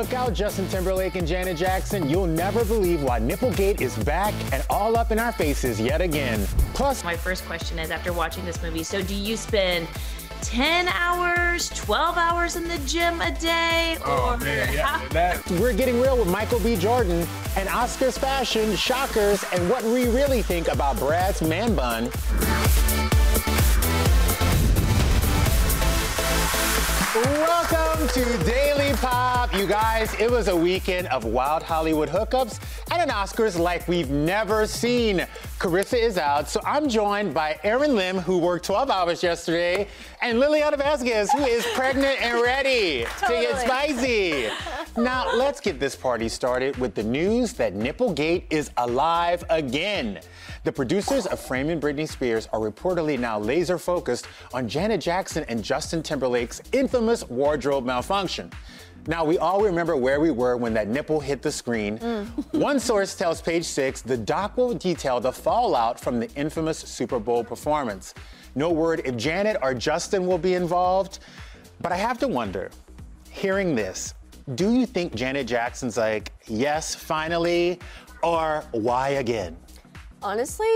Look 0.00 0.14
out, 0.14 0.32
Justin 0.32 0.66
Timberlake 0.68 1.16
and 1.16 1.28
Janet 1.28 1.58
Jackson. 1.58 2.08
You'll 2.08 2.26
never 2.26 2.64
believe 2.64 3.02
why 3.02 3.20
Nipplegate 3.20 3.82
is 3.82 3.94
back 3.98 4.32
and 4.50 4.64
all 4.70 4.96
up 4.96 5.12
in 5.12 5.18
our 5.18 5.30
faces 5.30 5.78
yet 5.78 6.00
again. 6.00 6.46
Plus, 6.72 7.04
my 7.04 7.14
first 7.14 7.44
question 7.44 7.78
is 7.78 7.90
after 7.90 8.10
watching 8.10 8.46
this 8.46 8.62
movie, 8.62 8.82
so 8.82 9.02
do 9.02 9.14
you 9.14 9.36
spend 9.36 9.86
10 10.40 10.88
hours, 10.88 11.68
12 11.68 12.16
hours 12.16 12.56
in 12.56 12.66
the 12.66 12.78
gym 12.86 13.20
a 13.20 13.30
day? 13.32 13.98
Oh, 14.06 14.38
man, 14.38 14.72
yeah. 14.72 15.06
That... 15.10 15.46
We're 15.60 15.74
getting 15.74 16.00
real 16.00 16.16
with 16.16 16.28
Michael 16.28 16.60
B. 16.60 16.76
Jordan 16.76 17.28
and 17.58 17.68
Oscars 17.68 18.18
fashion, 18.18 18.74
shockers, 18.76 19.44
and 19.52 19.68
what 19.68 19.84
we 19.84 20.06
really 20.08 20.40
think 20.40 20.68
about 20.68 20.96
Brad's 20.96 21.42
man 21.42 21.74
bun. 21.74 22.10
Welcome 27.12 28.06
to 28.10 28.44
Daily 28.44 28.92
Pop. 28.98 29.52
You 29.52 29.66
guys, 29.66 30.14
it 30.20 30.30
was 30.30 30.46
a 30.46 30.54
weekend 30.54 31.08
of 31.08 31.24
wild 31.24 31.60
Hollywood 31.60 32.08
hookups 32.08 32.60
and 32.92 33.02
an 33.02 33.08
Oscars 33.08 33.58
like 33.58 33.88
we've 33.88 34.10
never 34.10 34.64
seen. 34.64 35.26
Carissa 35.58 36.00
is 36.00 36.18
out, 36.18 36.48
so 36.48 36.60
I'm 36.64 36.88
joined 36.88 37.34
by 37.34 37.58
Erin 37.64 37.96
Lim, 37.96 38.18
who 38.18 38.38
worked 38.38 38.64
12 38.64 38.90
hours 38.90 39.24
yesterday, 39.24 39.88
and 40.22 40.38
Liliana 40.38 40.78
Vasquez, 40.78 41.32
who 41.32 41.42
is 41.42 41.66
pregnant 41.74 42.22
and 42.22 42.40
ready 42.42 43.04
totally. 43.18 43.46
to 43.46 43.52
get 43.54 43.60
spicy. 43.60 44.48
Now, 44.96 45.34
let's 45.34 45.60
get 45.60 45.80
this 45.80 45.96
party 45.96 46.28
started 46.28 46.76
with 46.76 46.94
the 46.94 47.02
news 47.02 47.54
that 47.54 47.74
Nipplegate 47.74 48.44
is 48.50 48.70
alive 48.76 49.42
again. 49.50 50.20
The 50.62 50.72
producers 50.72 51.24
of 51.24 51.40
Framing 51.40 51.80
Britney 51.80 52.06
Spears 52.06 52.46
are 52.52 52.60
reportedly 52.60 53.18
now 53.18 53.38
laser 53.38 53.78
focused 53.78 54.26
on 54.52 54.68
Janet 54.68 55.00
Jackson 55.00 55.44
and 55.48 55.64
Justin 55.64 56.02
Timberlake's 56.02 56.60
infamous 56.72 57.26
wardrobe 57.30 57.86
malfunction. 57.86 58.52
Now, 59.06 59.24
we 59.24 59.38
all 59.38 59.62
remember 59.62 59.96
where 59.96 60.20
we 60.20 60.30
were 60.30 60.58
when 60.58 60.74
that 60.74 60.86
nipple 60.86 61.18
hit 61.18 61.40
the 61.40 61.50
screen. 61.50 61.98
Mm. 61.98 62.60
One 62.60 62.78
source 62.78 63.14
tells 63.14 63.40
Page 63.40 63.64
Six 63.64 64.02
the 64.02 64.18
doc 64.18 64.58
will 64.58 64.74
detail 64.74 65.18
the 65.18 65.32
fallout 65.32 65.98
from 65.98 66.20
the 66.20 66.30
infamous 66.34 66.78
Super 66.78 67.18
Bowl 67.18 67.42
performance. 67.42 68.12
No 68.54 68.70
word 68.70 69.00
if 69.06 69.16
Janet 69.16 69.56
or 69.62 69.72
Justin 69.72 70.26
will 70.26 70.36
be 70.36 70.52
involved. 70.52 71.20
But 71.80 71.92
I 71.92 71.96
have 71.96 72.18
to 72.18 72.28
wonder, 72.28 72.70
hearing 73.30 73.74
this, 73.74 74.12
do 74.54 74.74
you 74.74 74.84
think 74.84 75.14
Janet 75.14 75.46
Jackson's 75.46 75.96
like, 75.96 76.32
yes, 76.46 76.94
finally, 76.94 77.78
or 78.22 78.62
why 78.72 79.10
again? 79.10 79.56
Honestly, 80.22 80.68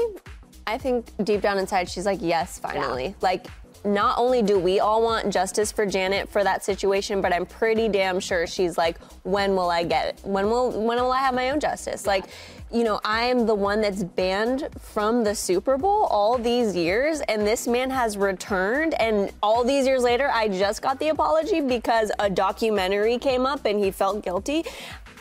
I 0.66 0.78
think 0.78 1.06
deep 1.24 1.40
down 1.40 1.58
inside, 1.58 1.88
she's 1.88 2.06
like, 2.06 2.20
yes, 2.22 2.58
finally. 2.58 3.06
Yeah. 3.06 3.14
Like, 3.20 3.46
not 3.84 4.16
only 4.16 4.40
do 4.40 4.58
we 4.58 4.80
all 4.80 5.02
want 5.02 5.30
justice 5.30 5.70
for 5.70 5.84
Janet 5.84 6.28
for 6.30 6.42
that 6.42 6.64
situation, 6.64 7.20
but 7.20 7.34
I'm 7.34 7.44
pretty 7.44 7.88
damn 7.88 8.18
sure 8.18 8.46
she's 8.46 8.78
like, 8.78 8.98
when 9.24 9.54
will 9.54 9.70
I 9.70 9.84
get 9.84 10.06
it? 10.06 10.20
When 10.22 10.46
will 10.46 10.70
when 10.70 10.98
will 10.98 11.12
I 11.12 11.18
have 11.18 11.34
my 11.34 11.50
own 11.50 11.60
justice? 11.60 12.04
Yeah. 12.04 12.12
Like, 12.12 12.24
you 12.72 12.82
know, 12.82 12.98
I 13.04 13.24
am 13.24 13.46
the 13.46 13.54
one 13.54 13.82
that's 13.82 14.02
banned 14.02 14.68
from 14.80 15.22
the 15.22 15.34
Super 15.34 15.76
Bowl 15.76 16.04
all 16.04 16.38
these 16.38 16.74
years, 16.74 17.20
and 17.28 17.46
this 17.46 17.68
man 17.68 17.90
has 17.90 18.16
returned. 18.16 18.94
And 18.94 19.30
all 19.42 19.64
these 19.64 19.86
years 19.86 20.02
later, 20.02 20.30
I 20.32 20.48
just 20.48 20.80
got 20.80 20.98
the 20.98 21.08
apology 21.08 21.60
because 21.60 22.10
a 22.18 22.30
documentary 22.30 23.18
came 23.18 23.44
up 23.44 23.66
and 23.66 23.78
he 23.78 23.90
felt 23.90 24.24
guilty. 24.24 24.64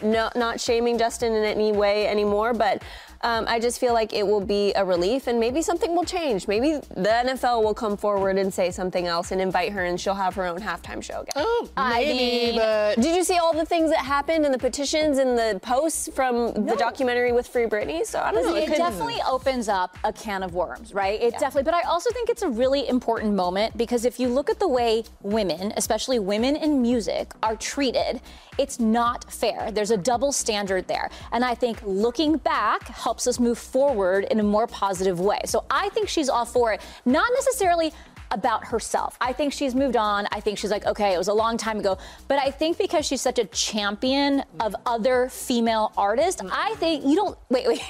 No, 0.02 0.30
not 0.36 0.60
shaming 0.60 0.98
Justin 0.98 1.34
in 1.34 1.44
any 1.44 1.72
way 1.74 2.08
anymore, 2.08 2.54
but 2.54 2.82
um, 3.24 3.46
I 3.48 3.60
just 3.60 3.80
feel 3.80 3.94
like 3.94 4.14
it 4.14 4.28
will 4.28 4.42
be 4.42 4.74
a 4.76 4.84
relief 4.84 5.28
and 5.28 5.40
maybe 5.40 5.62
something 5.62 5.96
will 5.96 6.04
change. 6.04 6.48
Maybe 6.48 6.74
the 6.74 7.10
NFL 7.26 7.64
will 7.64 7.74
come 7.74 7.96
forward 7.96 8.38
and 8.38 8.54
say 8.54 8.70
something 8.70 9.08
else 9.08 9.32
and 9.32 9.40
invite 9.40 9.72
her 9.72 9.86
and 9.86 10.00
she'll 10.00 10.14
have 10.14 10.36
her 10.36 10.46
own 10.46 10.60
halftime 10.60 11.02
show 11.02 11.22
again. 11.22 11.34
Oh, 11.38 11.70
maybe, 11.78 12.12
I 12.12 12.14
mean, 12.14 12.56
but. 12.58 12.96
Did 12.96 13.16
you 13.16 13.24
see 13.24 13.38
all 13.38 13.54
the 13.54 13.66
things 13.66 13.90
that 13.92 14.00
happened 14.00 14.46
and 14.46 14.54
the 14.54 14.60
petitions 14.60 15.18
and 15.18 15.38
the 15.38 15.60
posts 15.62 16.10
from 16.14 16.36
no. 16.36 16.52
the 16.52 16.76
documentary 16.76 17.32
with 17.32 17.48
Free 17.48 17.66
Britney? 17.66 18.06
So 18.06 18.20
I 18.20 18.32
don't 18.32 18.46
know. 18.46 18.56
It, 18.56 18.70
it 18.70 18.78
definitely 18.78 19.22
opens 19.28 19.70
up 19.70 19.98
a 20.04 20.12
can 20.12 20.44
of 20.44 20.54
worms, 20.54 20.94
right? 20.94 21.22
It 21.22 21.34
yeah. 21.34 21.40
definitely, 21.40 21.64
but 21.64 21.74
I 21.74 21.82
also 21.84 22.12
think 22.12 22.30
it's 22.30 22.42
a 22.42 22.50
really 22.50 22.88
important 22.90 23.34
moment 23.34 23.78
because 23.78 24.04
if 24.04 24.20
you 24.20 24.28
look 24.28 24.50
at 24.50 24.60
the 24.60 24.68
way 24.68 25.06
women, 25.22 25.72
especially 25.78 26.20
women 26.20 26.58
in 26.58 26.82
music, 26.82 27.32
are 27.42 27.56
treated, 27.56 28.20
it's 28.58 28.80
not 28.80 29.32
fair. 29.32 29.72
There's 29.72 29.92
a 29.92 29.98
double 29.98 30.32
standard 30.32 30.88
there. 30.88 31.10
And 31.32 31.44
I 31.44 31.56
think 31.56 31.82
looking 31.84 32.38
back 32.38 32.88
helps 33.14 33.28
us 33.28 33.40
move 33.40 33.60
forward 33.60 34.26
in 34.32 34.40
a 34.40 34.44
more 34.44 34.66
positive 34.66 35.20
way. 35.20 35.40
So 35.46 35.66
I 35.70 35.90
think 35.90 36.10
she's 36.10 36.30
all 36.30 36.46
for 36.46 36.74
it. 36.74 36.82
Not 37.06 37.30
necessarily 37.36 37.94
about 38.32 38.66
herself. 38.66 39.16
I 39.22 39.34
think 39.34 39.54
she's 39.54 39.76
moved 39.76 39.96
on. 39.96 40.28
I 40.32 40.40
think 40.40 40.58
she's 40.58 40.72
like, 40.72 40.88
okay, 40.88 41.14
it 41.14 41.20
was 41.20 41.28
a 41.28 41.34
long 41.34 41.56
time 41.56 41.78
ago. 41.78 42.00
But 42.28 42.40
I 42.40 42.50
think 42.50 42.80
because 42.80 43.06
she's 43.06 43.22
such 43.22 43.38
a 43.38 43.46
champion 43.46 44.44
of 44.60 44.76
other 44.88 45.30
female 45.30 45.92
artists, 45.96 46.42
I 46.52 46.74
think 46.80 47.06
you 47.06 47.16
don't, 47.16 47.38
wait, 47.50 47.68
wait. 47.68 47.84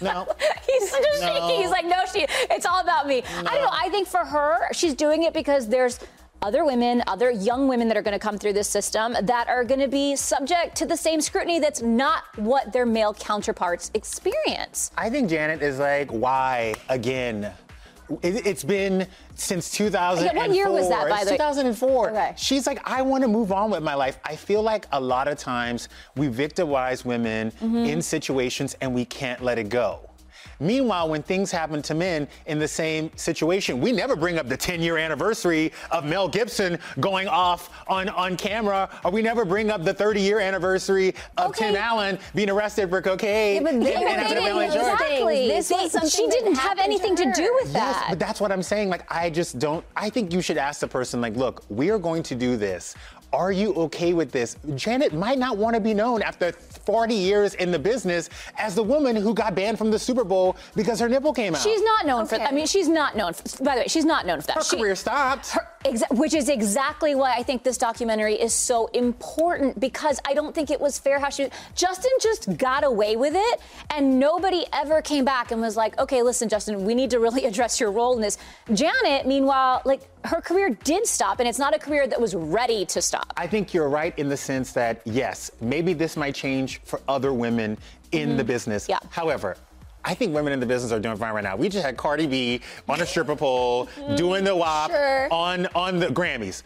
No. 0.00 0.26
He's 0.66 0.90
just 0.90 1.20
no. 1.20 1.26
shaking. 1.26 1.60
He's 1.60 1.70
like, 1.70 1.84
no, 1.84 1.98
she, 2.10 2.24
it's 2.50 2.64
all 2.64 2.80
about 2.80 3.06
me. 3.06 3.20
No. 3.20 3.50
I 3.50 3.54
don't 3.56 3.64
know. 3.64 3.70
I 3.70 3.90
think 3.90 4.08
for 4.08 4.24
her, 4.24 4.72
she's 4.72 4.94
doing 4.94 5.24
it 5.24 5.34
because 5.34 5.68
there's 5.68 5.98
other 6.42 6.64
women, 6.64 7.02
other 7.06 7.30
young 7.30 7.68
women 7.68 7.88
that 7.88 7.96
are 7.96 8.02
going 8.02 8.18
to 8.18 8.18
come 8.18 8.38
through 8.38 8.54
this 8.54 8.68
system 8.68 9.14
that 9.22 9.48
are 9.48 9.64
going 9.64 9.80
to 9.80 9.88
be 9.88 10.16
subject 10.16 10.76
to 10.76 10.86
the 10.86 10.96
same 10.96 11.20
scrutiny 11.20 11.58
that's 11.58 11.82
not 11.82 12.24
what 12.36 12.72
their 12.72 12.86
male 12.86 13.14
counterparts 13.14 13.90
experience. 13.94 14.90
I 14.96 15.10
think 15.10 15.28
Janet 15.28 15.62
is 15.62 15.78
like, 15.78 16.10
why 16.10 16.74
again? 16.88 17.52
It, 18.22 18.44
has 18.44 18.64
been 18.64 19.06
since 19.36 19.70
2004. 19.70 20.34
Yeah, 20.34 20.46
what 20.46 20.56
year 20.56 20.68
was 20.68 20.88
that, 20.88 21.08
by 21.08 21.22
the 21.22 21.30
way? 21.30 21.36
2004. 21.36 22.10
Okay. 22.10 22.34
She's 22.36 22.66
like, 22.66 22.80
I 22.84 23.02
want 23.02 23.22
to 23.22 23.28
move 23.28 23.52
on 23.52 23.70
with 23.70 23.84
my 23.84 23.94
life. 23.94 24.18
I 24.24 24.34
feel 24.34 24.62
like 24.62 24.86
a 24.90 25.00
lot 25.00 25.28
of 25.28 25.38
times 25.38 25.88
we 26.16 26.26
victimize 26.26 27.04
women 27.04 27.52
mm-hmm. 27.52 27.76
in 27.76 28.02
situations 28.02 28.76
and 28.80 28.92
we 28.92 29.04
can't 29.04 29.44
let 29.44 29.58
it 29.58 29.68
go. 29.68 30.09
Meanwhile, 30.60 31.08
when 31.08 31.22
things 31.22 31.50
happen 31.50 31.82
to 31.82 31.94
men 31.94 32.28
in 32.46 32.58
the 32.58 32.68
same 32.68 33.10
situation, 33.16 33.80
we 33.80 33.92
never 33.92 34.14
bring 34.14 34.38
up 34.38 34.48
the 34.48 34.56
10 34.56 34.82
year 34.82 34.98
anniversary 34.98 35.72
of 35.90 36.04
Mel 36.04 36.28
Gibson 36.28 36.78
going 37.00 37.26
off 37.28 37.70
on, 37.88 38.10
on 38.10 38.36
camera, 38.36 38.88
or 39.04 39.10
we 39.10 39.22
never 39.22 39.44
bring 39.44 39.70
up 39.70 39.84
the 39.84 39.94
30 39.94 40.20
year 40.20 40.38
anniversary 40.38 41.14
of 41.38 41.50
okay. 41.50 41.66
Tim 41.66 41.76
Allen 41.76 42.18
being 42.34 42.50
arrested 42.50 42.90
for 42.90 43.00
cocaine. 43.00 43.64
Yeah, 43.64 43.72
but 43.72 43.80
they, 43.82 43.94
and, 43.94 44.06
and 44.06 44.62
exactly. 44.62 45.48
This 45.48 45.70
was 45.70 45.92
something 45.92 46.10
she 46.10 46.28
didn't 46.28 46.56
have 46.56 46.78
anything 46.78 47.16
to, 47.16 47.24
to, 47.24 47.32
do 47.32 47.58
with 47.60 47.72
that. 47.72 47.96
Yes, 48.00 48.04
but 48.10 48.18
that's 48.18 48.40
what 48.40 48.52
I'm 48.52 48.62
saying. 48.62 48.90
Like, 48.90 49.10
I 49.10 49.30
just 49.30 49.58
don't, 49.58 49.84
I 49.96 50.10
think 50.10 50.32
you 50.32 50.42
should 50.42 50.58
ask 50.58 50.80
the 50.80 50.88
person, 50.88 51.20
like, 51.20 51.36
look, 51.36 51.64
we 51.68 51.90
are 51.90 51.98
going 51.98 52.22
to 52.24 52.34
do 52.34 52.56
this. 52.56 52.94
Are 53.32 53.52
you 53.52 53.72
okay 53.74 54.12
with 54.12 54.32
this? 54.32 54.56
Janet 54.74 55.14
might 55.14 55.38
not 55.38 55.56
want 55.56 55.74
to 55.74 55.80
be 55.80 55.94
known 55.94 56.20
after 56.22 56.50
40 56.52 57.14
years 57.14 57.54
in 57.54 57.70
the 57.70 57.78
business 57.78 58.28
as 58.58 58.74
the 58.74 58.82
woman 58.82 59.14
who 59.14 59.34
got 59.34 59.54
banned 59.54 59.78
from 59.78 59.90
the 59.92 59.98
Super 59.98 60.24
Bowl 60.24 60.56
because 60.74 60.98
her 60.98 61.08
nipple 61.08 61.32
came 61.32 61.54
out. 61.54 61.60
She's 61.60 61.82
not 61.82 62.06
known 62.06 62.22
okay. 62.22 62.30
for 62.30 62.38
that. 62.38 62.50
I 62.50 62.54
mean, 62.54 62.66
she's 62.66 62.88
not 62.88 63.16
known, 63.16 63.34
for, 63.34 63.62
by 63.62 63.76
the 63.76 63.80
way, 63.82 63.86
she's 63.86 64.04
not 64.04 64.26
known 64.26 64.40
for 64.40 64.48
that. 64.48 64.56
Her 64.56 64.64
she, 64.64 64.78
career 64.78 64.96
stopped. 64.96 65.50
Her, 65.50 65.68
exa- 65.84 66.10
which 66.18 66.34
is 66.34 66.48
exactly 66.48 67.14
why 67.14 67.34
I 67.36 67.44
think 67.44 67.62
this 67.62 67.78
documentary 67.78 68.34
is 68.34 68.52
so 68.52 68.86
important 68.88 69.78
because 69.78 70.20
I 70.26 70.34
don't 70.34 70.54
think 70.54 70.70
it 70.70 70.80
was 70.80 70.98
fair 70.98 71.20
how 71.20 71.30
she. 71.30 71.48
Justin 71.76 72.10
just 72.20 72.56
got 72.58 72.82
away 72.82 73.14
with 73.14 73.34
it 73.36 73.60
and 73.90 74.18
nobody 74.18 74.64
ever 74.72 75.02
came 75.02 75.24
back 75.24 75.52
and 75.52 75.60
was 75.60 75.76
like, 75.76 75.98
okay, 76.00 76.22
listen, 76.22 76.48
Justin, 76.48 76.84
we 76.84 76.96
need 76.96 77.10
to 77.10 77.20
really 77.20 77.44
address 77.50 77.78
your 77.78 77.92
role 77.92 78.16
in 78.16 78.22
this. 78.22 78.38
Janet, 78.72 79.26
meanwhile, 79.26 79.82
like, 79.84 80.00
her 80.24 80.40
career 80.40 80.70
did 80.84 81.06
stop, 81.06 81.40
and 81.40 81.48
it's 81.48 81.58
not 81.58 81.74
a 81.74 81.78
career 81.78 82.06
that 82.06 82.20
was 82.20 82.34
ready 82.34 82.84
to 82.86 83.00
stop. 83.00 83.32
I 83.36 83.46
think 83.46 83.72
you're 83.72 83.88
right 83.88 84.16
in 84.18 84.28
the 84.28 84.36
sense 84.36 84.72
that, 84.72 85.00
yes, 85.04 85.50
maybe 85.60 85.92
this 85.92 86.16
might 86.16 86.34
change 86.34 86.80
for 86.82 87.00
other 87.08 87.32
women 87.32 87.78
in 88.12 88.28
mm-hmm. 88.28 88.38
the 88.38 88.44
business. 88.44 88.88
Yeah. 88.88 88.98
However, 89.10 89.56
I 90.04 90.14
think 90.14 90.34
women 90.34 90.52
in 90.52 90.60
the 90.60 90.66
business 90.66 90.92
are 90.92 91.00
doing 91.00 91.16
fine 91.16 91.34
right 91.34 91.44
now. 91.44 91.56
We 91.56 91.68
just 91.68 91.84
had 91.84 91.96
Cardi 91.96 92.26
B 92.26 92.60
on 92.88 93.00
a 93.00 93.06
stripper 93.06 93.36
pole 93.36 93.88
doing 94.16 94.44
the 94.44 94.56
WAP 94.56 94.90
Sure. 94.90 95.28
on 95.32 95.66
on 95.74 95.98
the 95.98 96.06
Grammys. 96.06 96.62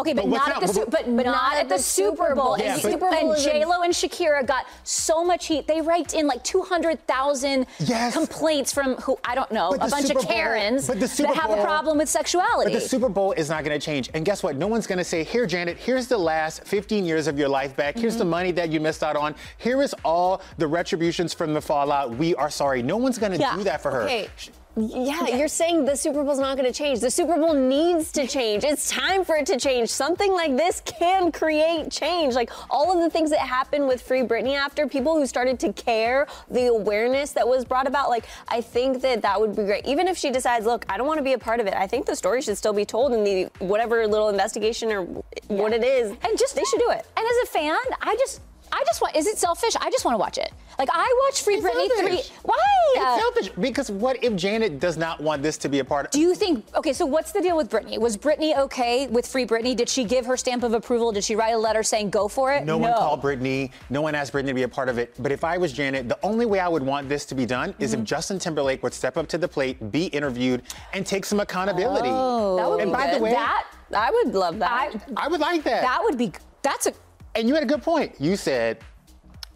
Okay, 0.00 0.12
but, 0.12 0.26
what's 0.26 0.46
not 0.46 0.56
at 0.62 0.66
the 0.66 0.74
Su- 0.74 0.86
but, 0.90 1.08
not, 1.08 1.54
at 1.56 1.68
the 1.68 1.78
Super 1.78 2.34
Bowl. 2.34 2.56
Yeah, 2.58 2.74
and 2.74 2.82
but- 2.82 2.90
Super 2.92 3.10
Bowl 3.10 3.14
and 3.30 3.38
is 3.38 3.46
a- 3.46 3.50
J 3.50 3.64
Lo 3.64 3.82
and 3.82 3.92
Shakira 3.94 4.44
got 4.46 4.66
so 4.82 5.24
much 5.24 5.46
heat. 5.46 5.68
They 5.68 5.80
raked 5.80 6.14
in 6.14 6.26
like 6.26 6.42
200,000 6.42 7.66
Yes. 7.78 8.12
complaints 8.12 8.72
from 8.72 8.96
who 8.96 9.16
I 9.24 9.34
don't 9.34 9.50
know, 9.52 9.70
But 9.70 9.86
a 9.86 9.90
bunch 9.90 10.06
Super 10.06 10.18
of 10.20 10.26
Karens 10.26 10.86
but 10.88 10.98
the 11.00 11.06
Super 11.08 11.32
that 11.32 11.40
have 11.42 11.50
a 11.56 11.62
problem 11.62 11.98
with 11.98 12.08
sexuality. 12.08 12.72
But 12.72 12.80
the 12.80 12.88
Super 12.88 13.08
Bowl 13.08 13.32
is 13.32 13.48
not 13.48 13.64
going 13.64 13.78
to 13.78 13.84
change. 13.84 14.10
And 14.14 14.24
guess 14.24 14.42
what? 14.42 14.56
No 14.56 14.66
one's 14.66 14.86
going 14.86 14.98
to 14.98 15.04
say, 15.04 15.22
here, 15.24 15.46
Janet, 15.46 15.76
here's 15.78 16.08
the 16.08 16.18
last 16.18 16.64
15 16.64 17.04
years 17.04 17.26
of 17.26 17.38
your 17.38 17.48
life 17.48 17.76
back. 17.76 17.96
Here's 17.96 18.14
Mm-hmm. 18.14 18.18
the 18.18 18.24
money 18.26 18.52
that 18.52 18.70
you 18.70 18.80
missed 18.80 19.02
out 19.02 19.16
on. 19.16 19.34
Here 19.58 19.80
is 19.82 19.94
all 20.04 20.40
the 20.58 20.66
retributions 20.66 21.32
from 21.34 21.54
the 21.54 21.60
fallout. 21.60 22.10
We 22.16 22.34
are 22.36 22.50
sorry. 22.50 22.82
No 22.82 22.96
one's 22.96 23.18
going 23.18 23.32
to 23.32 23.38
Yeah. 23.38 23.56
do 23.56 23.64
that 23.64 23.80
for 23.82 23.90
her. 23.90 24.02
Okay. 24.02 24.28
Yeah, 24.76 25.28
you're 25.28 25.46
saying 25.46 25.84
the 25.84 25.96
Super 25.96 26.24
Bowl's 26.24 26.40
not 26.40 26.56
going 26.56 26.70
to 26.70 26.76
change. 26.76 26.98
The 26.98 27.10
Super 27.10 27.36
Bowl 27.36 27.54
needs 27.54 28.10
to 28.12 28.26
change. 28.26 28.64
It's 28.64 28.90
time 28.90 29.24
for 29.24 29.36
it 29.36 29.46
to 29.46 29.56
change. 29.56 29.88
Something 29.88 30.32
like 30.32 30.56
this 30.56 30.82
can 30.84 31.30
create 31.30 31.92
change. 31.92 32.34
Like 32.34 32.50
all 32.70 32.92
of 32.92 33.00
the 33.00 33.08
things 33.08 33.30
that 33.30 33.38
happened 33.38 33.86
with 33.86 34.02
Free 34.02 34.22
Britney 34.22 34.56
after, 34.56 34.88
people 34.88 35.16
who 35.16 35.26
started 35.26 35.60
to 35.60 35.72
care, 35.72 36.26
the 36.50 36.66
awareness 36.66 37.30
that 37.32 37.46
was 37.46 37.64
brought 37.64 37.86
about. 37.86 38.08
Like, 38.08 38.24
I 38.48 38.60
think 38.60 39.00
that 39.02 39.22
that 39.22 39.40
would 39.40 39.54
be 39.54 39.62
great. 39.62 39.86
Even 39.86 40.08
if 40.08 40.18
she 40.18 40.30
decides, 40.30 40.66
look, 40.66 40.84
I 40.88 40.96
don't 40.96 41.06
want 41.06 41.18
to 41.18 41.24
be 41.24 41.34
a 41.34 41.38
part 41.38 41.60
of 41.60 41.68
it, 41.68 41.74
I 41.74 41.86
think 41.86 42.06
the 42.06 42.16
story 42.16 42.42
should 42.42 42.58
still 42.58 42.72
be 42.72 42.84
told 42.84 43.12
in 43.12 43.22
the 43.22 43.44
whatever 43.60 44.04
little 44.08 44.28
investigation 44.28 44.90
or 44.90 45.02
what 45.46 45.72
it 45.72 45.84
is. 45.84 46.08
and 46.10 46.38
just 46.38 46.56
they 46.56 46.64
should 46.64 46.80
do 46.80 46.90
it. 46.90 47.06
And 47.16 47.24
as 47.24 47.48
a 47.48 47.52
fan, 47.52 47.76
I 48.02 48.16
just 48.18 48.40
I 48.76 48.82
just 48.86 49.00
want 49.00 49.14
is 49.14 49.26
it 49.26 49.38
selfish? 49.38 49.74
I 49.80 49.88
just 49.90 50.04
want 50.04 50.14
to 50.14 50.18
watch 50.18 50.38
it. 50.38 50.52
Like 50.78 50.88
I 50.92 51.06
watch 51.24 51.42
Free 51.42 51.54
It's 51.56 51.64
Britney 51.66 51.88
selfish. 51.96 52.28
3 52.28 52.38
Why? 52.42 52.54
It's 52.96 53.04
Uh, 53.04 53.18
selfish 53.18 53.48
because 53.60 53.88
what 53.90 54.22
if 54.24 54.34
Janet 54.34 54.80
does 54.80 54.96
not 54.96 55.20
want 55.20 55.42
this 55.42 55.56
to 55.58 55.68
be 55.68 55.78
a 55.78 55.84
part 55.84 56.06
of 56.06 56.10
do 56.10 56.20
you 56.20 56.34
think 56.34 56.64
okay, 56.74 56.92
so 56.92 57.06
what's 57.06 57.30
the 57.32 57.40
deal 57.40 57.56
with 57.56 57.70
Britney? 57.70 57.98
Was 57.98 58.16
Britney 58.16 58.56
okay 58.66 59.06
with 59.06 59.26
Free 59.26 59.46
Britney? 59.46 59.76
Did 59.76 59.88
she 59.88 60.02
give 60.04 60.26
her 60.26 60.36
stamp 60.36 60.62
of 60.64 60.72
approval? 60.74 61.12
Did 61.12 61.22
she 61.24 61.36
write 61.36 61.54
a 61.54 61.58
letter 61.58 61.82
saying 61.82 62.10
go 62.10 62.26
for 62.28 62.52
it? 62.52 62.64
No, 62.64 62.76
one 62.78 62.92
called 62.94 63.22
Britney. 63.22 63.70
No 63.90 64.00
one 64.02 64.14
asked 64.16 64.32
Britney 64.32 64.48
to 64.48 64.54
be 64.54 64.64
a 64.64 64.68
part 64.68 64.88
of 64.88 64.98
it. 64.98 65.14
But 65.20 65.30
if 65.30 65.44
I 65.44 65.56
was 65.56 65.72
Janet, 65.72 66.08
the 66.08 66.18
only 66.24 66.46
way 66.46 66.58
I 66.58 66.68
would 66.68 66.82
want 66.82 67.08
this 67.08 67.24
to 67.26 67.34
be 67.36 67.46
done 67.46 67.74
is 67.78 67.92
Mm-hmm. 67.92 68.00
if 68.02 68.06
Justin 68.14 68.38
Timberlake 68.40 68.82
would 68.82 68.94
step 68.94 69.16
up 69.16 69.28
to 69.28 69.38
the 69.38 69.46
plate, 69.48 69.92
be 69.92 70.06
interviewed, 70.06 70.62
and 70.92 71.06
take 71.06 71.24
some 71.24 71.38
accountability. 71.38 72.08
Oh, 72.10 72.56
That 72.56 72.68
would 72.70 72.80
and 72.80 72.90
be 72.90 72.96
by 72.96 73.06
good. 73.10 73.20
the 73.20 73.24
way, 73.24 73.30
That 73.32 73.66
I 73.94 74.10
would 74.10 74.34
love 74.34 74.58
that. 74.58 74.72
I 75.16 75.24
I 75.26 75.28
would 75.28 75.40
like 75.40 75.62
that. 75.64 75.82
that 75.82 76.00
would 76.02 76.18
be 76.18 76.32
that's 76.62 76.86
a 76.86 76.92
And 77.34 77.48
you 77.48 77.54
had 77.54 77.62
a 77.62 77.66
good 77.66 77.82
point. 77.82 78.14
You 78.18 78.36
said 78.36 78.78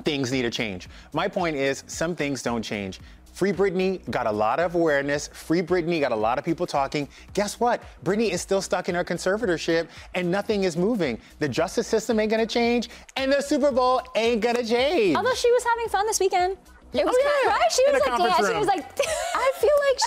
things 0.05 0.33
need 0.33 0.43
to 0.43 0.51
change. 0.51 0.89
My 1.13 1.29
point 1.29 1.57
is 1.57 1.85
some 1.87 2.15
things 2.17 2.43
don't 2.43 2.63
change. 2.63 3.01
Free 3.33 3.53
Britney 3.53 4.01
got 4.11 4.27
a 4.27 4.33
lot 4.33 4.59
of 4.59 4.75
awareness. 4.75 5.29
Free 5.29 5.63
Britney 5.63 6.01
got 6.01 6.11
a 6.11 6.17
lot 6.17 6.39
of 6.39 6.45
people 6.45 6.67
talking. 6.67 7.09
Guess 7.35 7.61
what? 7.61 7.81
Britney 8.05 8.31
is 8.33 8.41
still 8.41 8.61
stuck 8.61 8.89
in 8.89 8.97
her 8.97 9.05
conservatorship 9.05 9.87
and 10.17 10.29
nothing 10.29 10.65
is 10.65 10.77
moving. 10.77 11.21
The 11.39 11.49
justice 11.49 11.87
system 11.87 12.19
ain't 12.19 12.33
gonna 12.33 12.47
change 12.47 12.89
and 13.17 13.33
the 13.33 13.41
Super 13.41 13.71
Bowl 13.71 14.03
ain't 14.17 14.41
gonna 14.41 14.65
change. 14.65 15.17
although 15.17 15.35
she 15.35 15.53
was 15.53 15.63
having 15.63 15.89
fun 15.89 16.05
this 16.07 16.19
weekend. 16.19 16.57
It 16.95 17.05
was 17.05 17.15
Oh, 17.19 17.23
kind 17.23 17.37
yeah. 17.45 17.51
right? 17.53 17.73
She 17.73 17.85
was 17.87 18.01
like 18.01 18.19
yeah, 18.19 18.49
she 18.49 18.59
was 18.59 18.67
like 18.67 19.01
I 19.35 19.53
feel 19.61 19.71
like 19.87 19.99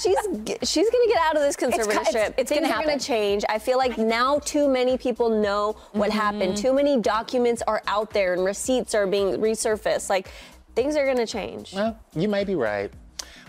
she's 0.61 0.69
she's 0.69 0.89
gonna 0.89 1.07
get 1.07 1.17
out 1.21 1.35
of 1.35 1.41
this 1.43 1.55
co- 1.55 1.67
it's- 1.67 1.85
conservatorship. 1.87 2.33
it's 2.37 2.49
Things 2.51 2.67
gonna 2.67 2.73
are 2.73 2.83
gonna 2.83 2.99
change. 2.99 3.43
I 3.49 3.59
feel 3.59 3.77
like 3.77 3.97
now 3.97 4.39
too 4.39 4.67
many 4.67 4.97
people 4.97 5.29
know 5.29 5.75
what 5.91 6.09
Mm-hmm. 6.09 6.19
happened. 6.19 6.57
Too 6.57 6.73
many 6.73 6.99
documents 6.99 7.61
are 7.67 7.81
out 7.87 8.09
there 8.11 8.33
and 8.33 8.43
receipts 8.43 8.95
are 8.95 9.05
being 9.05 9.37
resurfaced. 9.37 10.09
Like 10.09 10.29
things 10.75 10.95
are 10.95 11.05
gonna 11.05 11.27
change. 11.27 11.73
Well, 11.73 11.97
you 12.15 12.27
might 12.27 12.47
be 12.47 12.55
right. 12.55 12.91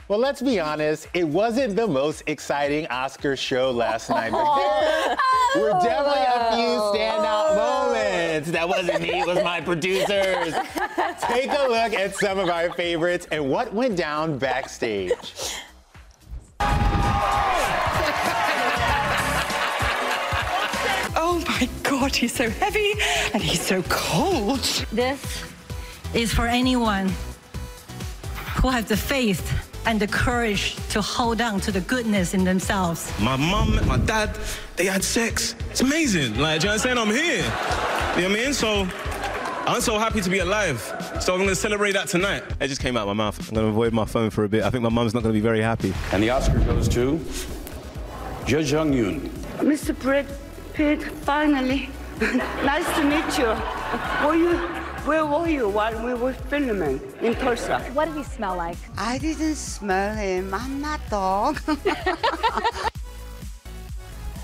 Well, 0.09 0.19
let's 0.19 0.43
be 0.43 0.61
honest, 0.61 1.07
it 1.15 1.27
wasn't 1.27 1.75
the 1.75 1.87
most 1.87 2.25
exciting 2.27 2.87
Oscar 2.89 3.35
show 3.35 3.71
last 3.71 4.11
night, 4.11 4.31
but 4.33 5.17
there 5.55 5.63
were 5.63 5.81
definitely 5.81 6.21
a 6.21 6.55
few 6.55 6.79
standout 6.93 7.57
moments. 7.57 8.02
That 8.41 8.67
wasn't 8.67 9.03
me, 9.03 9.21
it 9.21 9.27
was 9.27 9.45
my 9.45 9.61
producers. 9.61 10.55
Take 11.21 11.51
a 11.51 11.67
look 11.69 11.93
at 11.93 12.15
some 12.17 12.39
of 12.39 12.49
our 12.49 12.71
favorites 12.71 13.27
and 13.31 13.51
what 13.51 13.75
went 13.75 13.97
down 13.97 14.39
backstage. 14.39 15.59
Oh 21.15 21.45
my 21.47 21.69
God, 21.83 22.15
he's 22.15 22.33
so 22.35 22.49
heavy 22.49 22.95
and 23.35 23.43
he's 23.43 23.61
so 23.61 23.83
cold. 23.91 24.61
This 24.93 25.45
is 26.15 26.33
for 26.33 26.47
anyone 26.47 27.13
who 28.57 28.71
has 28.71 28.87
the 28.87 28.97
faith 28.97 29.69
and 29.87 30.01
the 30.01 30.07
courage 30.07 30.77
to 30.91 31.01
hold 31.01 31.41
on 31.41 31.61
to 31.61 31.73
the 31.73 31.81
goodness 31.81 32.35
in 32.35 32.45
themselves. 32.45 33.13
My 33.21 33.37
mum 33.37 33.79
and 33.79 33.87
my 33.87 33.99
dad, 33.99 34.39
they 34.77 34.87
had 34.87 35.03
sex. 35.03 35.55
It's 35.71 35.81
amazing. 35.81 36.39
Like, 36.39 36.61
do 36.61 36.67
you 36.67 36.73
understand? 36.73 36.99
I'm 36.99 37.11
saying? 37.11 37.19
I'm 37.19 37.43
here. 37.43 38.23
You 38.23 38.29
know 38.29 38.35
what 38.35 38.41
I 38.41 38.45
mean? 38.45 38.55
So, 38.55 38.89
I'm 39.67 39.81
so 39.81 39.99
happy 39.99 40.21
to 40.21 40.31
be 40.31 40.39
alive. 40.41 40.81
So, 41.21 41.33
I'm 41.33 41.39
going 41.39 41.49
to 41.49 41.57
celebrate 41.57 41.93
that 41.93 42.09
tonight. 42.09 42.43
It 42.61 42.69
just 42.69 42.81
came 42.81 42.97
out 42.97 43.09
of 43.09 43.17
my 43.17 43.25
mouth. 43.25 43.39
I'm 43.49 43.55
going 43.55 43.67
to 43.67 43.71
avoid 43.71 43.93
my 43.93 44.05
phone 44.05 44.31
for 44.31 44.45
a 44.45 44.49
bit. 44.49 44.63
I 44.63 44.71
think 44.71 44.83
my 44.83 44.89
mum's 44.89 45.15
not 45.15 45.23
going 45.23 45.35
to 45.35 45.39
be 45.39 45.43
very 45.43 45.61
happy. 45.63 45.93
And 46.13 46.23
the 46.23 46.31
Oscar 46.31 46.59
goes 46.61 46.89
to 46.89 47.19
Judge 48.47 48.73
Jung 48.73 48.93
Yoon. 48.93 49.21
Mr. 49.59 49.99
Brad 49.99 50.27
Pitt, 50.73 51.03
finally. 51.03 51.89
nice 52.21 52.87
to 52.97 53.05
meet 53.05 53.39
you. 53.39 53.49
Were 54.27 54.35
you, 54.35 54.82
where 55.05 55.27
were 55.27 55.49
you 55.49 55.69
while 55.69 56.01
we 56.05 56.15
were 56.15 56.33
filming 56.33 57.01
in 57.21 57.35
Tulsa? 57.35 57.81
What 57.93 58.07
did 58.07 58.17
he 58.17 58.23
smell 58.23 58.57
like? 58.57 58.77
I 58.97 59.19
didn't 59.19 59.57
smell 59.57 60.15
him. 60.15 60.55
I'm 60.55 60.81
not 60.81 61.01
dog. 61.11 61.61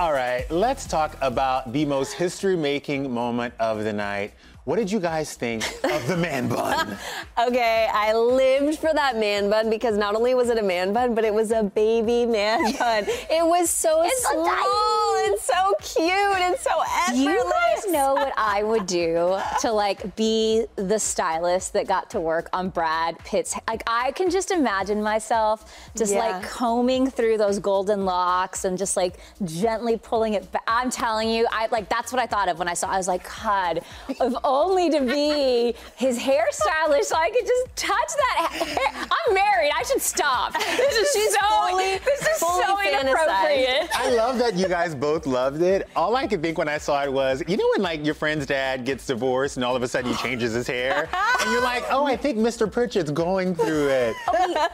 All 0.00 0.12
right, 0.12 0.48
let's 0.50 0.86
talk 0.86 1.16
about 1.20 1.72
the 1.72 1.84
most 1.84 2.12
history 2.12 2.56
making 2.56 3.10
moment 3.10 3.54
of 3.58 3.84
the 3.84 3.92
night. 3.92 4.32
What 4.68 4.76
did 4.76 4.92
you 4.92 5.00
guys 5.00 5.32
think 5.32 5.64
of 5.82 6.06
the 6.08 6.16
man 6.18 6.46
bun? 6.46 6.98
Okay, 7.38 7.88
I 7.94 8.12
lived 8.14 8.80
for 8.80 8.92
that 8.92 9.16
man 9.16 9.48
bun 9.48 9.70
because 9.70 9.96
not 9.96 10.16
only 10.16 10.34
was 10.34 10.50
it 10.50 10.58
a 10.58 10.62
man 10.62 10.92
bun, 10.92 11.14
but 11.14 11.24
it 11.24 11.32
was 11.32 11.52
a 11.52 11.62
baby 11.62 12.26
man 12.26 12.72
bun. 12.78 13.04
It 13.06 13.46
was 13.46 13.70
so 13.70 14.02
It's 14.02 14.22
so 14.24 14.32
small 14.32 15.24
and 15.24 15.38
so 15.38 15.74
cute 15.80 16.10
and 16.10 16.56
so 16.58 16.70
effortless. 16.98 17.18
You 17.20 17.50
guys 17.50 17.86
know 17.92 18.14
what 18.14 18.32
I 18.36 18.64
would 18.64 18.86
do 18.86 19.38
to 19.60 19.70
like 19.72 20.16
be 20.16 20.66
the 20.74 20.98
stylist 20.98 21.72
that 21.74 21.86
got 21.86 22.10
to 22.10 22.20
work 22.20 22.50
on 22.52 22.68
Brad 22.70 23.18
Pitt's? 23.20 23.54
Like 23.68 23.84
I 23.86 24.10
can 24.12 24.28
just 24.30 24.50
imagine 24.50 25.00
myself 25.02 25.72
just 25.96 26.12
Yeah. 26.12 26.18
like 26.26 26.42
combing 26.42 27.08
through 27.08 27.38
those 27.38 27.60
golden 27.60 28.04
locks 28.04 28.64
and 28.66 28.76
just 28.76 28.96
like 28.96 29.14
gently 29.44 29.96
pulling 29.96 30.34
it 30.34 30.50
back. 30.52 30.64
I'm 30.66 30.90
telling 30.90 31.30
you, 31.30 31.46
I 31.52 31.68
like 31.70 31.88
that's 31.88 32.12
what 32.12 32.20
I 32.20 32.26
thought 32.26 32.48
of 32.48 32.58
when 32.58 32.68
I 32.68 32.74
saw. 32.74 32.88
I 32.88 32.96
was 32.98 33.06
like, 33.08 33.24
God, 33.42 33.80
if 34.08 34.34
only 34.58 34.90
to 34.90 35.00
be 35.00 35.74
his 35.96 36.18
hairstylist 36.18 37.04
so 37.04 37.16
I 37.16 37.30
could 37.30 37.46
just 37.46 37.76
touch 37.76 38.10
that 38.16 38.48
hair. 38.52 39.06
I'm 39.26 39.34
married. 39.34 39.70
I 39.74 39.82
should 39.84 40.02
stop. 40.02 40.52
This 40.54 40.96
is 40.96 41.08
She's 41.12 41.32
so 41.34 41.68
fully- 41.68 41.98
this 41.98 42.20
is 42.22 42.38
fully 42.38 42.62
so 42.64 43.00
inappropriate. 43.00 43.88
I 43.94 44.10
love 44.14 44.38
that 44.38 44.54
you 44.54 44.68
guys 44.68 44.94
both 44.94 45.26
loved 45.26 45.62
it. 45.62 45.88
All 45.96 46.16
I 46.16 46.26
could 46.26 46.42
think 46.42 46.58
when 46.58 46.68
I 46.68 46.78
saw 46.78 47.02
it 47.04 47.12
was, 47.12 47.42
you 47.46 47.56
know 47.56 47.68
when 47.76 47.82
like 47.82 48.04
your 48.04 48.14
friend's 48.14 48.46
dad 48.46 48.84
gets 48.84 49.06
divorced 49.06 49.56
and 49.56 49.64
all 49.64 49.76
of 49.76 49.82
a 49.82 49.88
sudden 49.88 50.10
he 50.10 50.16
changes 50.18 50.52
his 50.52 50.66
hair? 50.66 51.08
and 51.40 51.50
you're 51.52 51.62
like, 51.62 51.84
oh, 51.90 52.04
I 52.04 52.16
think 52.16 52.38
Mr. 52.38 52.70
Pritchett's 52.70 53.10
going 53.10 53.54
through 53.54 53.88
it. 53.88 54.14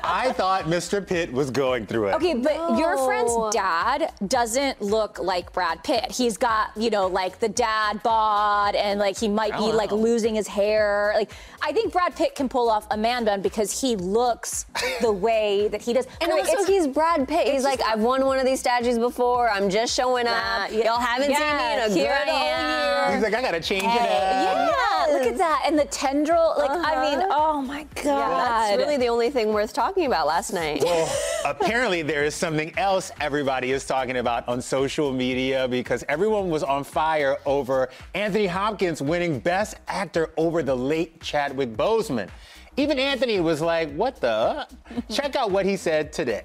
I 0.03 0.33
thought 0.37 0.65
Mr. 0.65 1.07
Pitt 1.07 1.33
was 1.33 1.51
going 1.51 1.87
through 1.87 2.09
it. 2.09 2.15
Okay, 2.15 2.35
but 2.35 2.79
your 2.79 2.97
friend's 3.05 3.33
dad 3.53 4.13
doesn't 4.29 4.81
look 4.81 5.19
like 5.19 5.53
Brad 5.53 5.83
Pitt. 5.85 6.11
He's 6.11 6.37
got, 6.37 6.71
you 6.77 6.91
know, 6.91 7.07
like 7.07 7.39
the 7.39 7.49
dad 7.49 8.03
bod 8.03 8.75
and 8.75 8.99
like 9.01 9.19
he 9.19 9.29
might 9.29 9.53
be 9.57 9.73
like 9.75 9.93
losing 9.93 10.35
his 10.35 10.47
hair. 10.49 11.13
Like 11.15 11.31
I 11.63 11.73
think 11.73 11.93
Brad 11.93 12.15
Pitt 12.17 12.35
can 12.35 12.49
pull 12.49 12.71
off 12.71 12.87
a 12.91 12.97
man 12.97 13.25
bun 13.25 13.41
because 13.43 13.81
he 13.81 13.97
looks 13.97 14.67
the 15.01 15.13
way 15.27 15.69
that 15.69 15.83
he 15.83 15.93
does. 15.93 16.07
And 16.21 16.31
Wait, 16.33 16.41
also, 16.41 16.53
it's- 16.53 16.67
he's 16.69 16.87
Brad 16.87 17.27
Pitt. 17.29 17.49
He's 17.49 17.65
like, 17.65 17.81
I've 17.83 18.01
won 18.01 18.25
one 18.27 18.39
of 18.39 18.45
these 18.45 18.61
statues 18.61 18.99
before. 18.99 19.49
I'm 19.51 19.71
just 19.71 19.95
showing 19.95 20.27
up. 20.27 20.71
Yeah. 20.71 20.85
Y'all 20.87 20.99
haven't 21.01 21.31
Yeah, 21.31 21.39
seen 21.39 21.57
me 21.57 21.73
in 21.75 21.91
a 21.91 21.95
here 22.09 22.19
good 22.25 22.29
I 22.29 22.33
old 22.33 22.43
am. 22.49 23.09
year. 23.11 23.15
He's 23.17 23.25
like, 23.25 23.35
I 23.35 23.43
gotta 23.43 23.61
change 23.61 23.85
it 23.85 23.89
up. 23.89 23.99
yeah, 24.01 25.07
look 25.13 25.27
at 25.27 25.39
that. 25.39 25.63
And 25.67 25.79
the 25.79 25.85
tendril, 25.87 26.55
like 26.59 26.71
I 26.71 27.01
mean, 27.11 27.19
Uh-huh. 27.21 27.29
oh 27.55 27.63
my 27.63 27.87
god. 27.97 28.05
Yeah, 28.05 28.29
that's 28.29 28.77
really 28.77 28.97
the 28.97 29.09
only 29.09 29.31
thing 29.31 29.53
worth 29.53 29.73
talking 29.73 30.07
about 30.07 30.27
last 30.27 30.53
night. 30.53 30.83
Well, 30.85 31.09
apparently 31.45 32.03
there 32.03 32.25
is 32.25 32.35
something 32.35 32.77
else 32.79 33.11
everybody 33.21 33.73
is 33.73 33.85
talking 33.87 34.17
about 34.19 34.47
on 34.49 34.61
social 34.63 35.13
media 35.13 35.67
because 35.69 36.05
everyone 36.09 36.51
was 36.51 36.63
on 36.63 36.85
fire 36.85 37.37
over 37.47 37.89
Anthony 38.15 38.47
Hopkins 38.47 39.01
winning 39.03 39.39
Best 39.41 39.54
Actor 39.55 40.33
over 40.37 40.63
the 40.63 40.75
late 40.75 41.21
Chadwick 41.21 41.77
Boseman. 41.77 42.29
Even 42.77 42.99
Anthony 42.99 43.39
was 43.41 43.61
like, 43.61 43.93
what 43.95 44.21
the? 44.21 44.67
Check 45.09 45.37
out 45.37 45.51
what 45.53 45.65
he 45.65 45.77
said 45.77 46.13
today. 46.13 46.43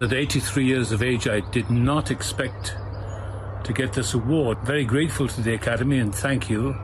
At 0.00 0.12
83 0.12 0.64
years 0.64 0.92
of 0.92 1.02
age, 1.02 1.26
I 1.26 1.40
did 1.50 1.70
not 1.70 2.10
expect 2.10 2.76
to 3.64 3.72
get 3.72 3.92
this 3.92 4.14
award. 4.14 4.58
Very 4.64 4.84
grateful 4.84 5.26
to 5.26 5.40
the 5.40 5.54
Academy 5.54 5.98
and 5.98 6.14
thank 6.14 6.48
you. 6.48 6.76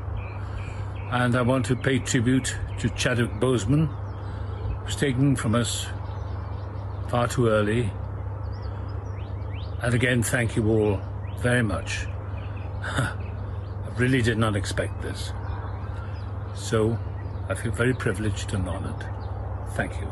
And 1.12 1.36
I 1.36 1.42
want 1.42 1.66
to 1.66 1.76
pay 1.76 1.98
tribute 1.98 2.56
to 2.78 2.88
Chadwick 2.90 3.32
Boseman, 3.40 3.88
was 4.84 4.96
taken 4.96 5.36
from 5.36 5.54
us 5.54 5.86
far 7.08 7.28
too 7.28 7.48
early. 7.48 7.90
And 9.82 9.94
again, 9.94 10.22
thank 10.22 10.56
you 10.56 10.68
all 10.68 11.00
very 11.40 11.62
much. 11.62 12.06
I 14.00 14.02
really 14.02 14.22
did 14.22 14.38
not 14.38 14.56
expect 14.56 15.02
this. 15.02 15.30
So 16.54 16.98
I 17.50 17.54
feel 17.54 17.70
very 17.70 17.92
privileged 17.92 18.54
and 18.54 18.66
honored. 18.66 19.04
Thank 19.74 19.92
you. 20.00 20.08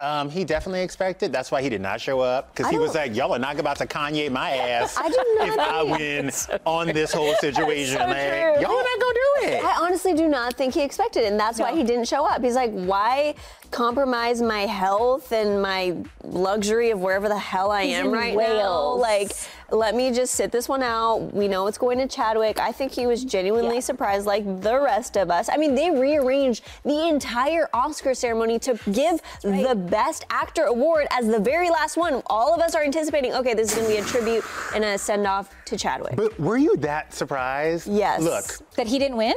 Um, 0.00 0.30
he 0.30 0.44
definitely 0.44 0.80
expected. 0.80 1.30
That's 1.30 1.50
why 1.50 1.60
he 1.60 1.68
did 1.68 1.82
not 1.82 2.00
show 2.00 2.20
up 2.20 2.56
because 2.56 2.70
he 2.70 2.78
was 2.78 2.94
like, 2.94 3.14
"Y'all 3.14 3.34
are 3.34 3.38
not 3.38 3.60
about 3.60 3.76
to 3.76 3.86
Kanye 3.86 4.32
my 4.32 4.52
ass 4.52 4.96
I 4.96 5.10
do 5.10 5.36
not 5.38 5.48
if 5.48 5.58
I 5.58 5.82
think- 5.82 5.98
win 5.98 6.58
on 6.64 6.86
this 6.86 7.12
whole 7.12 7.34
situation. 7.34 7.98
so 7.98 8.06
like, 8.06 8.60
y'all 8.62 8.78
are 8.78 8.82
not 8.82 9.00
gonna 9.00 9.14
do 9.14 9.30
it." 9.42 9.62
I 9.62 9.76
honestly 9.82 10.14
do 10.14 10.26
not 10.28 10.54
think 10.54 10.72
he 10.72 10.82
expected 10.82 11.24
it, 11.24 11.32
and 11.32 11.38
that's 11.38 11.60
why 11.60 11.76
he 11.76 11.84
didn't 11.84 12.08
show 12.08 12.24
up. 12.24 12.42
He's 12.42 12.54
like, 12.56 12.72
why 12.72 13.34
compromise 13.72 14.40
my 14.40 14.60
health 14.60 15.32
and 15.32 15.60
my 15.60 15.96
luxury 16.22 16.90
of 16.90 17.00
wherever 17.00 17.28
the 17.28 17.38
hell 17.38 17.70
I 17.70 17.84
He's 17.86 17.96
am 17.96 18.06
in 18.06 18.12
right 18.12 18.36
now? 18.36 18.94
Like, 18.94 19.32
let 19.70 19.94
me 19.94 20.12
just 20.12 20.34
sit 20.34 20.52
this 20.52 20.68
one 20.68 20.82
out. 20.82 21.32
We 21.32 21.48
know 21.48 21.66
it's 21.66 21.78
going 21.78 21.98
to 21.98 22.06
Chadwick. 22.06 22.60
I 22.60 22.70
think 22.70 22.92
he 22.92 23.06
was 23.06 23.24
genuinely 23.24 23.80
surprised, 23.80 24.26
like 24.26 24.44
the 24.60 24.78
rest 24.78 25.16
of 25.16 25.30
us. 25.30 25.48
I 25.48 25.56
mean, 25.56 25.74
they 25.74 25.90
rearranged 25.90 26.64
the 26.84 27.08
entire 27.08 27.68
Oscar 27.72 28.14
ceremony 28.14 28.58
to 28.60 28.78
give 28.92 29.20
the 29.42 29.74
Best 29.74 30.26
Actor 30.30 30.64
award 30.64 31.06
as 31.10 31.26
the 31.26 31.40
very 31.40 31.70
last 31.70 31.96
one. 31.96 32.22
All 32.26 32.54
of 32.54 32.60
us 32.60 32.74
are 32.74 32.84
anticipating, 32.84 33.32
okay, 33.34 33.54
this 33.54 33.70
is 33.70 33.78
going 33.78 33.88
to 33.88 33.94
be 33.94 34.00
a 34.00 34.04
tribute 34.04 34.44
and 34.74 34.84
a 34.84 34.98
send 34.98 35.26
off 35.26 35.54
to 35.64 35.76
Chadwick. 35.76 36.16
But 36.16 36.38
were 36.38 36.58
you 36.58 36.76
that 36.78 37.14
surprised? 37.14 37.88
Yes. 37.88 38.20
Look, 38.20 38.70
That 38.76 38.86
he 38.86 38.98
didn't 38.98 39.16
win? 39.16 39.34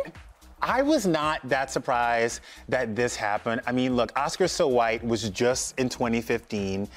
I 0.61 0.81
was 0.81 1.05
not 1.05 1.47
that 1.47 1.71
surprised 1.71 2.41
that 2.69 2.95
this 2.95 3.15
happened. 3.15 3.61
I 3.67 3.71
mean, 3.71 3.95
look, 3.95 4.17
Oscar 4.17 4.47
So 4.47 4.67
White 4.67 5.03
was 5.03 5.29
just 5.29 5.77
in 5.79 5.89
2015. 5.89 6.87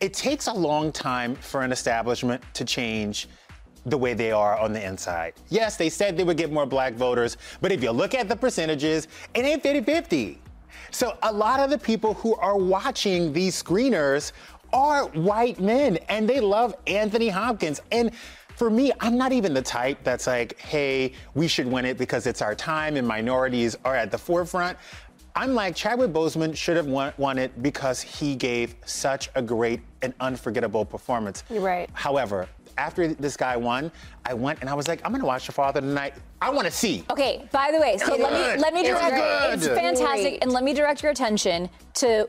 It 0.00 0.14
takes 0.14 0.46
a 0.46 0.52
long 0.52 0.92
time 0.92 1.34
for 1.34 1.62
an 1.62 1.72
establishment 1.72 2.42
to 2.54 2.64
change 2.64 3.28
the 3.86 3.98
way 3.98 4.14
they 4.14 4.32
are 4.32 4.58
on 4.58 4.72
the 4.72 4.84
inside. 4.84 5.34
Yes, 5.48 5.76
they 5.76 5.88
said 5.88 6.16
they 6.16 6.24
would 6.24 6.36
get 6.36 6.52
more 6.52 6.66
black 6.66 6.94
voters, 6.94 7.36
but 7.60 7.72
if 7.72 7.82
you 7.82 7.90
look 7.90 8.14
at 8.14 8.28
the 8.28 8.36
percentages, 8.36 9.08
it 9.34 9.44
ain't 9.44 9.62
50 9.62 9.82
50. 9.82 10.40
So 10.90 11.16
a 11.22 11.32
lot 11.32 11.60
of 11.60 11.70
the 11.70 11.78
people 11.78 12.14
who 12.14 12.34
are 12.36 12.56
watching 12.56 13.32
these 13.32 13.60
screeners 13.60 14.32
are 14.72 15.04
white 15.08 15.60
men 15.60 15.96
and 16.08 16.28
they 16.28 16.40
love 16.40 16.74
Anthony 16.86 17.28
Hopkins. 17.28 17.80
And 17.92 18.10
for 18.58 18.70
me, 18.70 18.90
I'm 18.98 19.16
not 19.16 19.30
even 19.30 19.54
the 19.54 19.62
type 19.62 19.98
that's 20.02 20.26
like, 20.26 20.58
hey, 20.58 21.12
we 21.34 21.46
should 21.46 21.68
win 21.68 21.84
it 21.84 21.96
because 21.96 22.26
it's 22.26 22.42
our 22.42 22.56
time 22.56 22.96
and 22.96 23.06
minorities 23.06 23.76
are 23.84 23.94
at 23.94 24.10
the 24.10 24.18
forefront. 24.18 24.76
I'm 25.36 25.54
like, 25.54 25.76
Chadwick 25.76 26.10
Boseman 26.12 26.56
should 26.56 26.76
have 26.76 26.86
won, 26.86 27.12
won 27.18 27.38
it 27.38 27.62
because 27.62 28.00
he 28.02 28.34
gave 28.34 28.74
such 28.84 29.30
a 29.36 29.42
great 29.42 29.80
and 30.02 30.12
unforgettable 30.18 30.84
performance. 30.84 31.44
You're 31.48 31.62
right. 31.62 31.88
However, 31.92 32.48
after 32.76 33.06
this 33.14 33.36
guy 33.36 33.56
won, 33.56 33.92
I 34.26 34.34
went 34.34 34.60
and 34.60 34.68
I 34.68 34.74
was 34.74 34.88
like, 34.88 35.00
I'm 35.04 35.12
gonna 35.12 35.24
watch 35.24 35.46
The 35.46 35.52
Father 35.52 35.80
tonight. 35.80 36.14
I 36.42 36.50
wanna 36.50 36.72
see. 36.72 37.04
Okay, 37.10 37.48
by 37.52 37.70
the 37.70 37.78
way, 37.78 37.96
so 37.96 38.12
It's 38.14 38.22
let 38.22 38.32
me 38.32 38.60
let 38.60 38.74
me 38.74 38.80
It's 38.80 38.88
direct 38.88 39.14
good. 39.14 39.54
it's 39.54 39.68
fantastic 39.68 40.22
Great. 40.22 40.42
and 40.42 40.50
let 40.52 40.64
me 40.64 40.74
direct 40.74 41.00
your 41.04 41.12
attention 41.12 41.70
to 41.94 42.28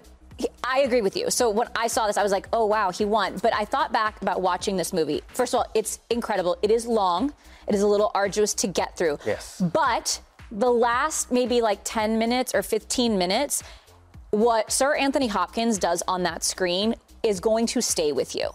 I 0.63 0.79
agree 0.81 1.01
with 1.01 1.17
you. 1.17 1.29
So 1.31 1.49
when 1.49 1.67
I 1.75 1.87
saw 1.87 2.07
this, 2.07 2.17
I 2.17 2.23
was 2.23 2.31
like, 2.31 2.47
oh 2.53 2.65
wow, 2.65 2.91
he 2.91 3.05
won. 3.05 3.37
But 3.37 3.53
I 3.53 3.65
thought 3.65 3.91
back 3.91 4.21
about 4.21 4.41
watching 4.41 4.77
this 4.77 4.93
movie. 4.93 5.21
First 5.29 5.53
of 5.53 5.59
all, 5.59 5.71
it's 5.73 5.99
incredible. 6.09 6.57
It 6.61 6.71
is 6.71 6.85
long. 6.85 7.33
It 7.67 7.75
is 7.75 7.81
a 7.81 7.87
little 7.87 8.11
arduous 8.13 8.53
to 8.55 8.67
get 8.67 8.97
through. 8.97 9.19
Yes. 9.25 9.61
But 9.61 10.21
the 10.51 10.71
last 10.71 11.31
maybe 11.31 11.61
like 11.61 11.79
10 11.83 12.17
minutes 12.17 12.53
or 12.53 12.61
15 12.61 13.17
minutes, 13.17 13.63
what 14.31 14.71
Sir 14.71 14.95
Anthony 14.95 15.27
Hopkins 15.27 15.77
does 15.77 16.03
on 16.07 16.23
that 16.23 16.43
screen 16.43 16.95
is 17.23 17.39
going 17.39 17.65
to 17.67 17.81
stay 17.81 18.11
with 18.11 18.35
you. 18.35 18.49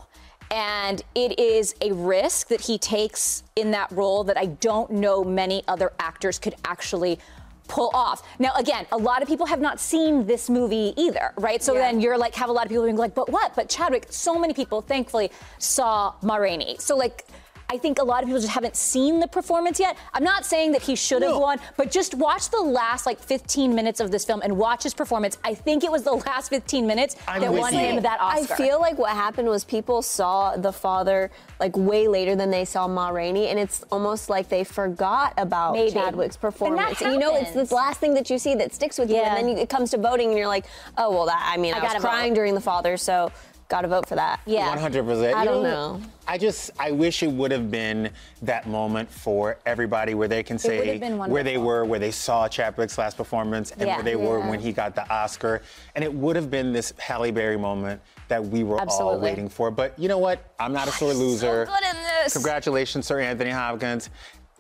And 0.50 1.03
it 1.14 1.38
is 1.38 1.75
a 1.81 1.93
risk 1.93 2.49
that 2.49 2.61
he 2.61 2.79
takes 2.79 3.43
in 3.57 3.73
that 3.73 3.91
role 3.91 4.25
that 4.25 4.37
I 4.37 4.47
don't 4.47 4.91
know 4.91 5.25
many 5.25 5.64
other 5.67 5.93
actors 5.99 6.38
could 6.38 6.55
actually 6.64 7.19
pull 7.68 7.90
off. 7.94 8.23
Now, 8.38 8.52
again, 8.56 8.87
a 8.92 8.97
lot 8.97 9.23
of 9.23 9.28
people 9.28 9.47
have 9.47 9.61
not 9.61 9.80
seen 9.80 10.26
this 10.26 10.50
movie 10.50 10.92
either, 10.97 11.33
right? 11.38 11.62
So 11.62 11.75
Yeah. 11.75 11.80
then 11.80 12.00
you're 12.00 12.18
like, 12.18 12.35
have 12.35 12.49
a 12.49 12.52
lot 12.52 12.64
of 12.66 12.68
people 12.68 12.85
being 12.85 12.97
like, 12.97 13.14
but 13.14 13.28
what? 13.30 13.54
But 13.54 13.68
Chadwick, 13.68 14.06
so 14.11 14.38
many 14.38 14.52
people, 14.54 14.80
thankfully, 14.83 15.30
saw 15.59 16.14
Ma 16.23 16.37
Rainey. 16.37 16.76
So, 16.78 16.97
like, 16.97 17.26
I 17.75 17.78
think 17.78 17.99
a 17.99 18.04
lot 18.04 18.23
of 18.23 18.28
people 18.28 18.40
just 18.40 18.52
haven't 18.52 18.76
seen 18.76 19.19
the 19.19 19.26
performance 19.26 19.81
yet. 19.81 19.97
I'm 20.12 20.23
not 20.23 20.47
saying 20.47 20.71
that 20.73 20.83
he 20.83 20.95
should 20.95 21.23
have 21.23 21.33
No. 21.33 21.40
won, 21.40 21.59
but 21.76 21.90
just 21.90 22.14
watch 22.14 22.49
the 22.50 22.61
last 22.61 23.04
like 23.04 23.19
15 23.19 23.75
minutes 23.75 23.99
of 23.99 24.12
this 24.12 24.25
film 24.25 24.43
and 24.45 24.57
watch 24.57 24.85
his 24.85 24.95
performance. 24.95 25.38
I 25.43 25.54
think 25.54 25.83
it 25.83 25.90
was 25.90 26.04
the 26.04 26.12
last 26.12 26.50
15 26.50 26.87
minutes 26.87 27.16
I'm 27.26 27.40
that 27.40 27.52
won 27.52 27.73
you. 27.75 27.81
him 27.81 28.02
that 28.04 28.21
Oscar. 28.21 28.54
I 28.54 28.57
feel 28.57 28.78
like 28.81 28.97
what 28.97 29.11
happened 29.11 29.49
was 29.49 29.64
people 29.64 30.02
saw 30.02 30.57
the 30.57 30.73
father 30.73 31.33
like 31.59 31.76
way 31.76 32.07
later 32.07 32.37
than 32.37 32.50
they 32.52 32.64
saw 32.64 32.87
Ma 32.87 33.09
Rainey, 33.09 33.49
and 33.49 33.59
it's 33.59 33.83
almost 33.90 34.31
like 34.31 34.49
they 34.49 34.62
forgot 34.62 35.35
about 35.37 35.73
Maybe. 35.73 35.90
Chadwick's 35.90 36.37
performance. 36.37 37.00
And 37.02 37.11
that 37.11 37.14
you 37.14 37.19
know, 37.19 37.35
it's 37.35 37.49
happens. 37.49 37.71
the 37.71 37.75
last 37.75 37.99
thing 37.99 38.14
that 38.14 38.31
you 38.31 38.38
see 38.38 38.54
that 38.54 38.73
sticks 38.73 38.99
with 38.99 39.11
you, 39.11 39.16
and 39.16 39.37
then 39.37 39.49
you, 39.49 39.57
it 39.61 39.69
comes 39.69 39.90
to 39.90 39.99
voting, 39.99 40.28
and 40.28 40.38
you're 40.38 40.47
like, 40.47 40.66
oh 40.97 41.11
well, 41.11 41.26
that 41.26 41.43
I 41.52 41.57
mean, 41.57 41.75
I 41.75 41.78
I, 41.78 41.83
was 41.83 41.88
gotta 41.93 42.00
crying 42.04 42.31
vote. 42.31 42.37
during 42.37 42.54
the 42.54 42.61
father, 42.61 42.97
so 42.97 43.33
gotta 43.68 43.88
vote 43.88 44.06
for 44.09 44.14
that. 44.14 44.40
yeah. 44.47 44.76
100%. 44.76 45.35
I 45.35 45.42
You 45.42 45.49
don't 45.49 45.62
know. 45.62 46.00
I 46.26 46.38
just, 46.38 46.71
I 46.78 46.90
wish 46.90 47.23
it 47.23 47.30
would 47.30 47.50
have 47.50 47.71
been 47.71 48.11
that 48.42 48.66
moment 48.66 49.11
for 49.11 49.59
everybody 49.66 50.14
where 50.14 50.28
they 50.28 50.42
can 50.42 50.59
say 50.59 50.99
where 50.99 51.42
they 51.42 51.59
were, 51.59 51.85
where 51.85 51.99
they 51.99 52.11
saw 52.11 52.49
Chadwick's 52.49 52.97
last 52.99 53.16
performance, 53.16 53.73
and 53.73 53.83
Yeah. 53.83 53.97
where 53.97 54.04
they 54.04 54.16
were 54.16 54.40
when 54.40 54.61
he 54.61 54.73
got 54.73 54.94
the 54.94 55.09
Oscar. 55.12 55.62
And 55.94 56.02
it 56.04 56.12
would 56.12 56.37
have 56.37 56.50
been 56.50 56.73
this 56.73 56.92
Halle 56.99 57.30
Berry 57.30 57.56
moment 57.59 58.00
that 58.28 58.42
we 58.44 58.64
were 58.64 58.80
all 58.80 59.18
waiting 59.18 59.49
for. 59.49 59.71
But 59.71 59.99
you 59.99 60.09
know 60.09 60.18
what? 60.18 60.42
I'm 60.59 60.73
not 60.73 60.88
a 60.88 60.92
sore 60.92 61.12
loser. 61.12 61.66
So 61.66 61.73
good 61.75 61.85
in 61.97 62.02
this. 62.23 62.33
Congratulations, 62.33 63.06
Sir 63.06 63.21
Anthony 63.21 63.50
Hopkins. 63.50 64.09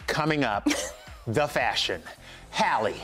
Coming 0.06 0.44
up, 0.44 0.68
the 1.26 1.48
fashion. 1.48 2.02
Halle, 2.50 2.94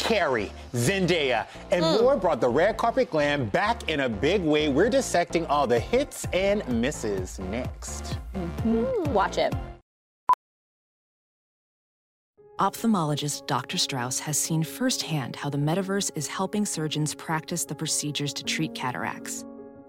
Carey, 0.00 0.50
Zendaya, 0.72 1.46
and 1.70 1.84
Mm. 1.84 2.00
more 2.00 2.16
brought 2.16 2.40
the 2.40 2.48
red 2.48 2.76
carpet 2.76 3.10
glam 3.10 3.44
back 3.50 3.88
in 3.88 4.00
a 4.00 4.08
big 4.08 4.42
way. 4.42 4.68
We're 4.68 4.88
dissecting 4.88 5.46
all 5.46 5.66
the 5.66 5.78
hits 5.78 6.26
and 6.32 6.66
misses 6.68 7.38
next. 7.38 8.18
Watch 8.64 9.38
it. 9.38 9.54
Ophthalmologist 12.58 13.46
Dr. 13.46 13.78
Strauss 13.78 14.18
has 14.20 14.38
seen 14.38 14.62
firsthand 14.62 15.36
how 15.36 15.48
the 15.48 15.58
metaverse 15.58 16.10
is 16.14 16.26
helping 16.26 16.66
surgeons 16.66 17.14
practice 17.14 17.64
the 17.64 17.74
procedures 17.74 18.34
to 18.34 18.44
treat 18.44 18.74
cataracts. 18.74 19.44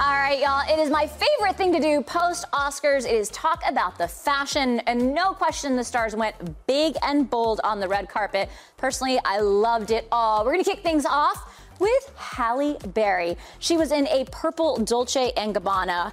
All 0.00 0.16
right, 0.16 0.40
y'all. 0.40 0.62
It 0.68 0.80
is 0.80 0.90
my 0.90 1.06
favorite 1.06 1.56
thing 1.56 1.70
to 1.72 1.78
do 1.78 2.00
post 2.00 2.46
Oscars. 2.52 3.04
It 3.04 3.14
is 3.14 3.28
talk 3.28 3.62
about 3.68 3.98
the 3.98 4.08
fashion, 4.08 4.80
and 4.80 5.14
no 5.14 5.34
question, 5.34 5.76
the 5.76 5.84
stars 5.84 6.16
went 6.16 6.34
big 6.66 6.96
and 7.02 7.28
bold 7.28 7.60
on 7.62 7.78
the 7.78 7.86
red 7.86 8.08
carpet. 8.08 8.48
Personally, 8.78 9.20
I 9.24 9.40
loved 9.40 9.90
it 9.90 10.08
all. 10.10 10.44
We're 10.44 10.52
gonna 10.52 10.64
kick 10.64 10.82
things 10.82 11.04
off 11.04 11.62
with 11.78 12.12
Halle 12.16 12.78
Berry. 12.94 13.36
She 13.58 13.76
was 13.76 13.92
in 13.92 14.06
a 14.08 14.24
purple 14.32 14.78
Dolce 14.78 15.32
and 15.36 15.54
Gabbana, 15.54 16.12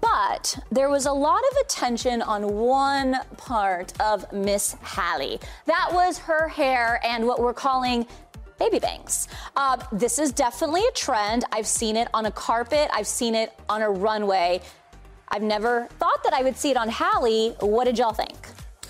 but 0.00 0.58
there 0.70 0.88
was 0.88 1.06
a 1.06 1.12
lot 1.12 1.42
of 1.50 1.56
attention 1.58 2.22
on 2.22 2.54
one 2.54 3.16
part 3.36 3.92
of 4.00 4.30
Miss 4.32 4.76
Halle. 4.82 5.40
That 5.66 5.90
was 5.92 6.18
her 6.18 6.48
hair 6.48 7.00
and 7.04 7.26
what 7.26 7.40
we're 7.40 7.54
calling 7.54 8.06
baby 8.58 8.78
bangs. 8.78 9.28
Uh, 9.56 9.76
this 9.92 10.18
is 10.18 10.32
definitely 10.32 10.82
a 10.86 10.92
trend. 10.92 11.44
I've 11.52 11.66
seen 11.66 11.96
it 11.96 12.08
on 12.14 12.26
a 12.26 12.30
carpet, 12.30 12.88
I've 12.92 13.06
seen 13.06 13.34
it 13.34 13.52
on 13.68 13.82
a 13.82 13.90
runway. 13.90 14.60
I've 15.28 15.42
never 15.42 15.88
thought 15.98 16.22
that 16.24 16.32
I 16.32 16.42
would 16.42 16.56
see 16.56 16.70
it 16.70 16.76
on 16.76 16.88
Halle. 16.88 17.50
What 17.60 17.84
did 17.84 17.98
y'all 17.98 18.12
think? 18.12 18.36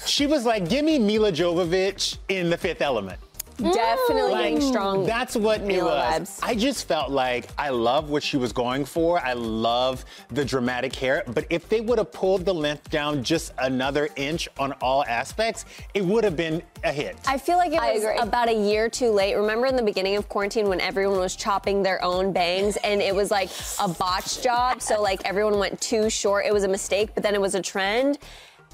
She 0.04 0.26
was 0.26 0.44
like, 0.44 0.68
give 0.68 0.84
me 0.84 0.98
Milla 0.98 1.32
Jovovich 1.32 2.18
in 2.28 2.50
the 2.50 2.58
fifth 2.58 2.82
element. 2.82 3.18
Definitely 3.56 4.32
getting 4.34 4.60
strong. 4.60 5.06
That's 5.06 5.36
what 5.36 5.60
it 5.62 5.82
was. 5.82 6.28
vibes. 6.28 6.40
I 6.42 6.54
just 6.54 6.86
felt 6.86 7.10
like 7.10 7.48
I 7.58 7.70
love 7.70 8.10
what 8.10 8.22
she 8.22 8.36
was 8.36 8.52
going 8.52 8.84
for. 8.84 9.18
I 9.20 9.32
love 9.32 10.04
the 10.28 10.44
dramatic 10.44 10.94
hair. 10.94 11.22
But 11.26 11.46
if 11.50 11.68
they 11.68 11.80
would 11.80 11.98
have 11.98 12.12
pulled 12.12 12.44
the 12.44 12.54
length 12.54 12.90
down 12.90 13.22
just 13.22 13.52
another 13.58 14.08
inch 14.16 14.48
on 14.58 14.72
all 14.82 15.04
aspects, 15.06 15.64
it 15.94 16.04
would 16.04 16.24
have 16.24 16.36
been 16.36 16.62
a 16.84 16.92
hit. 16.92 17.16
I 17.26 17.38
feel 17.38 17.56
like 17.56 17.72
it 17.72 17.80
I 17.80 17.92
was 17.94 18.04
agree. 18.04 18.18
about 18.18 18.48
a 18.48 18.54
year 18.54 18.88
too 18.88 19.10
late. 19.10 19.34
Remember 19.34 19.66
in 19.66 19.76
the 19.76 19.82
beginning 19.82 20.16
of 20.16 20.28
quarantine 20.28 20.68
when 20.68 20.80
everyone 20.80 21.18
was 21.18 21.36
chopping 21.36 21.82
their 21.82 22.02
own 22.04 22.32
bangs 22.32 22.76
and 22.78 23.00
it 23.00 23.14
was 23.14 23.30
like 23.30 23.50
a 23.80 23.88
botch 23.88 24.42
job? 24.42 24.82
So, 24.82 25.00
like, 25.00 25.20
everyone 25.24 25.58
went 25.58 25.80
too 25.80 26.10
short. 26.10 26.46
It 26.46 26.52
was 26.52 26.64
a 26.64 26.68
mistake, 26.68 27.10
but 27.14 27.22
then 27.22 27.34
it 27.34 27.40
was 27.40 27.54
a 27.54 27.62
trend. 27.62 28.18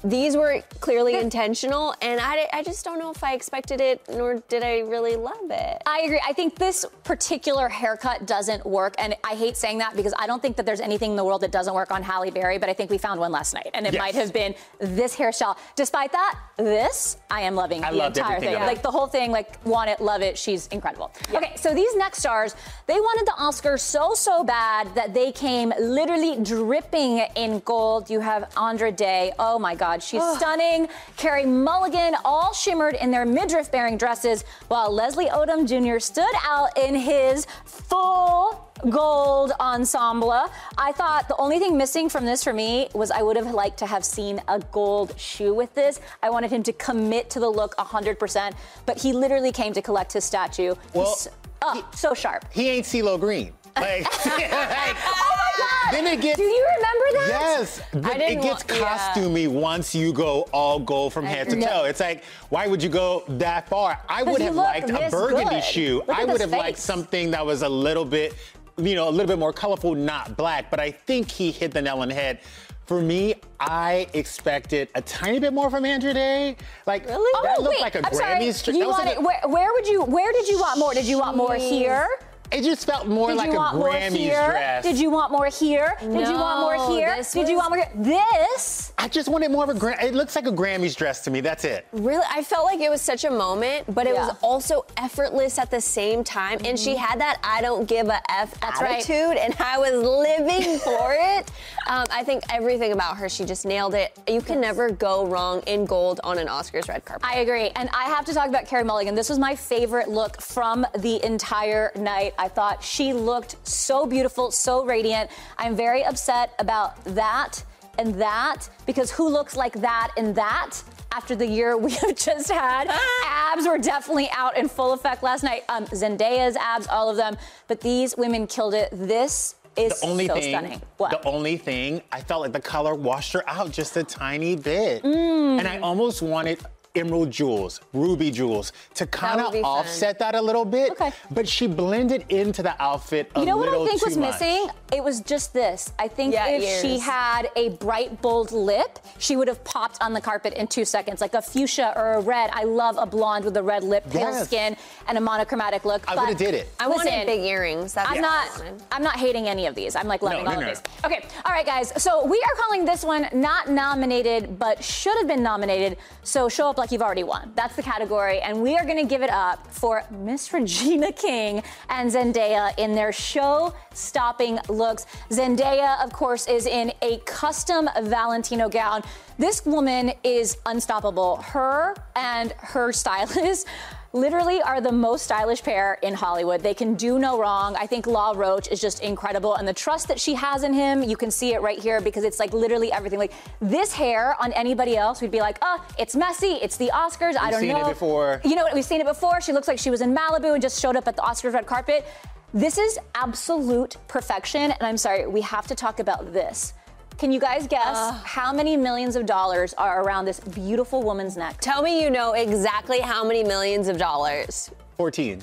These 0.03 0.35
were 0.35 0.61
clearly 0.81 1.15
intentional, 1.17 1.95
and 2.01 2.19
I, 2.19 2.47
I 2.51 2.61
just 2.61 2.83
don't 2.83 2.99
know 2.99 3.09
if 3.11 3.23
I 3.23 3.33
expected 3.35 3.79
it, 3.79 4.01
nor 4.09 4.35
did 4.49 4.61
I 4.61 4.79
really 4.79 5.15
love 5.15 5.49
it. 5.49 5.81
I 5.85 6.01
agree. 6.01 6.21
I 6.27 6.33
think 6.33 6.55
this 6.55 6.85
particular 7.05 7.69
haircut 7.69 8.25
doesn't 8.25 8.65
work, 8.65 8.95
and 8.97 9.15
I 9.23 9.35
hate 9.35 9.55
saying 9.55 9.77
that 9.77 9.95
because 9.95 10.13
I 10.19 10.27
don't 10.27 10.41
think 10.41 10.57
that 10.57 10.65
there's 10.65 10.81
anything 10.81 11.11
in 11.11 11.15
the 11.17 11.23
world 11.23 11.39
that 11.41 11.51
doesn't 11.51 11.73
work 11.73 11.89
on 11.91 12.03
Halle 12.03 12.31
Berry, 12.31 12.57
but 12.57 12.67
I 12.69 12.73
think 12.73 12.89
we 12.91 12.97
found 12.97 13.17
one 13.19 13.31
last 13.31 13.53
night, 13.53 13.69
and 13.73 13.87
it 13.87 13.93
Yes. 13.93 13.99
might 13.99 14.15
have 14.15 14.33
been 14.33 14.55
this 14.79 15.15
hairstyle. 15.15 15.55
Despite 15.75 16.11
that, 16.11 16.37
this 16.57 17.15
I 17.29 17.41
am 17.41 17.55
loving 17.55 17.83
I 17.85 17.91
the 17.91 17.97
loved 17.97 18.17
entire 18.17 18.35
everything 18.35 18.55
thing. 18.55 18.55
about 18.57 18.65
it. 18.69 18.73
Like 18.73 18.83
the 18.83 18.91
whole 18.91 19.07
thing, 19.07 19.31
like 19.31 19.65
want 19.65 19.89
it, 19.89 20.01
love 20.01 20.21
it. 20.21 20.37
She's 20.37 20.67
incredible. 20.67 21.11
Okay, 21.33 21.53
so 21.55 21.73
these 21.73 21.95
next 21.95 22.19
stars, 22.19 22.55
they 22.87 22.99
wanted 22.99 23.25
the 23.27 23.35
Oscar 23.41 23.77
so 23.77 24.13
so 24.15 24.43
bad 24.43 24.93
that 24.95 25.13
they 25.13 25.31
came 25.31 25.71
literally 25.79 26.37
dripping 26.43 27.19
in 27.35 27.59
gold. 27.59 28.09
You 28.09 28.19
have 28.19 28.51
Andra 28.57 28.91
Day. 28.91 29.31
Oh 29.39 29.57
my 29.57 29.75
God, 29.75 29.92
she's 30.01 30.23
stunning. 30.37 30.87
Carey 31.17 31.45
Mulligan, 31.45 32.15
all 32.23 32.53
shimmered 32.53 32.95
in 32.95 33.11
their 33.11 33.25
midriff 33.25 33.71
bearing 33.71 33.97
dresses, 33.97 34.43
while 34.69 34.91
Leslie 34.91 35.27
Odom 35.27 35.67
Jr. 35.67 35.99
stood 35.99 36.33
out 36.43 36.77
in 36.77 36.95
his 36.95 37.45
full 37.65 38.71
gold 38.89 39.51
ensemble. 39.59 40.31
I 40.77 40.91
thought 40.93 41.27
the 41.27 41.37
only 41.37 41.59
thing 41.59 41.77
missing 41.77 42.09
from 42.09 42.25
this 42.25 42.43
for 42.43 42.53
me 42.53 42.89
was 42.93 43.11
I 43.11 43.21
would 43.21 43.35
have 43.35 43.53
liked 43.53 43.77
to 43.79 43.85
have 43.85 44.03
seen 44.03 44.41
a 44.47 44.59
gold 44.59 45.17
shoe 45.19 45.53
with 45.53 45.73
this. 45.73 45.99
I 46.21 46.29
wanted 46.29 46.51
him 46.51 46.63
to 46.63 46.73
commit 46.73 47.29
to 47.31 47.39
the 47.39 47.49
look 47.49 47.75
100%, 47.77 48.53
but 48.85 48.97
he 48.97 49.13
literally 49.13 49.51
came 49.51 49.73
to 49.73 49.81
collect 49.81 50.13
his 50.13 50.23
statue. 50.23 50.75
Well, 50.93 51.05
He's 51.05 51.27
oh, 51.61 51.89
so 51.95 52.13
sharp. 52.13 52.45
He 52.51 52.69
ain't 52.69 52.85
CeeLo 52.85 53.19
Green. 53.19 53.53
Like, 53.75 54.03
like, 54.25 54.51
Oh 55.05 55.35
my 55.35 55.51
God! 55.57 55.91
Then 55.93 56.07
it 56.07 56.21
gets. 56.21 56.37
Do 56.37 56.43
you 56.43 56.67
remember 56.77 57.05
that? 57.13 57.27
Yes, 57.29 57.81
but 57.91 58.15
it 58.15 58.19
didn't 58.19 58.43
gets 58.43 58.65
wa- 58.67 58.75
yeah. 58.75 58.97
costumey 59.13 59.47
once 59.47 59.93
you 59.95 60.13
go 60.13 60.43
all 60.53 60.79
gold 60.79 61.13
from 61.13 61.25
head 61.25 61.47
to 61.49 61.55
agree. 61.55 61.65
toe. 61.65 61.83
It's 61.85 61.99
like, 61.99 62.23
why 62.49 62.67
would 62.67 62.81
you 62.81 62.89
go 62.89 63.23
that 63.27 63.67
far? 63.69 63.99
I 64.09 64.23
would 64.23 64.41
have 64.41 64.55
liked 64.55 64.89
a 64.89 65.09
burgundy 65.09 65.55
good. 65.55 65.63
shoe. 65.63 66.03
Look 66.07 66.17
I 66.17 66.25
would 66.25 66.35
this 66.35 66.41
have 66.41 66.51
liked 66.51 66.77
something 66.77 67.31
that 67.31 67.45
was 67.45 67.61
a 67.61 67.69
little 67.69 68.05
bit, 68.05 68.33
you 68.77 68.95
know, 68.95 69.09
a 69.09 69.11
little 69.11 69.27
bit 69.27 69.39
more 69.39 69.53
colorful, 69.53 69.95
not 69.95 70.35
black. 70.37 70.69
But 70.71 70.79
I 70.79 70.91
think 70.91 71.29
he 71.29 71.51
hit 71.51 71.71
the 71.73 71.81
nail 71.81 71.99
on 71.99 72.09
the 72.09 72.15
head. 72.15 72.39
For 72.85 73.01
me, 73.01 73.35
I 73.61 74.07
expected 74.13 74.89
a 74.95 75.01
tiny 75.01 75.39
bit 75.39 75.53
more 75.53 75.69
from 75.69 75.85
Andra 75.85 76.13
Day. 76.13 76.57
Like 76.85 77.07
that 77.07 77.15
Oh, 77.17 77.55
looked 77.61 77.69
wait, 77.69 77.81
like 77.81 77.95
a 77.95 77.99
I'm 77.99 78.03
Grammy. 78.05 78.17
sorry. 78.17 78.73
stri- 78.73 78.73
You 78.73 78.79
that 78.79 78.87
was 78.87 78.97
want 78.97 79.05
like 79.05 79.17
a- 79.17 79.21
where, 79.21 79.39
where 79.47 79.71
would 79.73 79.87
you? 79.87 80.03
Where 80.03 80.31
did 80.33 80.47
you 80.49 80.59
want 80.59 80.79
more? 80.79 80.93
Did 80.93 81.05
you 81.05 81.17
want 81.19 81.37
more 81.37 81.55
here? 81.55 82.07
It 82.53 82.63
just 82.63 82.85
felt 82.85 83.07
more 83.07 83.29
Did 83.29 83.37
like 83.37 83.47
you 83.47 83.53
a 83.53 83.57
want 83.57 83.77
more 83.77 83.89
Grammys 83.91 84.11
here? 84.15 84.45
dress. 84.45 84.83
Did 84.83 84.99
you 84.99 85.09
want 85.09 85.31
more 85.31 85.47
here? 85.47 85.95
Did 85.99 86.11
you 86.27 86.33
want 86.35 86.59
more 86.61 86.77
No, 86.77 86.95
here? 86.95 87.15
this 87.17 87.31
Did 87.33 87.49
you 87.49 87.57
want 87.57 87.71
more 87.71 87.79
here? 87.83 87.91
This? 87.95 88.92
I 89.03 89.09
just 89.09 89.27
wanted 89.27 89.51
more 89.51 89.65
of 89.65 89.69
a. 89.69 89.73
Gra- 89.73 90.01
it 90.01 90.13
looks 90.13 90.33
like 90.33 90.47
a 90.47 90.51
Grammys 90.51 90.95
dress 90.95 91.19
to 91.25 91.29
me. 91.29 91.41
That's 91.41 91.65
it. 91.65 91.85
Really, 91.91 92.23
I 92.31 92.41
felt 92.41 92.63
like 92.63 92.79
it 92.79 92.89
was 92.89 93.01
such 93.01 93.25
a 93.25 93.29
moment, 93.29 93.93
but 93.93 94.07
it 94.07 94.13
Yeah. 94.13 94.27
was 94.27 94.37
also 94.41 94.85
effortless 94.95 95.59
at 95.59 95.69
the 95.69 95.81
same 95.81 96.23
time. 96.23 96.57
And 96.63 96.79
she 96.79 96.95
had 96.95 97.19
that 97.19 97.37
I 97.43 97.59
don't 97.61 97.85
give 97.85 98.07
a 98.07 98.21
F 98.31 98.57
That's 98.61 98.79
right. 98.81 98.99
attitude, 99.05 99.35
and 99.35 99.53
I 99.59 99.77
was 99.77 99.91
living 100.01 100.79
for 100.79 101.13
it. 101.19 101.51
Um, 101.87 102.05
I 102.11 102.23
think 102.23 102.43
everything 102.49 102.93
about 102.93 103.17
her, 103.17 103.27
she 103.27 103.43
just 103.43 103.65
nailed 103.65 103.93
it. 103.93 104.17
You 104.25 104.39
can 104.39 104.61
never 104.61 104.89
go 104.89 105.25
wrong 105.25 105.59
in 105.67 105.83
gold 105.85 106.21
on 106.23 106.37
an 106.39 106.47
Oscars 106.47 106.87
red 106.87 107.03
carpet. 107.03 107.27
I 107.29 107.39
agree. 107.39 107.71
And 107.75 107.89
I 107.93 108.05
have 108.05 108.23
to 108.27 108.33
talk 108.33 108.47
about 108.47 108.67
Carey 108.67 108.85
Mulligan. 108.85 109.15
This 109.15 109.27
was 109.27 109.37
my 109.37 109.53
favorite 109.53 110.07
look 110.07 110.39
from 110.41 110.87
the 110.99 111.21
entire 111.25 111.91
night. 111.97 112.35
I 112.37 112.47
thought 112.47 112.81
she 112.81 113.11
looked 113.11 113.57
so 113.67 114.05
beautiful, 114.05 114.49
so 114.49 114.85
radiant. 114.85 115.29
I'm 115.57 115.75
very 115.75 116.05
upset 116.05 116.53
about 116.57 117.03
that 117.15 117.65
and 117.97 118.13
that 118.15 118.67
because 118.85 119.11
who 119.11 119.29
looks 119.29 119.55
like 119.55 119.73
that 119.81 120.11
and 120.17 120.35
that? 120.35 120.77
After 121.15 121.35
the 121.35 121.45
year 121.45 121.77
we 121.87 121.91
have 121.91 122.15
just 122.15 122.51
had, 122.51 122.87
abs 123.25 123.67
were 123.67 123.77
definitely 123.77 124.29
out 124.35 124.57
in 124.57 124.67
full 124.67 124.93
effect 124.93 125.21
last 125.21 125.43
night. 125.43 125.63
Um, 125.69 125.85
Zendaya's 125.85 126.55
abs, 126.55 126.87
all 126.87 127.07
of 127.09 127.17
them, 127.17 127.37
but 127.67 127.79
these 127.81 128.17
women 128.17 128.47
killed 128.47 128.73
it. 128.73 128.89
This 128.91 129.55
is 129.75 129.99
The 130.01 130.07
only 130.07 130.27
so 130.27 130.33
thing, 130.35 130.43
stunning. 130.55 130.81
What? 130.97 131.11
the 131.11 131.27
only 131.27 131.57
thing, 131.57 132.01
I 132.11 132.21
felt 132.21 132.41
like 132.41 132.51
the 132.51 132.59
color 132.61 132.95
washed 132.95 133.33
her 133.33 133.47
out 133.47 133.71
just 133.71 133.95
a 133.97 134.03
tiny 134.03 134.55
bit, 134.55 135.03
Mm. 135.03 135.59
and 135.59 135.67
I 135.67 135.77
almost 135.79 136.21
wanted 136.23 136.59
emerald 136.95 137.31
jewels, 137.31 137.81
ruby 137.93 138.29
jewels, 138.29 138.71
to 138.93 139.07
kind 139.07 139.41
of 139.41 139.51
be 139.51 139.61
fun. 139.61 139.79
offset 139.79 140.19
that 140.19 140.35
a 140.35 140.41
little 140.41 140.63
bit. 140.65 140.91
Okay. 140.91 141.11
But 141.31 141.47
she 141.47 141.65
blended 141.65 142.23
into 142.29 142.61
the 142.61 142.79
outfit 142.81 143.31
a 143.35 143.39
You 143.39 143.45
know 143.47 143.57
what 143.57 143.69
I 143.69 143.83
think 143.87 144.05
was 144.05 144.15
much. 144.15 144.33
missing? 144.39 144.67
It 144.91 145.03
was 145.03 145.21
just 145.21 145.53
this. 145.53 145.91
I 145.97 146.07
think 146.07 146.35
Yeah, 146.35 146.47
if 146.49 146.81
she 146.81 146.99
had 146.99 147.49
a 147.55 147.69
bright, 147.69 148.21
bold 148.21 148.51
lip, 148.51 148.99
she 149.17 149.35
would 149.35 149.47
have 149.47 149.63
popped 149.63 149.97
on 150.03 150.13
the 150.13 150.21
carpet 150.21 150.53
in 150.53 150.67
two 150.67 150.85
seconds, 150.85 151.19
like 151.19 151.33
a 151.33 151.41
fuchsia 151.41 151.93
or 151.95 152.13
a 152.13 152.21
red. 152.21 152.51
I 152.53 152.63
love 152.63 152.97
a 152.99 153.07
blonde 153.07 153.43
with 153.45 153.57
a 153.57 153.63
red 153.63 153.83
lip, 153.83 154.07
pale 154.11 154.29
Yes. 154.29 154.45
skin, 154.45 154.77
and 155.07 155.17
a 155.17 155.21
monochromatic 155.21 155.85
look. 155.85 156.03
I 156.07 156.13
but 156.13 156.21
would've 156.25 156.37
did 156.37 156.53
it. 156.53 156.69
I 156.79 156.87
wanted 156.87 157.05
listen, 157.05 157.25
big 157.25 157.41
earrings. 157.41 157.93
That's 157.93 158.07
I'm 158.09 158.17
what 158.17 158.21
not. 158.21 158.47
I 158.47 158.57
wanted. 158.65 158.83
I'm 158.91 159.03
not 159.03 159.15
hating 159.15 159.47
any 159.47 159.65
of 159.65 159.73
these. 159.73 159.95
I'm 159.95 160.07
like 160.07 160.21
loving 160.21 160.43
No, 160.43 160.51
all 160.51 160.61
no, 160.61 160.61
of 160.61 160.67
no. 160.67 160.73
these. 160.73 160.83
Okay. 161.03 161.25
All 161.43 161.51
right, 161.51 161.65
guys. 161.65 161.91
So 162.01 162.23
we 162.23 162.37
are 162.37 162.55
calling 162.63 162.85
this 162.85 163.03
one 163.03 163.27
not 163.33 163.67
nominated, 163.71 164.59
but 164.59 164.83
should 164.83 165.17
have 165.17 165.27
been 165.27 165.41
nominated. 165.41 165.97
So 166.21 166.47
show 166.49 166.69
up 166.69 166.77
like 166.83 166.91
you've 166.91 167.01
already 167.01 167.23
won. 167.23 167.49
That's 167.55 167.77
the 167.77 167.81
category, 167.81 168.41
and 168.41 168.61
we 168.61 168.75
are 168.75 168.83
going 168.83 168.97
to 168.97 169.05
give 169.05 169.21
it 169.21 169.29
up 169.29 169.65
for 169.71 170.03
Miss 170.11 170.51
Regina 170.51 171.13
King 171.13 171.63
and 171.87 172.11
Zendaya 172.11 172.77
in 172.77 172.93
their 172.93 173.13
show-stopping 173.13 174.59
looks. 174.67 175.05
Zendaya, 175.29 176.03
of 176.03 176.11
course, 176.11 176.45
is 176.45 176.65
in 176.65 176.91
a 177.01 177.19
custom 177.19 177.87
Valentino 178.01 178.67
gown. 178.67 179.01
This 179.37 179.65
woman 179.65 180.11
is 180.25 180.57
unstoppable. 180.65 181.37
Her 181.37 181.95
and 182.17 182.51
her 182.57 182.91
stylist 182.91 183.65
literally 184.13 184.61
are 184.61 184.79
the 184.79 184.91
most 184.91 185.23
stylish 185.23 185.63
pair 185.63 185.97
in 186.03 186.13
Hollywood. 186.13 186.61
They 186.61 186.75
can 186.75 186.93
do 186.93 187.17
no 187.17 187.39
wrong. 187.39 187.75
I 187.75 187.87
think 187.87 188.05
Law 188.05 188.33
Roach 188.35 188.67
is 188.69 188.79
just 188.79 189.01
incredible. 189.01 189.55
And 189.55 189.67
the 189.67 189.73
trust 189.73 190.07
that 190.07 190.19
she 190.19 190.35
has 190.35 190.61
in 190.61 190.71
him, 190.71 191.01
you 191.03 191.17
can 191.17 191.31
see 191.31 191.53
it 191.53 191.61
right 191.61 191.79
here 191.79 191.99
because 191.99 192.23
it's 192.23 192.39
like 192.39 192.53
literally 192.53 192.91
everything. 192.91 193.17
Like 193.17 193.33
this 193.59 193.91
hair 193.91 194.35
on 194.39 194.53
anybody 194.53 194.95
else, 194.95 195.19
we'd 195.19 195.31
be 195.31 195.41
like, 195.41 195.57
oh, 195.63 195.83
it's 195.97 196.15
messy. 196.15 196.59
It's 196.61 196.77
the 196.77 196.91
Oscars. 196.93 197.35
I 197.35 197.45
We've 197.45 197.51
don't 197.51 197.61
seen 197.61 197.69
it 197.71 197.81
know. 197.81 197.89
before. 197.89 198.39
You 198.45 198.55
know 198.55 198.63
what? 198.63 198.75
We've 198.75 198.85
seen 198.85 199.01
it 199.01 199.07
before. 199.07 199.41
She 199.41 199.51
looks 199.51 199.67
like 199.67 199.79
she 199.79 199.89
was 199.89 200.01
in 200.01 200.15
Malibu 200.15 200.53
and 200.53 200.61
just 200.61 200.79
showed 200.79 200.95
up 200.95 201.07
at 201.07 201.15
the 201.15 201.23
Oscars 201.23 201.53
red 201.53 201.65
carpet. 201.65 202.05
This 202.53 202.77
is 202.77 202.99
absolute 203.15 203.97
perfection. 204.07 204.71
And 204.71 204.83
I'm 204.83 204.97
sorry, 204.97 205.25
we 205.25 205.41
have 205.41 205.65
to 205.67 205.75
talk 205.75 205.99
about 205.99 206.31
this. 206.33 206.73
Can 207.17 207.31
you 207.31 207.39
guys 207.39 207.67
guess 207.67 207.97
uh. 207.97 208.11
how 208.23 208.51
many 208.51 208.75
millions 208.75 209.15
of 209.15 209.25
dollars 209.25 209.73
are 209.75 210.03
around 210.03 210.25
this 210.25 210.39
beautiful 210.39 211.03
woman's 211.03 211.37
neck? 211.37 211.57
Tell 211.61 211.81
me 211.81 212.01
you 212.01 212.09
know 212.09 212.33
exactly 212.33 212.99
how 212.99 213.23
many 213.23 213.43
millions 213.43 213.87
of 213.87 213.97
dollars. 213.97 214.71
14. 214.97 215.41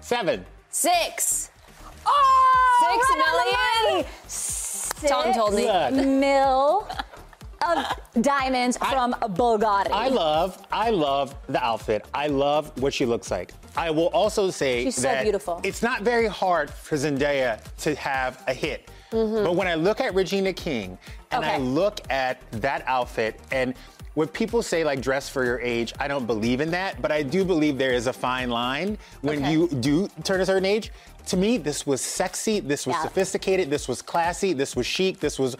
Seven. 0.00 0.44
Six. 0.70 1.50
Oh, 2.06 2.90
Six 2.92 3.08
right 3.10 3.92
million? 3.92 4.06
Six 4.26 5.10
Tom 5.10 5.32
told 5.32 5.54
me. 5.54 5.66
Look. 5.66 6.06
mil 6.06 6.88
of 7.66 7.86
diamonds 8.20 8.76
from 8.76 9.12
Bulgari. 9.14 9.90
I 9.90 10.08
love, 10.08 10.64
I 10.70 10.90
love 10.90 11.34
the 11.48 11.64
outfit. 11.64 12.04
I 12.12 12.26
love 12.26 12.70
what 12.80 12.92
she 12.92 13.06
looks 13.06 13.30
like. 13.30 13.52
I 13.76 13.90
will 13.90 14.08
also 14.08 14.50
say 14.50 14.84
She's 14.84 14.96
so 14.96 15.02
that 15.02 15.22
beautiful. 15.22 15.60
it's 15.64 15.82
not 15.82 16.02
very 16.02 16.26
hard 16.26 16.70
for 16.70 16.96
Zendaya 16.96 17.60
to 17.78 17.94
have 17.94 18.42
a 18.46 18.52
hit. 18.54 18.90
But 19.14 19.54
when 19.54 19.68
I 19.68 19.74
look 19.76 20.00
at 20.00 20.14
Regina 20.14 20.52
King 20.52 20.98
and 21.30 21.44
I 21.44 21.54
Mm-hmm. 21.58 21.64
Look 21.74 22.00
at 22.10 22.40
that 22.52 22.82
outfit 22.86 23.38
and 23.52 23.74
when 24.14 24.28
people 24.28 24.62
say 24.62 24.84
like 24.84 25.00
dress 25.00 25.28
for 25.28 25.44
your 25.44 25.60
age, 25.60 25.92
I 25.98 26.06
don't 26.08 26.26
believe 26.26 26.60
in 26.60 26.70
that, 26.72 27.00
but 27.02 27.10
I 27.10 27.22
do 27.22 27.44
believe 27.44 27.78
there 27.78 27.92
is 27.92 28.06
a 28.06 28.12
fine 28.12 28.48
line 28.50 28.96
when 29.22 29.38
Okay. 29.38 29.52
you 29.52 29.68
do 29.68 30.08
turn 30.22 30.40
a 30.40 30.46
certain 30.46 30.64
age. 30.64 30.92
To 31.26 31.36
me, 31.36 31.56
this 31.56 31.86
was 31.86 32.00
sexy, 32.00 32.60
this 32.60 32.86
was 32.86 32.94
Yeah. 32.96 33.02
sophisticated, 33.02 33.70
this 33.70 33.88
was 33.88 34.02
classy, 34.02 34.52
this 34.52 34.76
was 34.76 34.86
chic, 34.86 35.20
this 35.20 35.38
was 35.38 35.56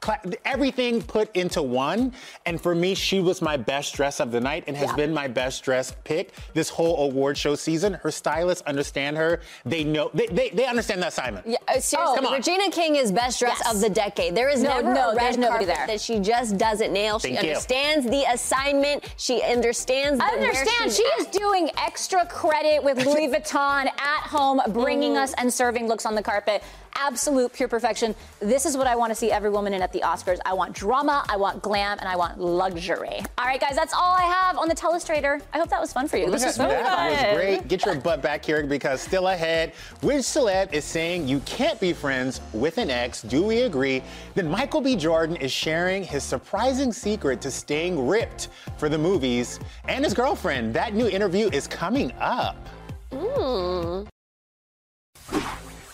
cla- 0.00 0.20
everything 0.44 1.00
put 1.02 1.34
into 1.34 1.62
one. 1.62 2.12
And 2.44 2.60
for 2.60 2.74
me, 2.74 2.94
she 2.94 3.20
was 3.20 3.40
my 3.40 3.56
best 3.56 3.94
dress 3.94 4.20
of 4.20 4.32
the 4.32 4.40
night 4.40 4.64
and 4.66 4.76
has 4.76 4.90
Yeah. 4.90 4.96
been 4.96 5.14
my 5.14 5.26
best 5.26 5.62
dress 5.62 5.94
pick 6.04 6.32
this 6.52 6.68
whole 6.68 7.04
award 7.04 7.38
show 7.38 7.54
season. 7.54 7.94
Her 7.94 8.10
stylists 8.10 8.62
understand 8.66 9.16
her. 9.16 9.40
They 9.64 9.82
know, 9.82 10.10
they, 10.12 10.26
they, 10.26 10.50
they 10.50 10.66
understand 10.66 11.02
the 11.02 11.06
assignment. 11.08 11.46
Yeah, 11.46 11.56
uh, 11.68 11.80
seriously, 11.80 11.98
Oh, 12.00 12.14
come 12.14 12.26
on. 12.26 12.32
Regina 12.34 12.70
King 12.70 12.96
is 12.96 13.10
best 13.10 13.38
dress 13.40 13.60
Yes. 13.64 13.74
of 13.74 13.80
the 13.80 13.88
decade. 13.88 14.34
There 14.34 14.48
is 14.50 14.62
No, 14.62 14.68
never 14.76 14.82
no, 14.82 14.94
No, 14.94 15.08
red 15.14 15.18
there's 15.20 15.36
nobody 15.38 15.64
there. 15.64 15.86
that 15.86 16.00
she 16.02 16.18
just 16.20 16.58
doesn't 16.58 16.92
nail. 16.92 17.18
She 17.18 17.28
Thank 17.28 17.42
you. 17.44 17.48
understands 17.50 18.06
the 18.06 18.24
assignment. 18.30 19.04
She 19.16 19.42
understands. 19.42 20.20
I 20.20 20.32
the- 20.32 20.38
where 20.38 20.48
understand. 20.50 20.90
she's 20.92 20.96
She 20.98 21.04
at. 21.06 21.20
is 21.20 21.26
doing 21.28 21.70
extra 21.78 22.26
credit 22.26 22.82
with 22.84 23.04
Louis 23.06 23.28
Vuitton 23.32 23.86
at 23.86 24.22
home, 24.24 24.60
bringing 24.68 24.97
Mhm. 25.00 25.16
us 25.22 25.34
and 25.38 25.52
serving 25.52 25.86
looks 25.88 26.04
on 26.06 26.14
the 26.14 26.22
carpet. 26.22 26.62
Absolute 27.00 27.52
pure 27.52 27.68
perfection. 27.68 28.14
This 28.40 28.66
is 28.66 28.76
what 28.76 28.86
I 28.88 28.96
want 28.96 29.10
to 29.10 29.14
see 29.14 29.30
every 29.30 29.50
woman 29.50 29.72
in 29.72 29.82
at 29.82 29.92
the 29.92 30.00
Oscars. 30.00 30.38
I 30.44 30.52
want 30.52 30.72
drama, 30.72 31.24
I 31.28 31.36
want 31.36 31.62
glam, 31.62 31.98
and 32.00 32.08
I 32.08 32.16
want 32.16 32.40
luxury. 32.40 33.20
All 33.38 33.44
right, 33.44 33.60
guys, 33.60 33.76
that's 33.76 33.94
all 33.94 34.12
I 34.18 34.22
have 34.22 34.58
on 34.58 34.68
the 34.68 34.74
Telestrator. 34.74 35.40
I 35.52 35.58
hope 35.58 35.68
that 35.70 35.80
was 35.80 35.92
fun 35.92 36.08
for 36.08 36.16
you. 36.16 36.28
This 36.30 36.44
is 36.44 36.56
that 36.56 36.70
really 36.70 36.82
fun. 36.84 37.10
was 37.28 37.36
great. 37.36 37.68
Get 37.68 37.86
your 37.86 37.94
butt 38.00 38.20
back 38.20 38.44
here 38.44 38.64
because 38.66 39.00
still 39.00 39.28
ahead, 39.28 39.74
which 40.02 40.18
celeb 40.18 40.72
is 40.72 40.84
saying 40.84 41.28
you 41.28 41.38
can't 41.40 41.78
be 41.78 41.92
friends 41.92 42.40
with 42.52 42.78
an 42.78 42.90
ex? 42.90 43.22
Do 43.22 43.44
we 43.44 43.62
agree? 43.62 44.02
Then 44.34 44.50
Michael 44.50 44.80
B. 44.80 44.96
Jordan 44.96 45.36
is 45.36 45.52
sharing 45.52 46.02
his 46.02 46.24
surprising 46.24 46.92
secret 46.92 47.40
to 47.42 47.50
staying 47.50 48.08
ripped 48.08 48.48
for 48.76 48.88
the 48.88 48.98
movies 48.98 49.60
and 49.86 50.04
his 50.04 50.14
girlfriend. 50.14 50.74
That 50.74 50.94
new 50.94 51.08
interview 51.08 51.48
is 51.52 51.66
coming 51.68 52.12
up. 52.18 52.56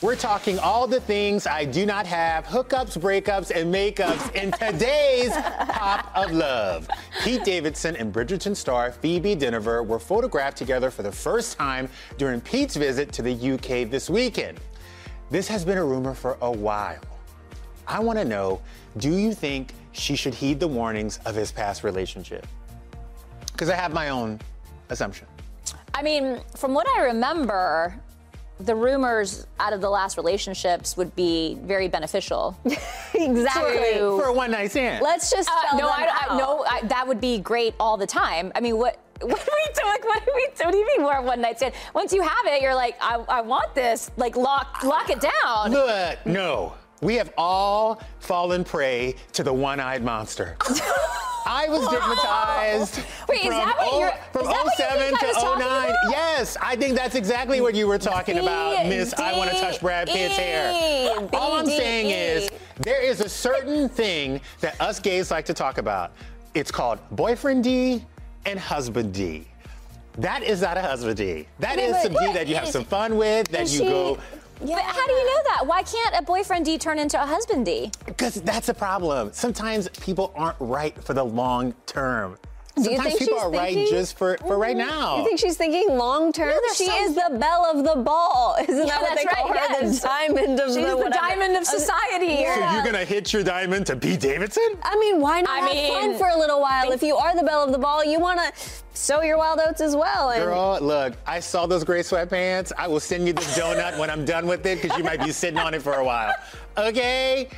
We're 0.04 0.16
talking 0.16 0.58
all 0.58 0.86
the 0.86 1.00
things 1.00 1.46
I 1.46 1.64
do 1.64 1.86
not 1.86 2.06
have 2.06 2.44
hookups, 2.44 2.98
breakups, 2.98 3.50
and 3.50 3.74
makeups 3.74 4.34
in 4.34 4.52
today's 4.52 5.30
Pop 5.30 6.14
of 6.14 6.30
Love. 6.30 6.86
Pete 7.22 7.42
Davidson 7.42 7.96
and 7.96 8.12
Bridgerton 8.12 8.54
star 8.54 8.92
Phoebe 8.92 9.34
Dynevor 9.34 9.86
were 9.86 9.98
photographed 9.98 10.58
together 10.58 10.90
for 10.90 11.02
the 11.02 11.10
first 11.10 11.56
time 11.56 11.88
during 12.18 12.42
Pete's 12.42 12.76
visit 12.76 13.12
to 13.12 13.22
the 13.22 13.32
UK 13.54 13.90
this 13.90 14.10
weekend. 14.10 14.60
This 15.30 15.48
has 15.48 15.64
been 15.64 15.78
a 15.78 15.84
rumor 15.86 16.12
for 16.12 16.36
a 16.42 16.52
while. 16.52 17.00
I 17.86 17.98
want 17.98 18.18
to 18.18 18.26
know 18.26 18.60
do 18.98 19.08
you 19.10 19.32
think 19.32 19.72
she 19.92 20.16
should 20.16 20.34
heed 20.34 20.60
the 20.60 20.68
warnings 20.68 21.18
of 21.24 21.34
his 21.34 21.50
past 21.50 21.82
relationship? 21.82 22.46
Because 23.52 23.70
I 23.70 23.74
have 23.74 23.94
my 23.94 24.10
own 24.10 24.38
assumption. 24.90 25.26
I 25.94 26.02
mean, 26.02 26.42
from 26.56 26.74
what 26.74 26.86
I 26.88 27.04
remember, 27.04 27.98
the 28.60 28.74
rumors 28.74 29.46
out 29.58 29.72
of 29.72 29.80
the 29.80 29.90
last 29.90 30.16
relationships 30.16 30.96
would 30.96 31.14
be 31.16 31.58
very 31.62 31.88
beneficial. 31.88 32.56
exactly. 33.14 33.94
To- 33.94 34.18
For 34.20 34.26
a 34.26 34.32
one 34.32 34.50
night 34.52 34.70
stand. 34.70 35.02
Let's 35.02 35.30
just 35.30 35.48
Uh, 35.48 35.60
spell 35.66 35.78
no, 35.80 35.86
them 35.86 35.94
I, 35.96 36.26
I, 36.30 36.38
no, 36.38 36.64
I, 36.68 36.80
that 36.86 37.06
would 37.06 37.20
be 37.20 37.38
great 37.38 37.74
all 37.80 37.96
the 37.96 38.06
time. 38.06 38.52
I 38.54 38.60
mean, 38.60 38.76
what? 38.78 38.98
What 39.20 39.30
do 39.44 39.50
we 39.52 39.72
do? 39.74 39.86
Like, 39.86 40.04
what 40.04 40.24
do 40.26 40.32
we 40.34 40.48
do? 40.56 40.64
What 40.64 40.72
do 40.72 40.76
you 40.78 40.86
mean 40.86 41.04
we're 41.06 41.14
a 41.18 41.22
one 41.22 41.40
night 41.40 41.56
stand? 41.58 41.72
Once 41.94 42.12
you 42.12 42.20
have 42.22 42.46
it, 42.46 42.60
you're 42.60 42.74
like, 42.74 42.96
I, 43.00 43.14
I 43.28 43.40
want 43.42 43.72
this. 43.74 44.10
Like, 44.16 44.36
lock, 44.36 44.82
lock 44.82 45.08
it 45.08 45.20
down. 45.20 45.70
Look, 45.70 46.26
no. 46.26 46.74
We 47.04 47.16
have 47.16 47.34
all 47.36 48.00
fallen 48.18 48.64
prey 48.64 49.16
to 49.34 49.42
the 49.42 49.52
one-eyed 49.52 50.02
monster. 50.02 50.56
I 51.46 51.66
was 51.68 51.84
stigmatized 51.86 53.00
Wait, 53.28 53.42
from, 53.42 53.50
that 53.50 53.76
what 53.76 53.88
oh- 53.92 53.98
you're- 53.98 54.12
from 54.32 54.42
is 54.42 54.48
that 54.48 54.64
what 54.64 54.78
you 54.78 54.84
07 54.84 54.98
think 54.98 55.22
I 55.22 55.26
was 55.26 55.34
to 55.36 55.40
talking 55.42 55.66
09. 55.66 55.94
Yes, 56.10 56.56
I 56.62 56.76
think 56.76 56.96
that's 56.96 57.14
exactly 57.14 57.60
what 57.60 57.74
you 57.74 57.86
were 57.86 57.98
talking 57.98 58.38
about, 58.38 58.86
Miss 58.86 59.12
I 59.18 59.36
Want 59.36 59.50
to 59.50 59.60
Touch 59.60 59.82
Brad 59.82 60.08
Pitt's 60.08 60.34
hair. 60.34 60.70
All 61.34 61.52
I'm 61.52 61.66
saying 61.66 62.08
is 62.08 62.48
there 62.80 63.02
is 63.02 63.20
a 63.20 63.28
certain 63.28 63.90
thing 63.90 64.40
that 64.62 64.80
us 64.80 64.98
gays 64.98 65.30
like 65.30 65.44
to 65.44 65.54
talk 65.54 65.76
about. 65.76 66.12
It's 66.54 66.70
called 66.70 67.00
boyfriend 67.10 67.64
D 67.64 68.02
and 68.46 68.58
husband 68.58 69.12
D. 69.12 69.46
That 70.16 70.42
is 70.42 70.62
not 70.62 70.78
a 70.78 70.82
husband 70.82 71.18
D. 71.18 71.48
That 71.58 71.78
is 71.78 72.00
some 72.02 72.14
D 72.14 72.32
that 72.32 72.46
you 72.46 72.54
have 72.54 72.68
some 72.68 72.84
fun 72.84 73.18
with, 73.18 73.48
that 73.48 73.70
you 73.70 73.80
she- 73.80 74.16
go. 74.60 74.66
But 74.66 74.82
how 74.82 75.06
do 75.06 75.12
you 75.12 75.26
know 75.26 75.42
that? 75.44 75.66
Why 75.66 75.82
can't 75.82 76.14
a 76.16 76.22
boyfriend 76.22 76.64
D 76.64 76.78
turn 76.78 76.98
into 76.98 77.22
a 77.22 77.26
husband 77.26 77.66
D? 77.66 77.90
Because 78.06 78.34
that's 78.42 78.68
a 78.68 78.74
problem. 78.74 79.32
Sometimes 79.32 79.88
people 80.00 80.32
aren't 80.34 80.56
right 80.60 80.96
for 81.02 81.14
the 81.14 81.24
long 81.24 81.74
term. 81.86 82.38
Do 82.76 82.90
you 82.90 83.00
think 83.00 83.18
people 83.20 83.36
she's 83.36 83.42
are 83.44 83.50
right 83.50 83.72
thinking- 83.74 83.94
just 83.94 84.18
for, 84.18 84.36
for 84.38 84.58
right 84.58 84.76
mm-hmm. 84.76 84.88
now. 84.88 85.18
You 85.18 85.24
think 85.24 85.38
she's 85.38 85.56
thinking 85.56 85.96
long 85.96 86.32
term? 86.32 86.48
there's 86.48 86.76
she 86.76 86.86
some- 86.86 87.04
is 87.04 87.14
the 87.14 87.36
belle 87.38 87.64
of 87.66 87.84
the 87.84 88.02
ball. 88.02 88.56
Isn't 88.60 88.76
Yeah, 88.76 88.84
that 88.86 89.02
what 89.02 89.16
they 89.16 89.24
that's 89.24 89.36
call 89.36 89.48
her? 89.48 89.54
yes. 89.54 90.00
The 90.00 90.06
diamond 90.08 90.60
of 90.60 90.66
She's 90.68 90.76
the 90.76 90.96
the 90.96 91.10
diamond 91.10 91.56
of 91.56 91.64
society 91.64 92.34
here. 92.34 92.54
So 92.54 92.72
you're 92.72 92.84
gonna 92.84 93.04
hit 93.04 93.32
your 93.32 93.44
diamond 93.44 93.86
to 93.86 93.96
Pete 93.96 94.20
Davidson? 94.20 94.64
I 94.82 94.96
mean, 94.98 95.20
why 95.20 95.40
not 95.42 95.50
I 95.50 95.58
have 95.60 95.72
mean, 95.72 95.92
fun 95.92 96.18
for 96.18 96.28
a 96.28 96.36
little 96.38 96.60
while? 96.60 96.90
If 96.90 97.02
you 97.02 97.14
are 97.16 97.36
the 97.36 97.44
belle 97.44 97.62
of 97.62 97.70
the 97.70 97.78
ball, 97.78 98.04
you 98.04 98.18
want 98.18 98.40
to 98.40 98.52
sow 98.92 99.22
your 99.22 99.38
wild 99.38 99.60
oats 99.60 99.80
as 99.80 99.94
well. 99.94 100.30
And 100.30 100.42
Girl, 100.42 100.78
look, 100.80 101.14
I 101.26 101.38
saw 101.40 101.66
those 101.66 101.84
gray 101.84 102.00
sweatpants. 102.00 102.72
I 102.76 102.88
will 102.88 103.00
send 103.00 103.26
you 103.26 103.32
this 103.32 103.56
donut 103.56 103.98
when 103.98 104.10
I'm 104.10 104.24
done 104.24 104.46
with 104.46 104.66
it 104.66 104.80
because 104.82 104.96
you 104.98 105.04
might 105.04 105.22
be 105.22 105.30
sitting 105.32 105.58
on 105.58 105.74
it 105.74 105.82
for 105.82 105.94
a 105.94 106.04
while. 106.04 106.34
Okay? 106.76 107.48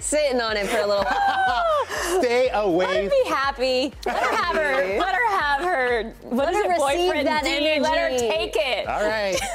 Sitting 0.00 0.40
on 0.40 0.56
it 0.56 0.66
for 0.66 0.78
a 0.78 0.86
little 0.86 1.04
while. 1.04 1.64
Stay 2.20 2.46
Let 2.52 2.64
away. 2.64 3.04
her 3.04 3.10
be 3.10 3.24
happy. 3.28 3.92
Let 4.06 4.16
her 4.22 4.36
have 4.36 4.56
her. 4.56 4.98
Let 4.98 5.14
her 5.14 5.38
have 5.38 5.60
her. 5.62 6.14
What 6.22 6.46
Let 6.46 6.54
is 6.54 6.56
her 6.56 6.64
it, 6.64 6.68
receive 6.68 6.78
boyfriend 7.08 7.26
that 7.26 7.44
D? 7.44 7.80
Let 7.80 7.98
her 7.98 8.18
take 8.18 8.54
it. 8.56 8.86
All 8.88 9.04
right. 9.06 9.38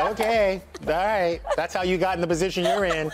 Okay. 0.00 0.60
All 0.86 0.92
right. 0.92 1.40
That's 1.56 1.72
how 1.72 1.82
you 1.82 1.96
got 1.98 2.16
in 2.16 2.20
the 2.20 2.26
position 2.26 2.64
you're 2.64 2.84
in. 2.84 3.10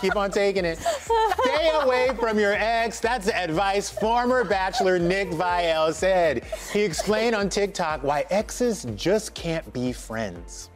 Keep 0.00 0.16
on 0.16 0.30
taking 0.30 0.64
it. 0.64 0.78
Stay 0.78 1.70
away 1.82 2.10
from 2.18 2.38
your 2.38 2.54
ex. 2.54 2.98
That's 2.98 3.26
the 3.26 3.36
advice 3.36 3.88
former 3.90 4.42
bachelor 4.42 4.98
Nick 4.98 5.28
Viall 5.30 5.92
said. 5.92 6.44
He 6.72 6.80
explained 6.82 7.34
on 7.36 7.48
TikTok 7.50 8.02
why 8.02 8.24
exes 8.30 8.86
just 8.96 9.34
can't 9.34 9.70
be 9.72 9.92
friends. 9.92 10.70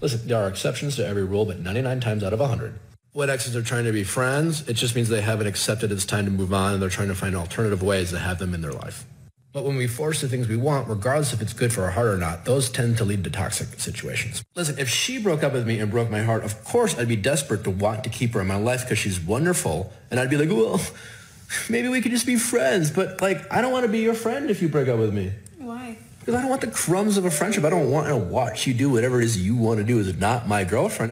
Listen, 0.00 0.26
there 0.26 0.38
are 0.42 0.48
exceptions 0.48 0.96
to 0.96 1.06
every 1.06 1.24
rule, 1.24 1.44
but 1.44 1.60
99 1.60 2.00
times 2.00 2.24
out 2.24 2.32
of 2.32 2.40
100. 2.40 2.78
When 3.12 3.28
exes 3.28 3.56
are 3.56 3.62
trying 3.62 3.86
to 3.86 3.92
be 3.92 4.04
friends, 4.04 4.68
it 4.68 4.74
just 4.74 4.94
means 4.94 5.08
they 5.08 5.20
haven't 5.20 5.48
accepted 5.48 5.90
it's 5.90 6.04
time 6.04 6.26
to 6.26 6.30
move 6.30 6.54
on 6.54 6.74
and 6.74 6.82
they're 6.82 6.88
trying 6.88 7.08
to 7.08 7.14
find 7.16 7.34
alternative 7.34 7.82
ways 7.82 8.10
to 8.10 8.20
have 8.20 8.38
them 8.38 8.54
in 8.54 8.60
their 8.60 8.72
life. 8.72 9.04
But 9.52 9.64
when 9.64 9.74
we 9.74 9.88
force 9.88 10.20
the 10.20 10.28
things 10.28 10.46
we 10.46 10.56
want, 10.56 10.88
regardless 10.88 11.32
if 11.32 11.42
it's 11.42 11.52
good 11.52 11.72
for 11.72 11.82
our 11.82 11.90
heart 11.90 12.06
or 12.06 12.16
not, 12.16 12.44
those 12.44 12.70
tend 12.70 12.98
to 12.98 13.04
lead 13.04 13.24
to 13.24 13.30
toxic 13.30 13.80
situations. 13.80 14.44
Listen, 14.54 14.78
if 14.78 14.88
she 14.88 15.20
broke 15.20 15.42
up 15.42 15.52
with 15.52 15.66
me 15.66 15.80
and 15.80 15.90
broke 15.90 16.08
my 16.08 16.22
heart, 16.22 16.44
of 16.44 16.62
course 16.62 16.96
I'd 16.96 17.08
be 17.08 17.16
desperate 17.16 17.64
to 17.64 17.70
want 17.70 18.04
to 18.04 18.10
keep 18.10 18.32
her 18.34 18.42
in 18.42 18.46
my 18.46 18.54
life 18.54 18.82
because 18.82 18.98
she's 18.98 19.18
wonderful. 19.18 19.92
And 20.12 20.20
I'd 20.20 20.30
be 20.30 20.36
like, 20.36 20.48
well, 20.48 20.80
maybe 21.68 21.88
we 21.88 22.00
could 22.00 22.12
just 22.12 22.26
be 22.26 22.36
friends. 22.36 22.92
But 22.92 23.20
like, 23.20 23.52
I 23.52 23.60
don't 23.60 23.72
want 23.72 23.86
to 23.86 23.90
be 23.90 23.98
your 23.98 24.14
friend 24.14 24.50
if 24.50 24.62
you 24.62 24.68
break 24.68 24.86
up 24.86 25.00
with 25.00 25.12
me. 25.12 25.32
Why? 25.58 25.98
Because 26.20 26.36
I 26.36 26.42
don't 26.42 26.50
want 26.50 26.60
the 26.60 26.70
crumbs 26.70 27.16
of 27.16 27.24
a 27.24 27.30
friendship. 27.32 27.64
I 27.64 27.70
don't 27.70 27.90
want 27.90 28.06
to 28.06 28.16
watch 28.16 28.68
you 28.68 28.74
do 28.74 28.88
whatever 28.88 29.20
it 29.20 29.24
is 29.24 29.36
you 29.36 29.56
want 29.56 29.78
to 29.78 29.84
do 29.84 29.98
as 29.98 30.16
not 30.16 30.46
my 30.46 30.62
girlfriend. 30.62 31.10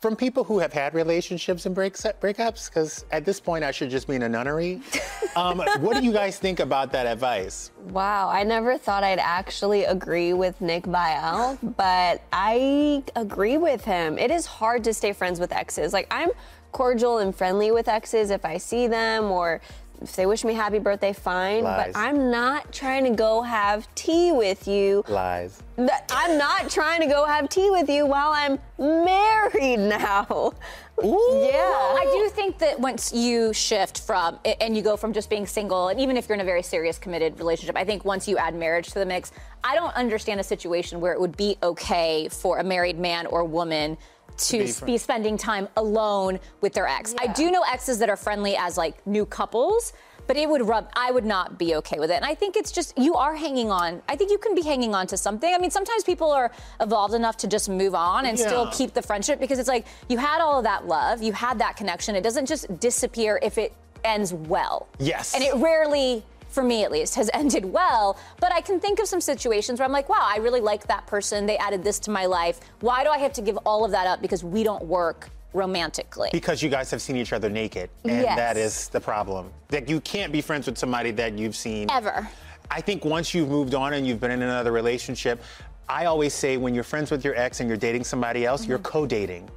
From 0.00 0.14
people 0.14 0.44
who 0.44 0.60
have 0.60 0.72
had 0.72 0.94
relationships 0.94 1.66
and 1.66 1.74
breaks, 1.74 2.06
breakups, 2.20 2.68
because 2.68 3.04
at 3.10 3.24
this 3.24 3.40
point 3.40 3.64
I 3.64 3.72
should 3.72 3.90
just 3.90 4.06
be 4.06 4.14
in 4.14 4.22
a 4.22 4.28
nunnery. 4.28 4.80
Um, 5.36 5.58
what 5.78 5.96
do 5.96 6.02
you 6.02 6.12
guys 6.12 6.36
think 6.38 6.58
about 6.58 6.90
that 6.92 7.06
advice? 7.06 7.70
Wow, 7.90 8.28
I 8.28 8.42
never 8.42 8.76
thought 8.76 9.04
I'd 9.04 9.20
actually 9.20 9.84
agree 9.84 10.32
with 10.32 10.60
Nick 10.60 10.84
Viall, 10.84 11.58
but 11.76 12.22
I 12.32 13.04
agree 13.14 13.56
with 13.56 13.84
him. 13.84 14.18
It 14.18 14.32
is 14.32 14.46
hard 14.46 14.82
to 14.84 14.94
stay 14.94 15.12
friends 15.12 15.38
with 15.38 15.52
exes. 15.52 15.92
Like, 15.92 16.08
I'm 16.10 16.30
cordial 16.72 17.18
and 17.18 17.36
friendly 17.36 17.70
with 17.70 17.86
exes 17.86 18.30
if 18.30 18.44
I 18.44 18.56
see 18.56 18.88
them 18.88 19.26
or 19.26 19.60
if 20.02 20.14
they 20.16 20.26
wish 20.26 20.44
me 20.44 20.54
happy 20.54 20.78
birthday, 20.78 21.12
fine. 21.12 21.64
Lies. 21.64 21.92
But 21.92 21.98
I'm 21.98 22.30
not 22.30 22.72
trying 22.72 23.04
to 23.04 23.10
go 23.10 23.42
have 23.42 23.92
tea 23.94 24.32
with 24.32 24.68
you. 24.68 25.04
Lies. 25.08 25.62
I'm 26.10 26.38
not 26.38 26.70
trying 26.70 27.00
to 27.00 27.06
go 27.06 27.24
have 27.24 27.48
tea 27.48 27.70
with 27.70 27.88
you 27.88 28.06
while 28.06 28.32
I'm 28.32 28.58
married 28.78 29.78
now. 29.78 30.52
Yeah. 31.00 31.10
I 31.10 32.10
do 32.12 32.28
think 32.34 32.58
that 32.58 32.80
once 32.80 33.12
you 33.12 33.52
shift 33.52 34.00
from 34.00 34.38
and 34.60 34.76
you 34.76 34.82
go 34.82 34.96
from 34.96 35.12
just 35.12 35.30
being 35.30 35.46
single, 35.46 35.88
and 35.88 36.00
even 36.00 36.16
if 36.16 36.28
you're 36.28 36.34
in 36.34 36.40
a 36.40 36.44
very 36.44 36.62
serious 36.62 36.98
committed 36.98 37.38
relationship, 37.38 37.76
I 37.76 37.84
think 37.84 38.04
once 38.04 38.26
you 38.26 38.36
add 38.36 38.54
marriage 38.54 38.88
to 38.88 38.98
the 38.98 39.06
mix, 39.06 39.30
I 39.62 39.74
don't 39.76 39.94
understand 39.94 40.40
a 40.40 40.44
situation 40.44 41.00
where 41.00 41.12
it 41.12 41.20
would 41.20 41.36
be 41.36 41.56
okay 41.62 42.28
for 42.28 42.58
a 42.58 42.64
married 42.64 42.98
man 42.98 43.26
or 43.26 43.44
woman 43.44 43.96
to 44.38 44.58
be 44.58 44.72
be, 44.84 44.98
spending 44.98 45.36
time 45.36 45.68
alone 45.76 46.40
with 46.60 46.72
their 46.72 46.86
ex. 46.86 47.14
I 47.18 47.26
do 47.26 47.50
know 47.50 47.62
exes 47.62 47.98
that 47.98 48.08
are 48.08 48.16
friendly 48.16 48.56
as 48.56 48.76
like 48.76 49.06
new 49.06 49.26
couples. 49.26 49.92
But 50.26 50.36
it 50.36 50.46
would 50.46 50.68
rub, 50.68 50.90
I 50.92 51.10
would 51.10 51.24
not 51.24 51.58
be 51.58 51.76
okay 51.76 51.98
with 51.98 52.10
it. 52.10 52.16
And 52.16 52.24
I 52.26 52.34
think 52.34 52.54
it's 52.54 52.70
just, 52.70 52.98
you 52.98 53.14
are 53.14 53.34
hanging 53.34 53.70
on. 53.70 54.02
I 54.10 54.14
think 54.14 54.30
you 54.30 54.36
can 54.36 54.54
be 54.54 54.60
hanging 54.60 54.94
on 54.94 55.06
to 55.06 55.16
something. 55.16 55.54
I 55.54 55.56
mean, 55.56 55.70
sometimes 55.70 56.04
people 56.04 56.30
are 56.30 56.52
evolved 56.82 57.14
enough 57.14 57.38
to 57.38 57.46
just 57.46 57.70
move 57.70 57.94
on 57.94 58.26
and 58.26 58.38
still 58.38 58.70
keep 58.70 58.92
the 58.92 59.00
friendship 59.00 59.40
because 59.40 59.58
it's 59.58 59.70
like 59.70 59.86
you 60.10 60.18
had 60.18 60.42
all 60.42 60.58
of 60.58 60.64
that 60.64 60.86
love, 60.86 61.22
you 61.22 61.32
had 61.32 61.58
that 61.60 61.78
connection. 61.78 62.14
It 62.14 62.22
doesn't 62.22 62.44
just 62.44 62.78
disappear 62.78 63.40
if 63.42 63.56
it 63.56 63.72
ends 64.04 64.34
well. 64.34 64.86
Yes. 64.98 65.34
And 65.34 65.42
it 65.42 65.54
rarely, 65.54 66.22
for 66.48 66.62
me 66.62 66.84
at 66.84 66.90
least, 66.90 67.14
has 67.14 67.30
ended 67.34 67.64
well. 67.64 68.18
But 68.40 68.52
I 68.52 68.60
can 68.60 68.80
think 68.80 68.98
of 68.98 69.06
some 69.08 69.20
situations 69.20 69.78
where 69.80 69.86
I'm 69.86 69.92
like, 69.92 70.08
wow, 70.08 70.20
I 70.22 70.38
really 70.38 70.60
like 70.60 70.86
that 70.88 71.06
person. 71.06 71.46
They 71.46 71.58
added 71.58 71.84
this 71.84 71.98
to 72.00 72.10
my 72.10 72.26
life. 72.26 72.60
Why 72.80 73.04
do 73.04 73.10
I 73.10 73.18
have 73.18 73.32
to 73.34 73.42
give 73.42 73.56
all 73.66 73.84
of 73.84 73.90
that 73.92 74.06
up 74.06 74.20
because 74.22 74.42
we 74.44 74.62
don't 74.64 74.84
work 74.84 75.28
romantically? 75.54 76.30
Because 76.32 76.62
you 76.62 76.68
guys 76.70 76.90
have 76.90 77.02
seen 77.02 77.16
each 77.16 77.32
other 77.32 77.48
naked, 77.50 77.90
and 78.04 78.22
Yes. 78.22 78.36
that 78.36 78.56
is 78.56 78.88
the 78.88 79.00
problem. 79.00 79.50
That 79.68 79.88
you 79.88 80.00
can't 80.00 80.32
be 80.32 80.40
friends 80.40 80.66
with 80.66 80.78
somebody 80.78 81.10
that 81.12 81.38
you've 81.38 81.56
seen 81.56 81.90
Ever. 81.90 82.28
I 82.70 82.80
think 82.80 83.04
once 83.04 83.32
you've 83.34 83.48
moved 83.48 83.74
on 83.74 83.94
and 83.94 84.06
you've 84.06 84.20
been 84.20 84.30
in 84.30 84.42
another 84.42 84.72
relationship, 84.72 85.42
I 85.88 86.04
always 86.04 86.34
say 86.34 86.58
when 86.58 86.74
you're 86.74 86.84
friends 86.84 87.10
with 87.10 87.24
your 87.24 87.34
ex 87.34 87.60
and 87.60 87.68
you're 87.68 87.78
dating 87.78 88.04
somebody 88.04 88.44
else, 88.44 88.66
you're 88.66 88.78
Mm-hmm. 88.78 88.88
co-dating. 88.98 89.48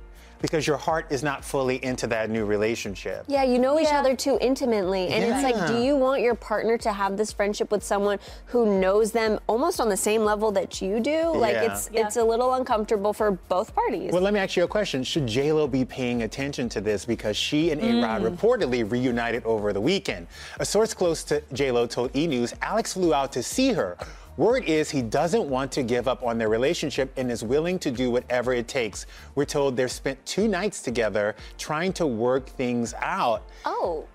Because 0.42 0.66
your 0.68 0.78
heart 0.78 1.06
is 1.10 1.24
not 1.24 1.44
fully 1.46 1.84
into 1.84 2.08
that 2.08 2.30
new 2.30 2.46
relationship. 2.46 3.24
Yeah, 3.28 3.44
you 3.44 3.60
know 3.60 3.80
each 3.80 3.92
other 3.92 4.16
too 4.16 4.38
intimately. 4.42 5.08
And 5.10 5.24
it's 5.24 5.44
like, 5.44 5.68
do 5.68 5.82
you 5.82 5.96
want 5.96 6.22
your 6.22 6.36
partner 6.36 6.78
to 6.80 6.92
have 6.92 7.18
this 7.18 7.32
friendship 7.32 7.72
with 7.72 7.84
someone 7.84 8.20
who 8.46 8.80
knows 8.80 9.12
them 9.12 9.40
almost 9.48 9.80
on 9.80 9.90
the 9.90 9.98
same 9.98 10.24
level 10.24 10.52
that 10.54 10.82
you 10.82 11.00
do? 11.00 11.32
Like 11.36 11.54
Yeah. 11.54 11.72
it's 11.74 11.90
it's 11.94 12.16
a 12.18 12.24
little 12.24 12.54
uncomfortable 12.56 13.14
for 13.14 13.32
both 13.32 13.74
parties. 13.76 14.12
Well, 14.12 14.22
let 14.22 14.34
me 14.34 14.40
ask 14.40 14.56
you 14.56 14.64
a 14.64 14.68
question. 14.68 15.04
Should 15.04 15.28
J-Lo 15.28 15.68
be 15.68 15.86
paying 15.86 16.24
attention 16.24 16.70
to 16.70 16.82
this 16.82 17.06
because 17.06 17.38
she 17.38 17.72
and 17.72 17.82
A-Rod 17.82 18.22
Mm. 18.22 18.36
reportedly 18.38 18.90
reunited 18.90 19.44
over 19.46 19.74
the 19.74 19.82
weekend? 19.82 20.28
A 20.60 20.66
source 20.66 20.94
close 20.94 21.24
to 21.26 21.42
J-Lo 21.54 21.86
told 21.88 22.16
E! 22.16 22.28
News 22.28 22.54
Alex 22.62 22.94
flew 22.94 23.14
out 23.14 23.32
to 23.34 23.44
see 23.44 23.74
her. 23.74 23.98
Word 24.38 24.64
is 24.66 24.90
he 24.90 25.02
doesn't 25.02 25.48
want 25.50 25.72
to 25.74 25.84
give 25.84 26.08
up 26.08 26.24
on 26.24 26.38
their 26.38 26.50
relationship 26.50 27.12
and 27.18 27.32
is 27.32 27.44
willing 27.44 27.78
to 27.80 27.92
do 27.92 28.10
whatever 28.10 28.54
it 28.54 28.68
takes. 28.68 29.06
We're 29.36 29.46
told 29.46 29.76
they've 29.76 29.92
spent 29.92 30.26
two 30.26 30.48
nights 30.48 30.82
together 30.82 31.36
trying 31.58 31.94
to 31.94 32.08
work 32.08 32.48
things 32.48 32.94
out. 33.00 33.44
Oh. 33.66 34.08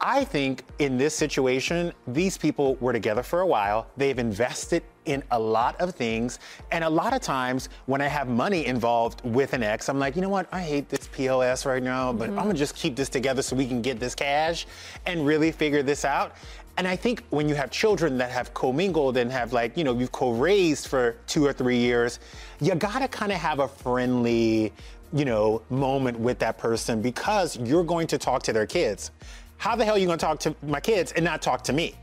I 0.00 0.24
think 0.24 0.62
in 0.78 0.96
this 0.96 1.14
situation, 1.14 1.92
these 2.06 2.38
people 2.38 2.76
were 2.76 2.92
together 2.92 3.22
for 3.22 3.40
a 3.40 3.46
while. 3.46 3.88
They've 3.96 4.18
invested 4.18 4.84
in 5.06 5.24
a 5.30 5.38
lot 5.38 5.80
of 5.80 5.94
things. 5.94 6.38
And 6.70 6.84
a 6.84 6.88
lot 6.88 7.14
of 7.14 7.20
times 7.20 7.68
when 7.86 8.00
I 8.00 8.06
have 8.06 8.28
money 8.28 8.66
involved 8.66 9.22
with 9.24 9.54
an 9.54 9.62
ex, 9.62 9.88
I'm 9.88 9.98
like, 9.98 10.14
you 10.14 10.22
know 10.22 10.28
what? 10.28 10.46
I 10.52 10.60
hate 10.60 10.88
this 10.88 11.08
POS 11.08 11.66
right 11.66 11.82
now, 11.82 12.12
but 12.12 12.28
mm-hmm. 12.28 12.38
I'm 12.38 12.44
gonna 12.46 12.58
just 12.58 12.76
keep 12.76 12.94
this 12.94 13.08
together 13.08 13.42
so 13.42 13.56
we 13.56 13.66
can 13.66 13.82
get 13.82 13.98
this 13.98 14.14
cash 14.14 14.66
and 15.06 15.26
really 15.26 15.50
figure 15.50 15.82
this 15.82 16.04
out. 16.04 16.36
And 16.78 16.86
I 16.86 16.94
think 16.94 17.24
when 17.30 17.48
you 17.48 17.56
have 17.56 17.72
children 17.72 18.18
that 18.18 18.30
have 18.30 18.54
commingled 18.54 19.16
and 19.16 19.32
have 19.32 19.52
like, 19.52 19.76
you 19.76 19.82
know, 19.82 19.98
you've 19.98 20.12
co-raised 20.12 20.86
for 20.86 21.16
two 21.26 21.44
or 21.44 21.52
three 21.52 21.76
years, 21.76 22.20
you 22.60 22.72
gotta 22.76 23.08
kind 23.08 23.32
of 23.32 23.38
have 23.38 23.58
a 23.58 23.66
friendly, 23.66 24.72
you 25.12 25.24
know, 25.24 25.60
moment 25.70 26.20
with 26.20 26.38
that 26.38 26.56
person 26.56 27.02
because 27.02 27.58
you're 27.58 27.82
going 27.82 28.06
to 28.06 28.16
talk 28.16 28.44
to 28.44 28.52
their 28.52 28.64
kids. 28.64 29.10
How 29.56 29.74
the 29.74 29.84
hell 29.84 29.96
are 29.96 29.98
you 29.98 30.06
gonna 30.06 30.18
talk 30.18 30.38
to 30.40 30.54
my 30.62 30.78
kids 30.78 31.10
and 31.10 31.24
not 31.24 31.42
talk 31.42 31.64
to 31.64 31.72
me? 31.72 31.96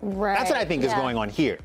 Right. 0.00 0.38
That's 0.38 0.48
what 0.48 0.58
I 0.58 0.64
think 0.64 0.84
is 0.84 0.94
going 0.94 1.18
on 1.18 1.28
here. 1.28 1.58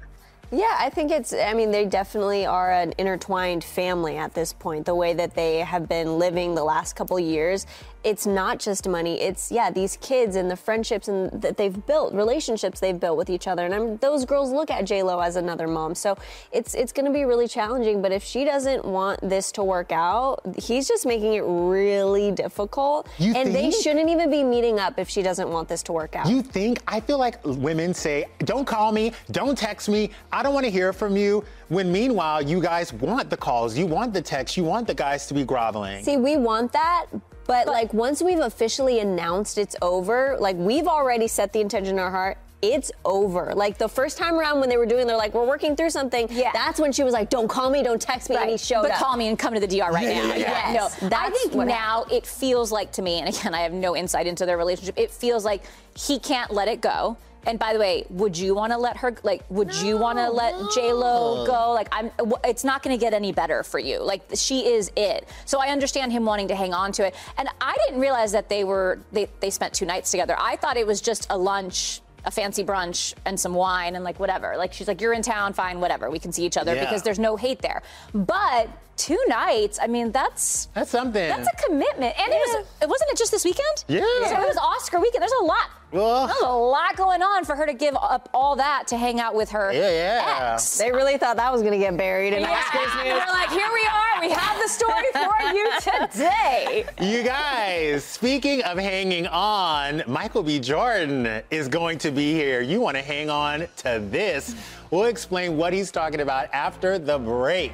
Yeah, 0.51 0.75
I 0.79 0.89
think 0.89 1.11
it's, 1.11 1.31
I 1.31 1.53
mean, 1.53 1.69
they 1.69 1.85
definitely 1.85 2.45
are 2.47 2.71
an 2.71 2.93
intertwined 2.97 3.63
family 3.63 4.17
at 4.17 4.33
this 4.33 4.51
point. 4.51 4.85
The 4.85 4.95
way 4.95 5.13
that 5.13 5.35
they 5.35 5.59
have 5.59 5.87
been 5.87 6.17
living 6.17 6.55
the 6.55 6.63
last 6.63 6.95
couple 6.95 7.19
years, 7.19 7.67
it's 8.03 8.25
not 8.25 8.59
just 8.59 8.87
money. 8.87 9.19
It's, 9.19 9.51
yeah, 9.51 9.69
these 9.71 9.97
kids 9.97 10.35
and 10.35 10.49
the 10.49 10.55
friendships 10.55 11.07
and 11.07 11.29
that 11.41 11.57
they've 11.57 11.85
built, 11.85 12.13
relationships 12.13 12.79
they've 12.79 12.99
built 12.99 13.17
with 13.17 13.29
each 13.29 13.47
other. 13.47 13.65
And 13.65 13.73
I'm, 13.75 13.97
those 13.97 14.25
girls 14.25 14.51
look 14.51 14.71
at 14.71 14.85
J-Lo 14.85 15.19
as 15.19 15.35
another 15.35 15.67
mom. 15.67 15.95
So 15.95 16.17
it's, 16.51 16.75
it's 16.75 16.93
going 16.93 17.05
to 17.05 17.11
be 17.11 17.25
really 17.25 17.47
challenging. 17.47 18.01
But 18.01 18.11
if 18.11 18.23
she 18.23 18.45
doesn't 18.45 18.85
want 18.85 19.19
this 19.27 19.51
to 19.53 19.63
work 19.63 19.91
out, 19.91 20.41
he's 20.57 20.87
just 20.87 21.05
making 21.05 21.33
it 21.33 21.41
really 21.41 22.31
difficult. 22.31 23.07
You 23.17 23.33
and 23.35 23.53
they 23.53 23.71
shouldn't 23.71 24.09
even 24.09 24.29
be 24.31 24.43
meeting 24.43 24.79
up 24.79 24.97
if 24.97 25.09
she 25.09 25.21
doesn't 25.21 25.49
want 25.49 25.67
this 25.67 25.83
to 25.83 25.91
work 25.91 26.15
out. 26.15 26.29
You 26.29 26.41
think? 26.41 26.79
I 26.87 26.99
feel 26.99 27.17
like 27.17 27.43
women 27.43 27.93
say, 27.93 28.25
don't 28.39 28.65
call 28.65 28.91
me, 28.91 29.11
don't 29.31 29.57
text 29.57 29.89
me, 29.89 30.11
I 30.31 30.41
don't 30.41 30.53
want 30.53 30.65
to 30.65 30.71
hear 30.71 30.93
from 30.93 31.17
you. 31.17 31.43
When 31.67 31.91
meanwhile, 31.91 32.41
you 32.41 32.61
guys 32.61 32.93
want 32.93 33.29
the 33.29 33.37
calls, 33.37 33.77
you 33.77 33.85
want 33.85 34.13
the 34.13 34.21
texts, 34.21 34.57
you 34.57 34.63
want 34.63 34.87
the 34.87 34.93
guys 34.93 35.27
to 35.27 35.33
be 35.33 35.43
groveling. 35.43 36.03
See, 36.03 36.17
we 36.17 36.35
want 36.35 36.71
that, 36.73 37.05
but, 37.49 37.67
like 37.67 37.93
once 37.93 38.21
we've 38.21 38.39
officially 38.39 38.99
announced 38.99 39.57
it's 39.57 39.75
over, 39.81 40.37
like 40.39 40.55
we've 40.55 40.87
already 40.87 41.27
set 41.27 41.51
the 41.51 41.59
intention 41.59 41.95
in 41.95 41.99
our 41.99 42.11
heart. 42.11 42.37
It's 42.61 42.91
over. 43.05 43.53
Like 43.55 43.77
the 43.77 43.87
first 43.87 44.17
time 44.17 44.35
around 44.37 44.59
when 44.59 44.67
they 44.67 44.75
were 44.75 44.85
doing, 44.85 45.07
they're 45.07 45.15
like, 45.15 45.33
we're 45.33 45.47
working 45.47 45.77
through 45.77 45.91
something. 45.91 46.27
Yeah. 46.29 46.51
That's 46.53 46.77
when 46.77 46.91
she 46.91 47.03
was 47.03 47.13
like, 47.13 47.29
don't 47.29 47.47
call 47.47 47.69
me, 47.69 47.81
don't 47.83 48.01
text 48.01 48.29
me, 48.29 48.35
and 48.35 48.49
he 48.49 48.57
showed 48.57 48.81
but 48.81 48.91
up. 48.91 48.97
call 48.97 49.15
me 49.15 49.29
and 49.29 49.39
come 49.39 49.53
to 49.53 49.61
the 49.61 49.67
DR 49.67 49.91
right 49.93 50.03
Yeah, 50.07 50.27
now. 50.27 50.35
yeah, 50.35 50.73
yes. 50.73 51.01
No, 51.01 51.09
I 51.15 51.29
think 51.29 51.55
now 51.55 52.03
it 52.11 52.25
feels 52.27 52.69
like 52.71 52.91
to 52.93 53.01
me, 53.01 53.19
and 53.21 53.29
again, 53.33 53.53
I 53.55 53.61
have 53.61 53.71
no 53.71 53.95
insight 53.95 54.27
into 54.27 54.45
their 54.45 54.57
relationship. 54.57 54.95
It 54.97 55.09
feels 55.09 55.45
like 55.45 55.63
he 55.95 56.19
can't 56.19 56.51
let 56.51 56.67
it 56.67 56.81
go. 56.81 57.15
And 57.45 57.57
by 57.57 57.73
the 57.73 57.79
way, 57.79 58.05
would 58.09 58.37
you 58.37 58.53
want 58.53 58.73
to 58.73 58.77
let 58.77 58.97
her 58.97 59.15
like? 59.23 59.43
Would 59.49 59.73
you 59.75 59.97
want 59.97 60.17
to 60.19 60.29
let 60.29 60.53
J 60.73 60.91
Lo 60.93 61.45
go? 61.45 61.71
Like, 61.71 61.87
I'm. 61.91 62.11
It's 62.43 62.63
not 62.63 62.83
going 62.83 62.97
to 62.97 62.99
get 62.99 63.13
any 63.13 63.31
better 63.31 63.63
for 63.63 63.79
you. 63.79 64.03
Like, 64.03 64.21
she 64.35 64.67
is 64.67 64.91
it. 64.95 65.27
So 65.45 65.59
I 65.59 65.67
understand 65.69 66.11
him 66.11 66.25
wanting 66.25 66.49
to 66.49 66.55
hang 66.55 66.73
on 66.73 66.91
to 66.93 67.07
it. 67.07 67.15
And 67.37 67.47
I 67.61 67.75
didn't 67.85 68.01
realize 68.01 68.31
that 68.33 68.49
they 68.49 68.63
were 68.65 68.99
they 69.11 69.27
they 69.39 69.49
spent 69.49 69.73
two 69.73 69.85
nights 69.85 70.11
together. 70.11 70.35
I 70.37 70.57
thought 70.57 70.75
it 70.77 70.85
was 70.85 71.01
just 71.01 71.27
a 71.29 71.37
lunch. 71.37 72.01
A 72.25 72.31
fancy 72.31 72.65
brunch 72.65 73.13
and 73.23 73.39
some 73.39 73.53
wine 73.53 73.95
and 73.95 74.03
like 74.03 74.19
whatever. 74.19 74.57
Like 74.57 74.73
she's 74.73 74.89
like, 74.89 74.99
you're 74.99 75.13
in 75.13 75.21
town, 75.21 75.53
fine, 75.53 75.79
whatever. 75.79 76.09
We 76.11 76.19
can 76.19 76.33
see 76.33 76.45
each 76.45 76.57
other 76.57 76.75
Yeah. 76.75 76.83
because 76.83 77.01
there's 77.01 77.17
no 77.17 77.37
hate 77.37 77.61
there. 77.61 77.81
But 78.13 78.67
two 78.97 79.17
nights, 79.29 79.79
I 79.81 79.87
mean, 79.87 80.11
that's 80.11 80.65
that's 80.73 80.91
something. 80.91 81.29
That's 81.29 81.47
a 81.47 81.65
commitment. 81.65 82.19
And 82.19 82.27
it 82.33 82.35
was 82.35 82.65
it 82.81 82.89
wasn't 82.89 83.11
it 83.11 83.17
just 83.17 83.31
this 83.31 83.45
weekend? 83.45 83.85
Yeah. 83.87 84.01
So 84.01 84.41
it 84.41 84.47
was 84.47 84.57
Oscar 84.57 84.99
weekend. 84.99 85.21
There's 85.21 85.31
a 85.41 85.45
lot. 85.45 85.69
Well- 85.91 86.27
There's 86.27 86.41
a 86.41 86.47
lot 86.51 86.95
going 86.95 87.21
on 87.23 87.45
for 87.45 87.55
her 87.55 87.65
to 87.65 87.73
give 87.73 87.95
up 87.95 88.29
all 88.33 88.55
that 88.57 88.87
to 88.87 88.97
hang 88.97 89.19
out 89.19 89.33
with 89.33 89.49
her 89.51 89.71
Yeah, 89.71 89.89
yeah. 89.89 90.53
ex. 90.53 90.77
They 90.77 90.91
really 90.91 91.17
thought 91.17 91.37
that 91.37 91.51
was 91.51 91.61
going 91.61 91.73
to 91.73 91.79
get 91.79 91.97
buried 91.97 92.33
in 92.33 92.41
Yeah. 92.41 92.55
Oscars 92.61 93.03
news. 93.03 93.13
We're 93.13 93.33
like, 93.33 93.49
here 93.49 93.67
we 93.73 93.85
are. 93.85 94.21
We 94.21 94.29
have 94.31 94.61
the 94.61 94.67
story 94.67 95.05
for 95.13 95.53
you 95.53 95.71
today. 95.81 96.85
You 97.01 97.23
guys, 97.23 98.03
speaking 98.03 98.61
of 98.63 98.77
hanging 98.77 99.25
on, 99.27 100.03
Michael 100.07 100.43
B. 100.43 100.59
Jordan 100.59 101.41
is 101.49 101.67
going 101.67 101.97
to 101.99 102.11
be 102.11 102.33
here. 102.33 102.61
You 102.61 102.81
want 102.81 102.97
to 102.97 103.03
hang 103.03 103.29
on 103.29 103.67
to 103.77 104.03
this. 104.09 104.55
We'll 104.91 105.05
explain 105.05 105.55
what 105.57 105.71
he's 105.73 105.91
talking 105.91 106.21
about 106.21 106.53
after 106.53 106.97
the 106.99 107.17
break. 107.19 107.71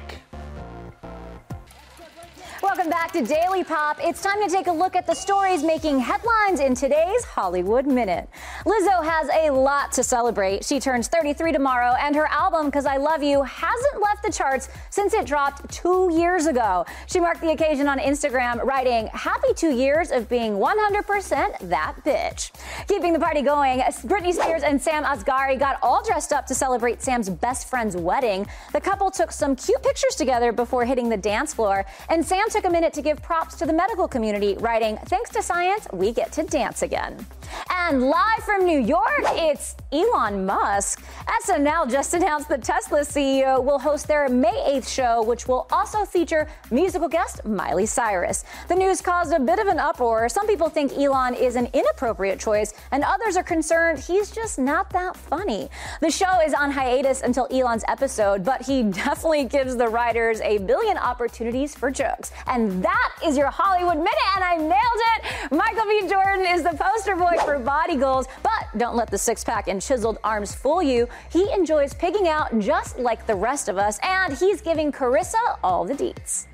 Welcome 2.76 2.90
back 2.90 3.10
to 3.12 3.22
Daily 3.22 3.64
Pop. 3.64 3.96
It's 4.04 4.20
time 4.20 4.38
to 4.42 4.54
take 4.54 4.66
a 4.66 4.72
look 4.72 4.96
at 4.96 5.06
the 5.06 5.14
stories 5.14 5.62
making 5.62 5.98
headlines 5.98 6.60
in 6.60 6.74
today's 6.74 7.24
Hollywood 7.24 7.86
Minute. 7.86 8.28
Lizzo 8.66 9.02
has 9.02 9.30
a 9.30 9.50
lot 9.50 9.92
to 9.92 10.02
celebrate. 10.02 10.62
She 10.62 10.78
turns 10.78 11.08
33 11.08 11.52
tomorrow, 11.52 11.94
and 11.98 12.14
her 12.14 12.26
album, 12.26 12.70
Cause 12.70 12.84
I 12.84 12.98
Love 12.98 13.22
You, 13.22 13.42
hasn't 13.44 14.02
left 14.02 14.22
the 14.22 14.30
charts 14.30 14.68
since 14.90 15.14
it 15.14 15.24
dropped 15.24 15.72
two 15.72 16.10
years 16.12 16.44
ago. 16.44 16.84
She 17.06 17.18
marked 17.18 17.40
the 17.40 17.52
occasion 17.52 17.88
on 17.88 17.98
Instagram, 17.98 18.62
writing, 18.62 19.06
Happy 19.14 19.54
two 19.54 19.72
years 19.74 20.10
of 20.10 20.28
being 20.28 20.58
100% 20.58 21.70
that 21.70 21.94
bitch. 22.04 22.50
Keeping 22.88 23.14
the 23.14 23.18
party 23.18 23.40
going, 23.40 23.78
Britney 23.78 24.34
Spears 24.34 24.62
and 24.62 24.80
Sam 24.82 25.02
Asghari 25.02 25.58
got 25.58 25.78
all 25.82 26.04
dressed 26.04 26.30
up 26.30 26.46
to 26.48 26.54
celebrate 26.54 27.02
Sam's 27.02 27.30
best 27.30 27.70
friend's 27.70 27.96
wedding. 27.96 28.46
The 28.74 28.82
couple 28.82 29.10
took 29.10 29.32
some 29.32 29.56
cute 29.56 29.82
pictures 29.82 30.14
together 30.14 30.52
before 30.52 30.84
hitting 30.84 31.08
the 31.08 31.16
dance 31.16 31.54
floor, 31.54 31.86
and 32.10 32.22
Sam 32.22 32.44
took 32.50 32.65
a 32.66 32.70
minute 32.70 32.92
to 32.92 33.00
give 33.00 33.22
props 33.22 33.54
to 33.54 33.64
the 33.64 33.72
medical 33.72 34.08
community, 34.08 34.56
writing, 34.58 34.96
Thanks 35.06 35.30
to 35.30 35.42
science, 35.42 35.86
we 35.92 36.12
get 36.12 36.32
to 36.32 36.42
dance 36.42 36.82
again. 36.82 37.24
And 37.70 38.02
live 38.02 38.42
from 38.44 38.64
New 38.64 38.80
York, 38.80 39.22
it's 39.32 39.76
Elon 39.92 40.44
Musk. 40.44 41.02
SNL 41.44 41.90
just 41.90 42.14
announced 42.14 42.48
the 42.48 42.58
Tesla 42.58 43.00
CEO 43.00 43.62
will 43.62 43.78
host 43.78 44.08
their 44.08 44.28
May 44.28 44.78
8th 44.80 44.88
show, 44.88 45.22
which 45.22 45.46
will 45.46 45.66
also 45.70 46.04
feature 46.04 46.48
musical 46.70 47.08
guest 47.08 47.44
Miley 47.44 47.86
Cyrus. 47.86 48.44
The 48.68 48.74
news 48.74 49.00
caused 49.00 49.32
a 49.32 49.38
bit 49.38 49.58
of 49.58 49.68
an 49.68 49.78
uproar. 49.78 50.28
Some 50.28 50.46
people 50.46 50.68
think 50.68 50.92
Elon 50.92 51.34
is 51.34 51.54
an 51.56 51.68
inappropriate 51.72 52.40
choice, 52.40 52.74
and 52.90 53.04
others 53.04 53.36
are 53.36 53.44
concerned 53.44 53.98
he's 53.98 54.30
just 54.30 54.58
not 54.58 54.90
that 54.90 55.16
funny. 55.16 55.68
The 56.00 56.10
show 56.10 56.40
is 56.44 56.54
on 56.54 56.70
hiatus 56.70 57.22
until 57.22 57.46
Elon's 57.50 57.84
episode, 57.88 58.44
but 58.44 58.62
he 58.62 58.82
definitely 59.04 59.44
gives 59.44 59.76
the 59.76 59.88
writers 59.88 60.40
a 60.40 60.58
billion 60.58 60.96
opportunities 60.96 61.74
for 61.74 61.90
jokes. 61.90 62.32
And 62.46 62.82
that 62.82 63.12
is 63.24 63.36
your 63.36 63.50
Hollywood 63.50 63.98
Minute, 63.98 64.34
and 64.34 64.44
I 64.44 64.56
nailed 64.56 64.72
it. 64.72 65.52
Michael 65.52 65.86
B. 65.86 66.08
Jordan 66.08 66.46
is 66.46 66.62
the 66.62 66.76
poster 66.76 67.14
boy 67.14 67.35
for 67.40 67.58
body 67.58 67.96
goals, 67.96 68.26
but 68.42 68.66
don't 68.76 68.96
let 68.96 69.10
the 69.10 69.18
six 69.18 69.44
pack 69.44 69.68
and 69.68 69.80
chiseled 69.80 70.18
arms 70.24 70.54
fool 70.54 70.82
you. 70.82 71.08
He 71.30 71.50
enjoys 71.52 71.94
pigging 71.94 72.28
out 72.28 72.58
just 72.58 72.98
like 72.98 73.26
the 73.26 73.34
rest 73.34 73.68
of 73.68 73.78
us, 73.78 73.98
and 74.02 74.32
he's 74.32 74.60
giving 74.60 74.92
Carissa 74.92 75.58
all 75.62 75.84
the 75.84 75.94
deets. 75.94 76.46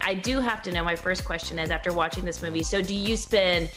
I 0.00 0.14
do 0.14 0.40
have 0.40 0.62
to 0.62 0.72
know. 0.72 0.84
My 0.84 0.96
first 0.96 1.24
question 1.24 1.58
is 1.58 1.70
after 1.70 1.92
watching 1.92 2.24
this 2.24 2.40
movie. 2.42 2.62
So, 2.62 2.80
do 2.80 2.94
you 2.94 3.16
spend 3.16 3.70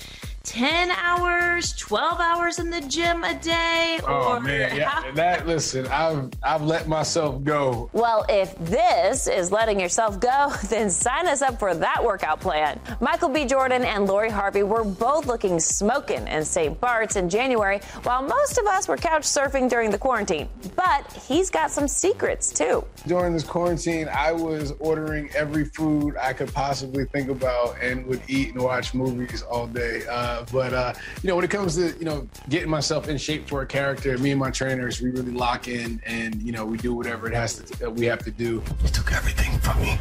10 0.43 0.89
hours, 0.89 1.71
12 1.73 2.19
hours 2.19 2.57
in 2.57 2.71
the 2.71 2.81
gym 2.81 3.23
a 3.23 3.35
day? 3.35 3.99
Oh 4.07 4.33
or 4.33 4.39
man, 4.39 4.75
yeah. 4.75 4.89
how- 4.89 5.11
That 5.11 5.45
listen, 5.45 5.85
I've 5.87 6.31
I've 6.41 6.63
let 6.63 6.87
myself 6.87 7.43
go. 7.43 7.89
Well, 7.93 8.25
if 8.27 8.57
this 8.57 9.27
is 9.27 9.51
letting 9.51 9.79
yourself 9.79 10.19
go, 10.19 10.51
then 10.69 10.89
sign 10.89 11.27
us 11.27 11.43
up 11.43 11.59
for 11.59 11.75
that 11.75 12.03
workout 12.03 12.39
plan. 12.39 12.79
Michael 12.99 13.29
B. 13.29 13.45
Jordan 13.45 13.83
and 13.83 14.07
Lori 14.07 14.31
Harvey 14.31 14.63
were 14.63 14.83
both 14.83 15.27
looking 15.27 15.59
smoking 15.59 16.27
in 16.27 16.43
St. 16.43 16.79
Bart's 16.81 17.15
in 17.17 17.29
January, 17.29 17.79
while 18.03 18.23
most 18.23 18.57
of 18.57 18.65
us 18.65 18.87
were 18.87 18.97
couch 18.97 19.23
surfing 19.23 19.69
during 19.69 19.91
the 19.91 19.97
quarantine. 19.99 20.49
But 20.75 21.11
he's 21.27 21.51
got 21.51 21.69
some 21.69 21.87
secrets 21.87 22.51
too. 22.51 22.83
During 23.05 23.33
this 23.33 23.43
quarantine, 23.43 24.09
I 24.11 24.31
was 24.31 24.73
ordering 24.79 25.29
every 25.35 25.65
food 25.65 26.15
I 26.19 26.33
could 26.33 26.51
possibly 26.51 27.05
think 27.05 27.29
about 27.29 27.75
and 27.79 28.07
would 28.07 28.21
eat 28.27 28.53
and 28.55 28.61
watch 28.63 28.95
movies 28.95 29.43
all 29.43 29.67
day. 29.67 30.01
Uh, 30.09 30.29
but 30.51 30.73
uh, 30.73 30.93
you 31.21 31.29
know, 31.29 31.35
when 31.35 31.45
it 31.45 31.51
comes 31.51 31.75
to 31.75 31.97
you 31.97 32.05
know 32.05 32.27
getting 32.49 32.69
myself 32.69 33.07
in 33.07 33.17
shape 33.17 33.47
for 33.47 33.61
a 33.61 33.65
character, 33.65 34.17
me 34.17 34.31
and 34.31 34.39
my 34.39 34.51
trainers, 34.51 35.01
we 35.01 35.09
really 35.11 35.31
lock 35.31 35.67
in 35.67 36.01
and 36.05 36.41
you 36.41 36.51
know 36.51 36.65
we 36.65 36.77
do 36.77 36.93
whatever 36.93 37.27
it 37.27 37.33
has 37.33 37.55
to 37.55 37.89
we 37.89 38.05
have 38.05 38.23
to 38.23 38.31
do. 38.31 38.63
You 38.83 38.89
took 38.89 39.11
everything 39.11 39.59
from 39.59 39.81
me. 39.81 39.99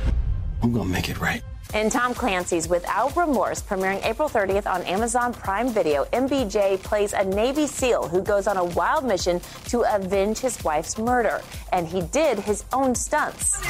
I'm 0.63 0.73
gonna 0.73 0.91
make 0.91 1.09
it 1.09 1.21
right. 1.21 1.43
In 1.73 1.89
Tom 1.89 2.15
Clancy's 2.15 2.69
Without 2.69 3.17
Remorse, 3.17 3.63
premiering 3.63 4.05
April 4.05 4.29
30th 4.29 4.67
on 4.67 4.83
Amazon 4.83 5.33
Prime 5.33 5.69
Video, 5.69 6.05
MBJ 6.07 6.83
plays 6.83 7.13
a 7.13 7.25
Navy 7.25 7.69
SEAL 7.69 8.09
who 8.09 8.23
goes 8.23 8.49
on 8.49 8.57
a 8.57 8.65
wild 8.65 9.05
mission 9.05 9.41
to 9.67 9.83
avenge 9.95 10.41
his 10.41 10.63
wife's 10.65 10.99
murder. 10.99 11.41
And 11.73 11.87
he 11.87 12.01
did 12.01 12.41
his 12.41 12.65
own 12.73 12.97
stunts. 12.97 13.65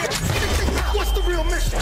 What's 0.94 1.12
the 1.12 1.20
real 1.28 1.44
mission? 1.44 1.78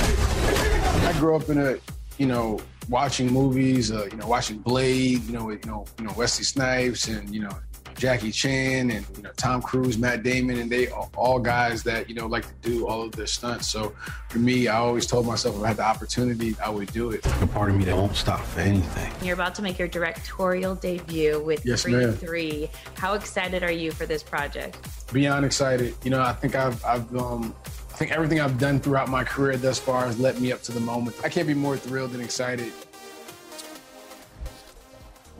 I 1.07 1.15
grew 1.21 1.37
up 1.37 1.49
in 1.51 1.59
a, 1.59 1.79
you 2.19 2.27
know, 2.27 2.59
watching 2.89 3.33
movies, 3.33 3.91
uh, 3.93 4.09
you 4.11 4.17
know, 4.17 4.27
watching 4.27 4.59
Blade, 4.59 5.23
you 5.25 5.33
know, 5.33 5.47
with, 5.47 5.65
you 5.65 5.71
know, 5.71 5.85
you 5.99 6.05
know 6.07 6.13
Wesley 6.17 6.45
Snipes 6.45 7.09
and 7.09 7.35
you 7.35 7.43
know 7.43 7.51
Jackie 7.99 8.31
Chan 8.31 8.91
and 8.91 9.05
you 9.17 9.23
know 9.23 9.31
Tom 9.37 9.61
Cruise, 9.61 9.99
Matt 9.99 10.23
Damon, 10.23 10.59
and 10.59 10.71
they 10.71 10.89
are 10.89 11.09
all 11.17 11.39
guys 11.39 11.83
that 11.83 12.09
you 12.09 12.15
know 12.15 12.27
like 12.27 12.47
to 12.47 12.71
do 12.71 12.87
all 12.87 13.03
of 13.03 13.13
their 13.13 13.27
stunts. 13.27 13.69
So 13.69 13.93
for 14.29 14.39
me, 14.39 14.69
I 14.69 14.77
always 14.77 15.07
told 15.07 15.27
myself 15.27 15.57
if 15.57 15.63
I 15.63 15.69
had 15.69 15.77
the 15.79 15.85
opportunity, 15.85 16.55
I 16.65 16.71
would 16.71 16.93
do 16.93 17.11
it. 17.11 17.27
A 17.43 17.47
part 17.49 17.71
of 17.71 17.77
me 17.77 17.85
that 17.85 17.97
won't 17.97 18.15
stop 18.15 18.41
for 18.41 18.61
anything. 18.61 19.13
You're 19.27 19.35
about 19.35 19.55
to 19.57 19.63
make 19.63 19.79
your 19.79 19.89
directorial 19.89 20.77
debut 20.77 21.43
with 21.43 21.67
Yes, 21.67 21.83
Creed 21.83 21.97
ma'am. 21.97 22.13
3. 22.15 22.71
How 22.95 23.15
excited 23.15 23.63
are 23.65 23.73
you 23.73 23.91
for 23.91 24.07
this 24.07 24.23
project? 24.23 24.79
Beyond 25.13 25.45
excited, 25.45 25.95
you 26.05 26.11
know, 26.11 26.21
I 26.21 26.33
think 26.35 26.55
I've, 26.55 26.85
I've 26.85 27.17
um, 27.17 27.55
I 27.99 28.03
think 28.07 28.13
everything 28.13 28.41
I've 28.41 28.59
done 28.59 28.79
throughout 28.79 29.09
my 29.09 29.25
career 29.25 29.57
thus 29.57 29.81
far 29.81 30.07
has 30.07 30.21
led 30.21 30.41
me 30.41 30.53
up 30.53 30.63
to 30.63 30.71
the 30.71 30.79
moment. 30.79 31.17
I 31.25 31.29
can't 31.29 31.49
be 31.49 31.55
more 31.55 31.77
thrilled 31.77 32.13
and 32.13 32.23
excited. 32.23 32.73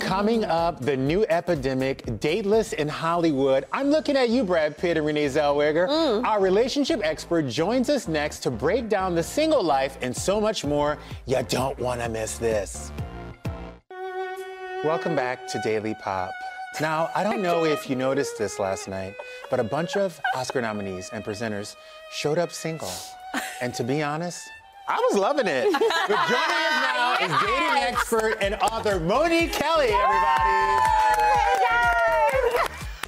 Coming 0.01 0.45
up, 0.45 0.81
the 0.81 0.97
new 0.97 1.25
epidemic, 1.29 2.19
dateless 2.19 2.73
in 2.73 2.89
Hollywood. 2.89 3.65
I'm 3.73 3.91
looking 3.91 4.17
at 4.17 4.31
you, 4.31 4.43
Brad 4.43 4.77
Pitt 4.77 4.97
and 4.97 5.07
Renee 5.07 5.27
Zellweger. 5.27 5.89
Mm. 5.89 6.25
Our 6.25 6.41
relationship 6.41 7.01
expert 7.05 7.43
joins 7.43 7.89
us 7.91 8.09
next 8.09 8.41
to 8.41 8.51
break 8.51 8.89
down 8.89 9.15
the 9.15 9.23
single 9.23 9.63
life 9.63 9.97
and 10.03 10.17
so 10.17 10.41
much 10.41 10.65
more. 10.65 10.99
You 11.27 11.41
don't 11.49 11.79
want 11.79 12.01
to 12.01 12.09
miss 12.09 12.39
this. 12.39 12.91
Welcome 14.83 15.15
back 15.15 15.47
to 15.47 15.61
Daily 15.63 15.95
Pop. 16.03 16.33
Now, 16.81 17.11
I 17.15 17.25
don't 17.25 17.43
know 17.43 17.65
if 17.65 17.91
you 17.91 17.97
noticed 17.97 18.39
this 18.39 18.61
last 18.61 18.89
night, 18.89 19.15
but 19.51 19.59
a 19.59 19.65
bunch 19.65 19.97
of 19.97 20.21
Oscar 20.37 20.61
nominees 20.61 21.11
and 21.13 21.25
presenters 21.25 21.75
showed 22.13 22.39
up 22.39 22.53
single. 22.53 22.93
And 23.61 23.75
to 23.75 23.85
be 23.85 24.03
honest, 24.03 24.49
I 24.89 24.97
was 25.11 25.19
loving 25.19 25.47
it. 25.49 25.65
But 25.71 26.29
joining 26.29 26.63
us 26.65 26.81
now 26.81 27.17
is 27.21 27.31
dating 27.43 27.83
expert 27.83 28.39
and 28.41 28.55
author 28.55 28.99
Monique 29.01 29.53
Kelly, 29.53 29.89
everybody. 29.89 30.79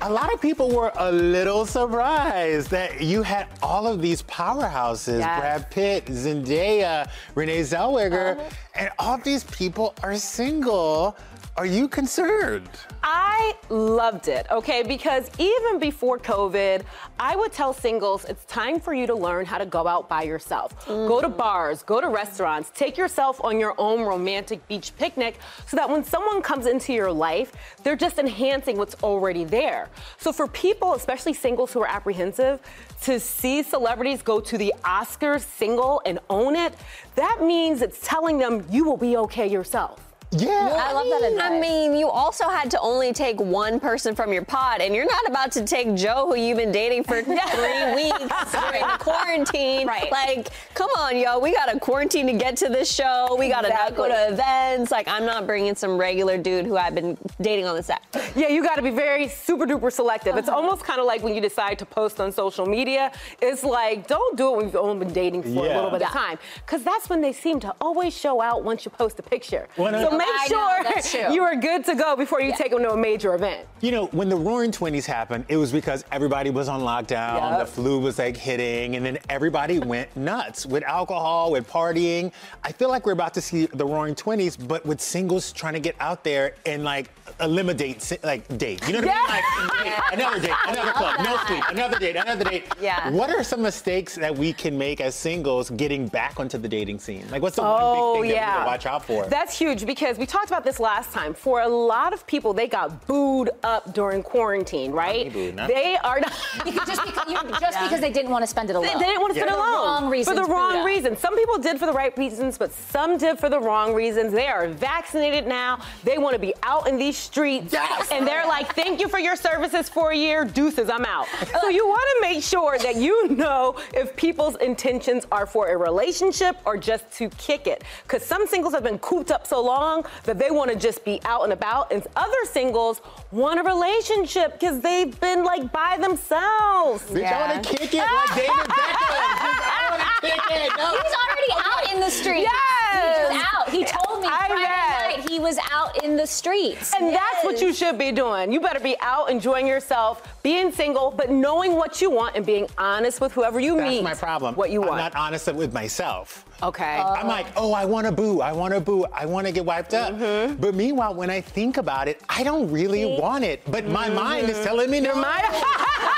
A 0.03 0.11
lot 0.11 0.33
of 0.33 0.41
people 0.41 0.71
were 0.75 0.91
a 0.97 1.13
little 1.13 1.67
surprised 1.67 2.71
that 2.71 3.01
you 3.03 3.23
had 3.23 3.47
all 3.63 3.87
of 3.87 4.01
these 4.03 4.23
powerhouses 4.23 5.21
Yes. 5.21 5.41
Brad 5.41 5.71
Pitt, 5.71 6.07
Zendaya, 6.07 7.09
Renee 7.35 7.61
Zellweger, 7.61 8.37
uh-huh. 8.39 8.51
and 8.77 8.91
all 8.99 9.19
these 9.19 9.45
people 9.45 9.95
are 10.03 10.17
single. 10.17 11.17
Are 11.57 11.67
you 11.67 11.89
concerned? 11.89 12.71
I 13.03 13.55
loved 13.69 14.29
it, 14.29 14.47
okay? 14.51 14.83
Because 14.83 15.29
even 15.39 15.79
before 15.79 16.19
COVID, 16.19 16.83
I 17.19 17.35
would 17.35 17.53
tell 17.53 17.73
singles 17.73 18.25
it's 18.25 18.45
time 18.45 18.79
for 18.79 18.95
you 18.95 19.07
to 19.09 19.15
learn 19.15 19.45
how 19.45 19.59
to 19.59 19.67
go 19.67 19.87
out 19.87 20.09
by 20.09 20.23
yourself. 20.23 20.87
Go 20.87 21.21
to 21.21 21.29
mm-hmm. 21.29 21.37
bars, 21.37 21.83
go 21.83 22.01
to 22.01 22.09
restaurants, 22.09 22.71
take 22.75 22.97
yourself 22.97 23.43
on 23.43 23.59
your 23.59 23.75
own 23.79 24.03
romantic 24.03 24.67
beach 24.69 24.93
picnic 24.97 25.39
so 25.67 25.77
that 25.77 25.91
when 25.91 26.05
someone 26.05 26.41
comes 26.41 26.67
into 26.67 26.93
your 26.93 27.13
life, 27.13 27.53
they're 27.83 27.97
just 27.97 28.19
enhancing 28.19 28.79
what's 28.79 28.95
already 29.03 29.45
there. 29.45 29.89
So 30.19 30.33
for 30.33 30.47
people, 30.47 30.95
especially 30.95 31.35
singles 31.35 31.73
who 31.73 31.83
are 31.83 31.89
apprehensive, 31.89 32.61
to 33.03 33.19
see 33.19 33.63
celebrities 33.65 34.23
go 34.23 34.41
to 34.41 34.57
the 34.57 34.73
Oscars 34.85 35.43
single 35.43 36.01
and 36.07 36.21
own 36.31 36.55
it, 36.55 36.75
that 37.17 37.43
means 37.43 37.83
it's 37.83 37.99
telling 38.07 38.39
them 38.39 38.65
you 38.71 38.85
will 38.85 38.97
be 38.97 39.17
okay 39.17 39.49
yourself. 39.49 40.10
Yeah. 40.33 40.71
I 40.73 40.93
love 40.93 41.07
that 41.07 41.33
advice. 41.33 41.51
I 41.51 41.59
mean, 41.59 41.97
you 41.97 42.09
also 42.09 42.49
had 42.49 42.71
to 42.71 42.81
only 42.81 43.13
take 43.13 43.41
one 43.41 43.81
person 43.81 44.15
from 44.15 44.33
your 44.33 44.45
pod, 44.45 44.81
and 44.81 44.95
you're 44.95 45.07
not 45.07 45.29
about 45.29 45.51
to 45.53 45.65
take 45.65 45.95
Joe, 45.97 46.27
who 46.29 46.37
you've 46.37 46.57
been 46.57 46.71
dating 46.71 47.05
for 47.05 47.21
three 47.23 47.95
weeks 47.95 48.53
during 48.53 48.83
the 48.83 48.97
quarantine. 49.01 49.89
Right. 49.89 50.11
Like, 50.13 50.51
come 50.75 50.91
on, 50.99 51.17
yo, 51.17 51.39
we 51.41 51.53
got 51.53 51.67
to 51.67 51.81
quarantine 51.81 52.29
to 52.29 52.33
get 52.33 52.57
to 52.59 52.69
this 52.69 52.93
show. 52.93 53.35
We 53.39 53.49
got 53.49 53.63
to 53.63 53.71
not 53.71 53.97
go 53.97 54.07
to 54.07 54.29
events. 54.33 54.93
Like, 54.93 55.09
I'm 55.09 55.27
not 55.27 55.47
bringing 55.47 55.75
some 55.75 55.99
regular 55.99 56.39
dude 56.39 56.65
who 56.65 56.77
I've 56.77 56.95
been 56.95 57.19
dating 57.41 57.67
on 57.67 57.75
the 57.75 57.83
set. 57.83 58.01
Yeah, 58.37 58.49
you 58.49 58.63
got 58.63 58.77
to 58.77 58.83
be 58.83 58.91
very 58.91 59.27
super 59.27 59.67
duper 59.67 59.93
selective. 59.93 60.37
It's 60.37 60.49
uh-huh. 60.49 60.59
almost 60.59 60.85
kind 60.85 61.01
of 61.01 61.07
like 61.07 61.25
when 61.25 61.35
you 61.35 61.41
decide 61.41 61.79
to 61.81 61.87
post 61.87 62.21
on 62.21 62.31
social 62.31 62.67
media. 62.67 63.11
It's 63.43 63.65
like, 63.65 64.07
don't 64.07 64.37
do 64.37 64.53
it 64.53 64.57
when 64.59 64.67
you've 64.67 64.77
only 64.77 65.05
been 65.05 65.13
dating 65.13 65.43
for 65.43 65.49
a 65.49 65.53
little 65.53 65.91
bit 65.91 66.01
Yeah. 66.03 66.07
of 66.07 66.13
time. 66.13 66.39
Because 66.65 66.85
that's 66.85 67.09
when 67.11 67.21
they 67.21 67.33
seem 67.33 67.59
to 67.61 67.75
always 67.81 68.17
show 68.17 68.41
out 68.41 68.63
once 68.63 68.85
you 68.85 68.93
post 68.93 69.19
a 69.19 69.23
picture. 69.23 69.67
Well, 69.77 69.93
so 69.93 70.11
no- 70.11 70.20
make 70.21 70.29
I 70.41 70.47
sure 70.49 70.83
that's 70.85 71.15
you 71.35 71.43
are 71.43 71.57
good 71.57 71.85
to 71.87 71.95
go 71.95 72.17
before 72.17 72.41
you 72.41 72.55
take 72.57 72.71
them 72.71 72.83
to 72.83 72.91
a 72.93 72.97
major 72.97 73.35
event. 73.35 73.67
You 73.81 73.91
know, 73.93 74.07
when 74.07 74.29
the 74.29 74.37
Roaring 74.37 74.73
Twenties 74.73 75.07
happened, 75.07 75.45
it 75.49 75.57
was 75.57 75.73
because 75.73 76.05
everybody 76.13 76.51
was 76.51 76.69
on 76.69 76.81
lockdown, 76.83 77.51
Yep. 77.51 77.61
the 77.61 77.67
flu 77.67 77.99
was 77.99 78.19
like 78.19 78.37
hitting, 78.37 78.97
and 78.97 79.05
then 79.05 79.19
everybody 79.29 79.79
went 79.79 80.15
nuts 80.17 80.67
with 80.67 80.83
alcohol, 80.85 81.53
with 81.53 81.69
partying. 81.69 82.33
I 82.63 82.73
feel 82.73 82.89
like 82.91 83.07
we're 83.07 83.13
about 83.13 83.35
to 83.35 83.41
see 83.41 83.67
the 83.67 83.85
Roaring 83.87 84.15
Twenties, 84.15 84.57
but 84.57 84.85
with 84.87 85.01
singles 85.01 85.53
trying 85.53 85.75
to 85.75 85.81
get 85.81 85.97
out 86.01 86.25
there 86.25 86.55
and 86.67 86.85
like 86.85 87.11
eliminate 87.41 88.19
like 88.23 88.47
date. 88.59 88.87
You 88.87 88.95
know 89.01 89.07
what 89.07 89.11
I 89.11 89.41
mean? 89.59 89.69
Like 89.69 89.87
hey, 90.11 90.17
another 90.17 90.41
date, 90.41 90.55
another 90.69 90.93
club, 90.93 91.17
no 91.25 91.37
sleep, 91.47 91.65
another 91.71 91.99
date, 91.99 92.17
another 92.17 92.45
date. 92.45 92.65
Yeah. 92.81 93.11
What 93.11 93.31
are 93.31 93.43
some 93.43 93.63
mistakes 93.63 94.15
that 94.17 94.37
we 94.37 94.53
can 94.53 94.77
make 94.77 95.01
as 95.01 95.15
singles 95.15 95.71
getting 95.71 96.07
back 96.09 96.39
onto 96.39 96.59
the 96.59 96.69
dating 96.69 96.99
scene? 96.99 97.25
Like, 97.31 97.43
what's 97.43 97.57
the 97.57 97.63
Oh, 97.63 98.13
one 98.15 98.23
big 98.23 98.33
thing 98.33 98.41
oh, 98.41 98.45
that 98.45 98.47
we 98.51 98.57
need 98.57 98.61
to 98.65 98.67
watch 98.67 98.87
out 98.87 99.05
for? 99.05 99.27
That's 99.27 99.57
huge 99.59 99.87
because 99.87 100.10
we 100.19 100.27
talked 100.27 100.49
about 100.49 100.65
this 100.65 100.81
last 100.81 101.13
time. 101.13 101.35
For 101.35 101.61
a 101.61 101.69
lot 101.69 102.13
of 102.13 102.27
people, 102.27 102.53
they 102.53 102.67
got 102.69 103.07
booed 103.07 103.51
up 103.63 103.93
during 103.95 104.23
quarantine, 104.23 104.93
right? 104.93 105.33
booed, 105.33 105.57
not- 105.57 105.69
They 105.69 105.97
are 105.97 106.21
not. 106.21 106.33
Because 106.65 106.87
just 106.89 107.05
because, 107.07 107.27
you 107.29 107.35
know, 107.35 107.43
just 107.61 107.79
because 107.81 108.01
they 108.01 108.13
didn't 108.13 108.31
want 108.31 108.43
to 108.43 108.47
spend 108.47 108.71
it 108.71 108.77
alone. 108.77 108.87
They, 108.89 108.95
they 108.95 109.07
didn't 109.07 109.21
want 109.23 109.35
to 109.35 109.41
For 109.41 109.47
spend 109.47 109.59
it 109.61 109.65
alone. 109.65 109.85
wrong 110.03 110.11
reasons. 110.11 110.39
For 110.39 110.45
the 110.47 110.51
wrong 110.53 110.73
Buddha. 110.73 110.85
reasons. 110.85 111.19
Some 111.21 111.37
people 111.37 111.59
did 111.59 111.79
for 111.79 111.87
the 111.87 111.93
right 111.93 112.17
reasons, 112.19 112.59
but 112.59 112.73
some 112.73 113.17
did 113.17 113.39
for 113.39 113.49
the 113.49 113.59
wrong 113.61 113.95
reasons. 113.95 114.33
They 114.33 114.47
are 114.49 114.69
vaccinated 114.69 115.47
now. 115.47 115.81
They 116.05 116.19
want 116.19 116.35
to 116.35 116.39
be 116.41 116.55
out 116.63 116.87
in 116.89 116.97
these 116.97 117.17
streets. 117.17 117.75
And 118.13 118.27
they're 118.27 118.47
like, 118.47 118.75
thank 118.75 119.01
you 119.01 119.09
for 119.09 119.19
your 119.19 119.37
services 119.37 119.89
for 119.89 120.11
a 120.11 120.17
year. 120.17 120.45
Deuces, 120.45 120.91
I'm 120.91 121.05
out. 121.05 121.27
so 121.61 121.69
you 121.69 121.87
want 121.87 122.03
to 122.17 122.29
make 122.29 122.43
sure 122.43 122.79
that 122.79 122.97
you 122.97 123.29
know 123.29 123.77
if 123.95 124.15
people's 124.17 124.57
intentions 124.57 125.27
are 125.33 125.47
for 125.47 125.69
a 125.69 125.77
relationship 125.77 126.57
or 126.65 126.77
just 126.77 127.11
to 127.13 127.29
kick 127.31 127.67
it. 127.67 127.85
Because 128.03 128.25
some 128.25 128.47
singles 128.47 128.75
have 128.75 128.83
been 128.85 128.99
cooped 128.99 129.31
up 129.31 129.47
so 129.47 129.63
long 129.63 130.00
that 130.25 130.39
they 130.39 130.51
want 130.51 130.71
to 130.71 130.77
just 130.77 131.05
be 131.05 131.21
out 131.25 131.45
and 131.45 131.53
about. 131.53 131.93
And 131.93 132.07
other 132.17 132.43
singles 132.45 133.01
want 133.31 133.61
a 133.61 133.63
relationship 133.63 134.59
because 134.59 134.81
they've 134.81 135.19
been 135.21 135.45
like 135.45 135.71
by 135.73 135.97
themselves. 136.01 137.05
Bitch, 137.11 137.31
I 137.31 137.55
want 137.55 137.65
to 137.65 137.77
kick 137.77 137.95
it 137.95 137.99
like 137.99 138.29
David 138.35 138.51
Beckham. 138.51 139.61
I 139.71 139.87
want 139.91 140.03
to 140.03 140.09
kick 140.27 140.43
it. 140.51 140.77
No. 140.77 140.91
He's 140.91 141.15
already 141.23 141.53
out 141.71 141.95
in 141.95 142.01
the 142.01 142.11
street. 142.11 142.43
Yes. 142.43 143.33
He's 143.33 143.43
out. 143.55 143.69
He 143.71 143.85
told 143.85 144.10
me 144.21 144.29
I 144.29 144.47
Friday 144.47 144.63
bet. 144.63 145.19
night 145.19 145.31
he 145.31 145.39
was 145.39 145.59
out 145.71 146.03
in 146.05 146.17
the 146.17 146.27
streets. 146.27 146.93
And 146.99 147.15
that's 147.15 147.45
what 147.45 147.61
you 147.61 147.73
should 147.73 147.99
be 147.99 148.13
doing. 148.13 148.53
You 148.53 148.61
better 148.61 148.81
be 148.81 148.97
out 149.01 149.31
enjoying 149.31 149.67
yourself, 149.67 150.23
being 150.43 150.73
single, 150.73 151.11
but 151.11 151.31
knowing 151.31 151.75
what 151.77 152.01
you 152.01 152.11
want 152.11 152.37
and 152.37 152.45
being 152.47 152.67
honest 152.79 153.21
with 153.21 153.33
whoever 153.33 153.61
you 153.61 153.77
That's 153.77 153.89
meet. 153.91 154.03
That's 154.05 154.21
my 154.23 154.27
problem. 154.27 154.55
What 154.55 154.71
you 154.71 154.83
I'm 154.83 154.89
want. 154.89 154.99
not 155.01 155.15
honest 155.17 155.53
with 155.53 155.73
myself. 155.73 156.45
okay. 156.63 156.97
I'm 157.01 157.27
like, 157.27 157.47
oh, 157.57 157.73
I 157.73 157.85
want 157.85 158.07
to 158.07 158.13
boo. 158.13 158.41
I 158.41 158.53
want 158.53 158.75
to 158.75 158.81
boo. 158.81 159.05
I 159.13 159.27
want 159.27 159.47
to 159.47 159.53
get 159.53 159.65
wiped 159.65 159.95
up. 159.95 160.13
Mm-hmm. 160.15 160.57
But 160.57 160.75
meanwhile, 160.75 161.15
when 161.15 161.31
I 161.31 161.41
think 161.41 161.77
about 161.79 162.09
it, 162.09 162.21
I 162.29 162.43
don't 162.43 162.71
really 162.71 163.05
want 163.19 163.45
it. 163.45 163.63
But 163.71 163.87
my 163.87 164.09
mind 164.11 164.49
is 164.49 164.61
telling 164.65 164.91
me 164.91 165.01
no. 165.01 165.13
Your 165.13 165.23
mind- 165.23 165.43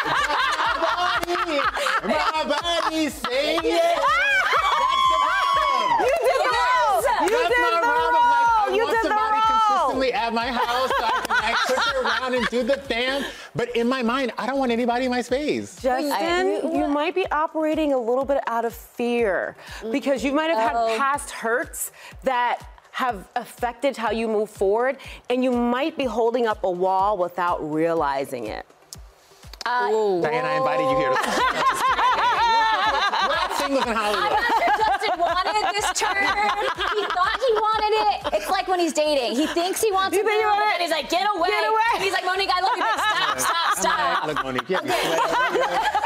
my 0.05 1.21
body, 1.25 1.61
my 2.09 2.45
body 2.45 3.09
saying 3.09 3.61
it. 3.65 3.99
You 6.03 6.11
did 6.21 6.39
the 6.43 6.51
role. 6.51 7.03
You 7.23 7.31
That's 7.31 7.49
did 7.49 7.61
my 7.63 7.71
the 7.75 7.81
problem. 7.87 8.25
Like, 8.27 8.49
I 8.49 8.67
role. 8.67 8.77
You 8.77 8.83
want 8.85 8.91
did 8.97 9.05
the 9.05 9.09
somebody 9.09 9.41
role. 10.11 10.21
at 10.23 10.33
my 10.35 10.47
house 10.49 10.91
so 10.99 11.05
I 11.05 11.21
can 11.27 11.37
like 11.43 11.57
push 11.67 11.95
around 12.03 12.35
and 12.35 12.47
do 12.49 12.63
the 12.63 12.77
dance. 12.89 13.27
But 13.55 13.75
in 13.77 13.89
my 13.89 14.03
mind, 14.03 14.33
I 14.39 14.47
don't 14.47 14.59
want 14.59 14.73
anybody 14.73 15.05
in 15.05 15.11
my 15.11 15.23
space. 15.23 15.81
Justin, 15.81 16.75
you 16.75 16.89
might 16.89 17.15
be 17.15 17.31
operating 17.31 17.93
a 17.93 17.99
little 17.99 18.25
bit 18.25 18.43
out 18.47 18.65
of 18.65 18.75
fear 18.75 19.57
because 19.91 20.25
you 20.25 20.33
might 20.33 20.51
have 20.51 20.73
Oh. 20.75 20.89
had 20.89 20.99
past 20.99 21.31
hurts 21.31 21.93
that 22.25 22.59
have 22.93 23.27
affected 23.37 23.97
how 23.97 24.11
you 24.11 24.29
move 24.29 24.51
forward, 24.51 24.99
and 25.31 25.43
you 25.43 25.51
might 25.51 25.97
be 25.97 26.05
holding 26.05 26.47
up 26.47 26.63
a 26.65 26.71
wall 26.71 27.17
without 27.17 27.59
realizing 27.73 28.47
it. 28.49 28.67
Diana, 29.65 30.49
I 30.49 30.57
invited 30.57 30.91
you 30.91 30.97
here. 30.99 31.11
To- 31.11 31.17
We're 33.23 33.35
not 33.35 33.53
singles 33.55 33.87
in 33.87 33.95
Hollywood. 33.95 34.39
Wanted 35.19 35.55
this 35.75 35.87
turn. 35.95 36.17
He 36.17 37.03
thought 37.13 37.37
he 37.41 37.51
wanted 37.55 37.93
it. 38.07 38.35
It's 38.41 38.51
like 38.51 38.69
when 38.69 38.81
he's 38.81 38.93
dating. 38.93 39.37
He 39.37 39.47
thinks 39.47 39.81
he 39.83 39.91
wants 39.93 40.15
You 40.17 40.23
it, 40.23 40.27
think 40.27 40.41
you 40.43 40.49
want 40.49 40.67
it? 40.67 40.73
and 40.75 40.83
he's 40.83 40.91
like, 40.91 41.09
"Get 41.11 41.27
away!" 41.35 41.49
Get 41.49 41.69
away. 41.69 41.91
And 41.95 42.03
he's 42.05 42.13
like, 42.13 42.25
"Monique, 42.25 42.51
I 42.53 42.61
love 42.61 42.77
you, 42.77 42.85
but 42.85 42.99
stop, 43.01 43.39
stop, 43.39 43.79
stop." 43.79 44.27
Look, 44.27 44.43
Monique, 44.45 44.69
you 44.69 44.77
have 44.77 44.85
me 44.85 45.99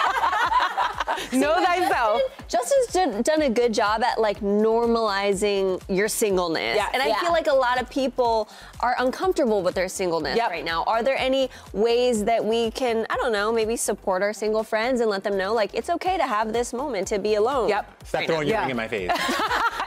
Know 1.40 1.54
thyself. 1.64 2.20
Justin's 2.48 2.86
did, 2.88 3.24
done 3.24 3.42
a 3.42 3.50
good 3.50 3.74
job 3.74 4.02
at 4.02 4.20
like 4.20 4.40
normalizing 4.40 5.80
your 5.88 6.08
singleness. 6.08 6.76
Yeah, 6.76 6.88
and 6.92 7.02
I 7.02 7.08
yeah. 7.08 7.20
feel 7.20 7.32
like 7.32 7.46
a 7.46 7.54
lot 7.54 7.80
of 7.80 7.88
people 7.90 8.48
are 8.80 8.94
uncomfortable 8.98 9.62
with 9.62 9.74
their 9.74 9.88
singleness 9.88 10.36
Yep. 10.36 10.50
right 10.50 10.64
now. 10.64 10.84
Are 10.84 11.02
there 11.02 11.16
any 11.18 11.50
ways 11.72 12.24
that 12.24 12.44
we 12.44 12.70
can, 12.72 13.06
I 13.10 13.16
don't 13.16 13.32
know, 13.32 13.52
maybe 13.52 13.76
support 13.76 14.22
our 14.22 14.32
single 14.32 14.62
friends 14.62 15.00
and 15.00 15.10
let 15.10 15.24
them 15.24 15.36
know 15.36 15.52
like 15.54 15.70
it's 15.74 15.90
okay 15.90 16.16
to 16.16 16.26
have 16.26 16.52
this 16.52 16.72
moment 16.72 17.08
to 17.08 17.18
be 17.18 17.34
alone? 17.34 17.68
Yep. 17.68 18.02
Stop 18.04 18.18
right 18.20 18.28
throwing 18.28 18.48
now. 18.48 18.52
your 18.54 18.60
ring 18.62 18.70
in 18.70 18.76
my 18.76 18.88
face. 18.88 19.10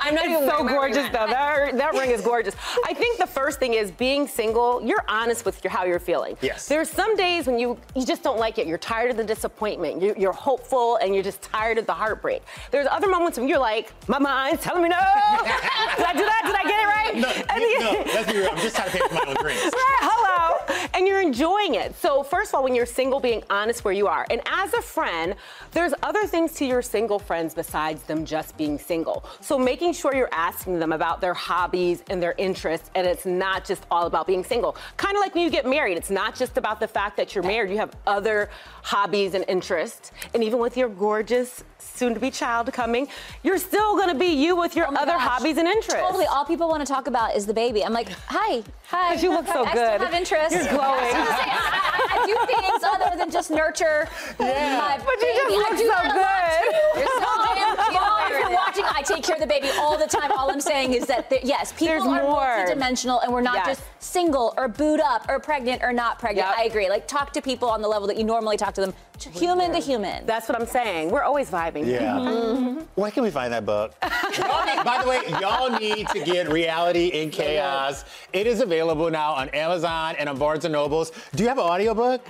I'm 0.02 0.16
not 0.16 0.26
even 0.26 0.44
It's 0.44 0.46
so 0.52 0.64
wearing 0.64 0.68
ring 0.68 0.94
gorgeous, 0.94 1.10
though. 1.12 1.28
That, 1.28 1.78
that 1.78 1.94
ring 1.94 2.12
is 2.12 2.22
gorgeous. 2.22 2.56
I 2.86 2.94
think 2.94 3.18
the 3.20 3.28
first 3.28 3.60
thing 3.60 3.74
is 3.74 3.92
being 3.92 4.28
single. 4.28 4.82
You're 4.84 5.04
honest 5.08 5.46
with 5.46 5.64
your, 5.64 5.72
how 5.72 5.84
you're 5.86 6.00
feeling. 6.00 6.38
Yes. 6.42 6.68
There's 6.68 6.90
some 6.90 7.16
days 7.16 7.48
when 7.48 7.60
you 7.60 7.78
you 7.96 8.06
just 8.06 8.24
don't 8.24 8.40
like 8.40 8.58
it. 8.58 8.68
You're 8.68 8.78
tired 8.78 9.12
of 9.12 9.18
the 9.18 9.24
disappointment. 9.24 10.02
You, 10.02 10.16
you're 10.18 10.34
hopeful, 10.34 10.98
and 10.98 11.14
you're 11.14 11.24
just 11.24 11.39
tired 11.42 11.78
of 11.78 11.86
the 11.86 11.94
heartbreak. 11.94 12.42
There's 12.72 12.88
other 12.88 13.08
moments 13.10 13.38
when 13.38 13.48
you're 13.48 13.60
like, 13.60 13.92
my 14.08 14.20
mind's 14.20 14.62
telling 14.64 14.84
me 14.84 14.90
no. 14.90 14.96
Did 15.00 16.06
I 16.06 16.14
do 16.14 16.26
that? 16.26 16.42
Did 16.46 16.56
I 16.56 16.64
get 16.64 16.80
it 16.82 16.88
right? 16.88 17.16
No, 17.16 17.56
you- 17.66 17.80
no, 17.80 18.04
let's 18.14 18.32
be 18.32 18.38
real. 18.40 18.50
I'm 18.52 18.58
just 18.58 18.76
trying 18.76 18.90
to 18.92 18.98
pay 18.98 19.08
for 19.08 19.14
my 19.14 19.26
own 19.28 19.36
drinks. 19.36 19.64
Right, 19.80 20.00
hello. 20.02 20.88
And 20.94 21.08
you're 21.08 21.22
enjoying 21.22 21.76
it. 21.76 21.96
So, 21.96 22.24
first 22.24 22.52
of 22.52 22.56
all, 22.56 22.64
when 22.64 22.76
you're 22.76 22.86
single, 22.86 23.20
being 23.20 23.44
honest 23.50 23.84
where 23.86 23.94
you 23.94 24.08
are. 24.08 24.26
And 24.30 24.42
as 24.46 24.74
a 24.74 24.82
friend, 24.82 25.36
there's 25.72 25.94
other 26.04 26.26
things 26.26 26.54
to 26.56 26.66
your 26.66 26.82
single 26.82 27.20
friends 27.20 27.54
besides 27.54 28.04
them 28.04 28.26
just 28.26 28.56
being 28.58 28.78
single. 28.78 29.26
So, 29.42 29.58
making 29.58 29.94
sure 29.94 30.14
you're 30.16 30.30
asking 30.34 30.80
them 30.80 30.92
about 30.92 31.22
their 31.22 31.34
hobbies 31.34 32.04
and 32.10 32.22
their 32.22 32.36
interests, 32.38 32.92
and 32.96 33.08
it's 33.08 33.26
not 33.26 33.66
just 33.66 33.84
all 33.92 34.06
about 34.08 34.28
being 34.28 34.44
single. 34.44 34.76
Kind 34.98 35.16
of 35.16 35.22
like 35.22 35.34
when 35.36 35.44
you 35.44 35.50
get 35.50 35.66
married, 35.66 35.98
it's 35.98 36.10
not 36.12 36.36
just 36.36 36.58
about 36.58 36.80
the 36.80 36.88
fact 36.88 37.18
that 37.18 37.34
you're 37.34 37.44
married, 37.44 37.72
you 37.72 37.78
have 37.78 37.96
other 38.06 38.50
hobbies 38.84 39.34
and 39.34 39.46
interests. 39.48 40.12
And 40.34 40.44
even 40.44 40.60
with 40.60 40.78
your 40.78 40.90
gorgeous, 40.90 41.19
soon 41.80 42.14
to 42.14 42.20
be 42.20 42.32
child 42.32 42.72
coming, 42.74 43.08
you're 43.44 43.58
still 43.58 43.98
gonna 43.98 44.16
be 44.16 44.28
you 44.28 44.56
with 44.56 44.76
your 44.76 44.88
Oh 44.88 44.96
other 44.96 45.12
gosh. 45.14 45.22
hobbies 45.22 45.58
and 45.58 45.68
interests. 45.68 45.94
Totally. 46.02 46.26
All 46.26 46.46
people 46.46 46.68
want 46.70 46.86
to 46.86 46.92
talk 46.92 47.08
about 47.08 47.36
is 47.36 47.46
the 47.46 47.54
baby. 47.54 47.84
I'm 47.84 47.94
like, 47.94 48.10
hi, 48.28 48.64
hi. 48.88 49.14
You 49.22 49.30
look 49.32 49.48
so 49.48 49.66
I 49.66 49.74
good. 49.74 49.96
still 49.96 50.06
have 50.08 50.14
interest. 50.14 50.56
You're 50.56 50.64
glowing. 50.70 50.80
I, 50.80 51.26
I, 51.28 51.90
I, 52.00 52.22
I 52.22 52.26
do 52.26 52.54
things 52.54 52.84
other 52.84 53.18
than 53.18 53.30
just 53.32 53.52
nurture 53.52 54.08
my 54.40 55.00
But 55.04 55.22
you 55.22 55.28
baby. 55.28 55.56
just 55.56 55.56
look 55.58 55.78
so 55.78 55.86
that 55.88 56.06
a 56.06 56.08
lot, 56.08 56.14
good. 56.16 57.00
You're 57.00 57.08
so 57.08 57.56
damn 57.56 57.76
cute. 57.78 57.94
Mom, 58.02 58.32
if 58.32 58.40
you're 58.40 58.52
watching, 58.56 58.84
I 58.86 59.02
take 59.02 59.24
care 59.24 59.36
of 59.36 59.42
the 59.42 59.48
baby 59.48 59.70
all 59.80 59.98
the 59.98 60.08
time. 60.08 60.32
All 60.32 60.50
I'm 60.50 60.62
saying 60.62 60.94
is 60.94 61.06
that, 61.08 61.32
yes, 61.44 61.72
people 61.74 61.88
There's 61.88 62.04
are 62.04 62.22
more. 62.24 62.42
multidimensional 62.42 63.24
and 63.24 63.32
we're 63.34 63.42
not 63.42 63.56
Yes. 63.56 63.66
just 63.78 63.82
single 64.00 64.54
or 64.58 64.68
booed 64.68 65.00
up 65.02 65.26
or 65.30 65.40
pregnant 65.40 65.84
or 65.84 65.92
not 65.92 66.18
pregnant. 66.20 66.48
Yep. 66.48 66.58
I 66.58 66.64
agree. 66.64 66.90
Like, 66.90 67.08
talk 67.08 67.34
to 67.34 67.42
people 67.42 67.70
on 67.70 67.82
the 67.82 67.88
level 67.88 68.08
that 68.08 68.18
you 68.18 68.24
normally 68.24 68.58
talk 68.58 68.74
to 68.76 68.82
them, 68.82 68.94
human 69.24 69.72
to 69.74 69.80
human. 69.80 70.26
That's 70.26 70.48
what 70.48 70.60
I'm 70.60 70.68
saying. 70.68 71.10
We're 71.12 71.24
always 71.24 71.50
vibing. 71.50 71.86
Yeah. 71.86 72.14
Mhm. 72.14 72.86
Where 72.96 73.12
can 73.12 73.24
we 73.24 73.32
find 73.32 73.52
that 73.54 73.66
book? 73.66 73.94
Need- 74.02 74.84
by 74.86 75.00
the 75.04 75.10
way, 75.10 75.20
y'all 75.42 75.70
need 75.80 76.08
to 76.10 76.20
get 76.24 76.50
Reality 76.50 77.08
in 77.08 77.30
Chaos. 77.30 78.06
It 78.34 78.48
is 78.48 78.62
available 78.62 79.10
now 79.10 79.34
on 79.34 79.50
Amazon 79.50 80.16
and 80.18 80.30
on 80.30 80.38
Barnes 80.38 80.66
and 80.66 80.72
Nobles. 80.74 81.12
Do 81.36 81.44
you 81.44 81.50
have 81.50 81.58
an 81.58 81.66
audiobook? 81.66 82.22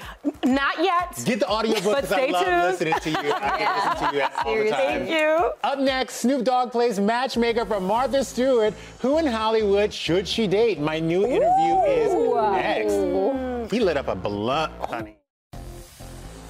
Not 0.43 0.83
yet. 0.83 1.21
Get 1.25 1.39
the 1.39 1.49
audiobook 1.49 1.83
But 1.93 2.01
because 2.01 2.11
I 2.11 2.17
stay 2.23 2.31
love 2.31 2.45
tuned. 2.45 2.61
listening 2.63 2.93
to 2.93 3.09
you. 3.11 3.33
I 3.33 3.57
can 3.57 3.75
listen 3.75 4.09
to 4.09 4.15
you 4.15 4.21
all 4.45 4.55
the 4.63 4.69
time. 4.69 4.79
Thank 5.05 5.09
you. 5.09 5.51
Up 5.63 5.79
next, 5.79 6.15
Snoop 6.15 6.43
Dogg 6.43 6.71
plays 6.71 6.99
matchmaker 6.99 7.65
for 7.65 7.79
Martha 7.79 8.23
Stewart. 8.23 8.73
Who 9.01 9.17
in 9.17 9.27
Hollywood 9.27 9.93
should 9.93 10.27
she 10.27 10.47
date? 10.47 10.79
My 10.79 10.99
new 10.99 11.25
interview 11.25 11.75
is 11.85 12.13
next. 12.53 13.71
He 13.71 13.79
lit 13.79 13.97
up 13.97 14.07
a 14.07 14.15
blunt, 14.15 14.71
honey. 14.89 15.18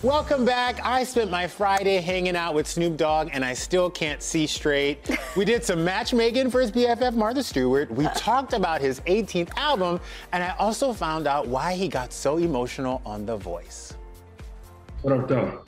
Welcome 0.02 0.45
back. 0.45 0.80
I 0.86 1.04
spent 1.04 1.30
my 1.30 1.45
Friday 1.45 1.97
hanging 1.97 2.38
out 2.38 2.54
with 2.54 2.68
Snoop 2.68 2.95
Dogg 2.95 3.32
and 3.34 3.43
I 3.43 3.54
still 3.54 3.89
can't 3.89 4.24
see 4.24 4.47
straight. 4.47 5.00
We 5.36 5.43
did 5.43 5.64
some 5.64 5.84
matchmaking 5.84 6.52
for 6.52 6.62
his 6.62 6.72
BFF 6.72 7.16
Martha 7.16 7.43
Stewart. 7.43 7.91
We 7.91 8.06
uh. 8.06 8.14
talked 8.14 8.54
about 8.54 8.80
his 8.80 9.02
18th 9.02 9.50
album 9.58 10.00
and 10.32 10.41
I 10.41 10.56
also 10.58 10.93
found 10.93 11.28
out 11.28 11.47
why 11.47 11.74
he 11.74 11.89
got 11.89 12.14
so 12.14 12.38
emotional 12.38 13.02
on 13.06 13.26
The 13.26 13.36
Voice. 13.36 13.93
What 15.02 15.20
up, 15.20 15.28
though? 15.28 15.66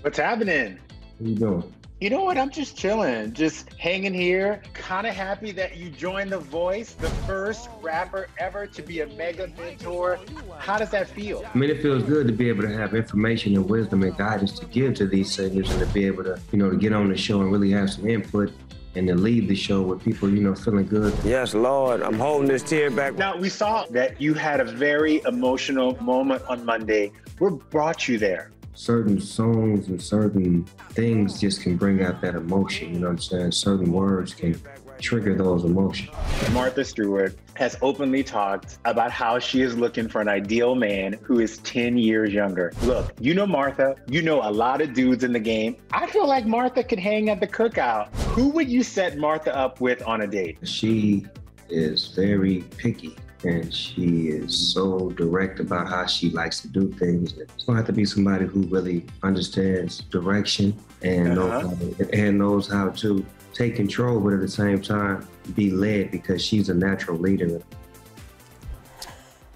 What's 0.00 0.18
happening? 0.18 0.76
What 1.18 1.30
you 1.30 1.36
doing? 1.36 1.74
You 2.00 2.08
know 2.08 2.24
what? 2.24 2.38
I'm 2.38 2.48
just 2.48 2.78
chilling, 2.78 3.34
just 3.34 3.74
hanging 3.74 4.14
here. 4.14 4.62
Kind 4.72 5.06
of 5.06 5.14
happy 5.14 5.52
that 5.52 5.76
you 5.76 5.90
joined 5.90 6.32
The 6.32 6.38
Voice, 6.38 6.94
the 6.94 7.10
first 7.26 7.68
rapper 7.82 8.28
ever 8.38 8.66
to 8.68 8.80
be 8.80 9.00
a 9.00 9.06
mega 9.08 9.48
mentor. 9.48 10.18
How 10.58 10.78
does 10.78 10.88
that 10.92 11.08
feel? 11.08 11.44
I 11.44 11.58
mean, 11.58 11.68
it 11.68 11.82
feels 11.82 12.02
good 12.04 12.26
to 12.28 12.32
be 12.32 12.48
able 12.48 12.62
to 12.62 12.72
have 12.72 12.94
information 12.94 13.54
and 13.54 13.68
wisdom 13.68 14.02
and 14.02 14.16
guidance 14.16 14.58
to 14.60 14.66
give 14.66 14.94
to 14.94 15.06
these 15.06 15.30
singers 15.30 15.70
and 15.70 15.78
to 15.78 15.86
be 15.92 16.06
able 16.06 16.24
to, 16.24 16.40
you 16.52 16.58
know, 16.58 16.70
to 16.70 16.76
get 16.78 16.94
on 16.94 17.10
the 17.10 17.18
show 17.18 17.42
and 17.42 17.52
really 17.52 17.70
have 17.72 17.90
some 17.90 18.08
input 18.08 18.50
and 18.94 19.06
to 19.06 19.14
leave 19.14 19.46
the 19.46 19.54
show 19.54 19.82
with 19.82 20.02
people, 20.02 20.30
you 20.30 20.40
know, 20.40 20.54
feeling 20.54 20.86
good. 20.86 21.12
Yes, 21.22 21.52
Lord, 21.52 22.00
I'm 22.00 22.18
holding 22.18 22.48
this 22.48 22.62
tear 22.62 22.90
back. 22.90 23.14
Now, 23.16 23.36
we 23.36 23.50
saw 23.50 23.84
that 23.90 24.18
you 24.18 24.32
had 24.32 24.60
a 24.60 24.64
very 24.64 25.20
emotional 25.26 26.02
moment 26.02 26.42
on 26.48 26.64
Monday. 26.64 27.12
What 27.38 27.68
brought 27.68 28.08
you 28.08 28.16
there? 28.16 28.52
Certain 28.80 29.20
songs 29.20 29.88
and 29.88 30.00
certain 30.00 30.64
things 30.92 31.38
just 31.38 31.60
can 31.60 31.76
bring 31.76 32.02
out 32.02 32.22
that 32.22 32.34
emotion, 32.34 32.94
you 32.94 33.00
know 33.00 33.08
what 33.08 33.12
I'm 33.12 33.18
saying? 33.18 33.52
Certain 33.52 33.92
words 33.92 34.32
can 34.32 34.58
trigger 34.98 35.34
those 35.34 35.64
emotions. 35.64 36.08
Martha 36.50 36.82
Stewart 36.82 37.36
has 37.56 37.76
openly 37.82 38.24
talked 38.24 38.78
about 38.86 39.10
how 39.10 39.38
she 39.38 39.60
is 39.60 39.76
looking 39.76 40.08
for 40.08 40.22
an 40.22 40.28
ideal 40.28 40.74
man 40.74 41.18
who 41.22 41.40
is 41.40 41.58
10 41.58 41.98
years 41.98 42.32
younger. 42.32 42.72
Look, 42.84 43.12
you 43.20 43.34
know 43.34 43.46
Martha, 43.46 43.96
you 44.08 44.22
know 44.22 44.40
a 44.40 44.50
lot 44.50 44.80
of 44.80 44.94
dudes 44.94 45.24
in 45.24 45.34
the 45.34 45.40
game. 45.40 45.76
I 45.92 46.06
feel 46.06 46.26
like 46.26 46.46
Martha 46.46 46.82
could 46.82 46.98
hang 46.98 47.28
at 47.28 47.38
the 47.38 47.46
cookout. 47.46 48.10
Who 48.28 48.48
would 48.48 48.70
you 48.70 48.82
set 48.82 49.18
Martha 49.18 49.54
up 49.54 49.82
with 49.82 50.02
on 50.06 50.22
a 50.22 50.26
date? 50.26 50.56
She 50.66 51.26
is 51.68 52.14
very 52.14 52.64
picky 52.78 53.14
and 53.44 53.72
she 53.72 54.28
is 54.28 54.54
so 54.72 55.10
direct 55.10 55.60
about 55.60 55.88
how 55.88 56.06
she 56.06 56.30
likes 56.30 56.60
to 56.60 56.68
do 56.68 56.88
things. 56.92 57.32
It's 57.38 57.64
gonna 57.64 57.78
have 57.78 57.86
to 57.86 57.92
be 57.92 58.04
somebody 58.04 58.44
who 58.46 58.62
really 58.62 59.06
understands 59.22 60.00
direction 60.10 60.74
and 61.02 61.38
Uh-huh. 61.38 61.62
knows, 61.62 61.96
how, 61.98 62.04
and 62.12 62.38
knows 62.38 62.68
how 62.68 62.88
to 62.90 63.24
take 63.54 63.76
control, 63.76 64.20
but 64.20 64.32
at 64.34 64.40
the 64.40 64.48
same 64.48 64.80
time 64.80 65.26
be 65.54 65.70
led 65.70 66.10
because 66.10 66.42
she's 66.44 66.68
a 66.68 66.74
natural 66.74 67.16
leader. 67.18 67.60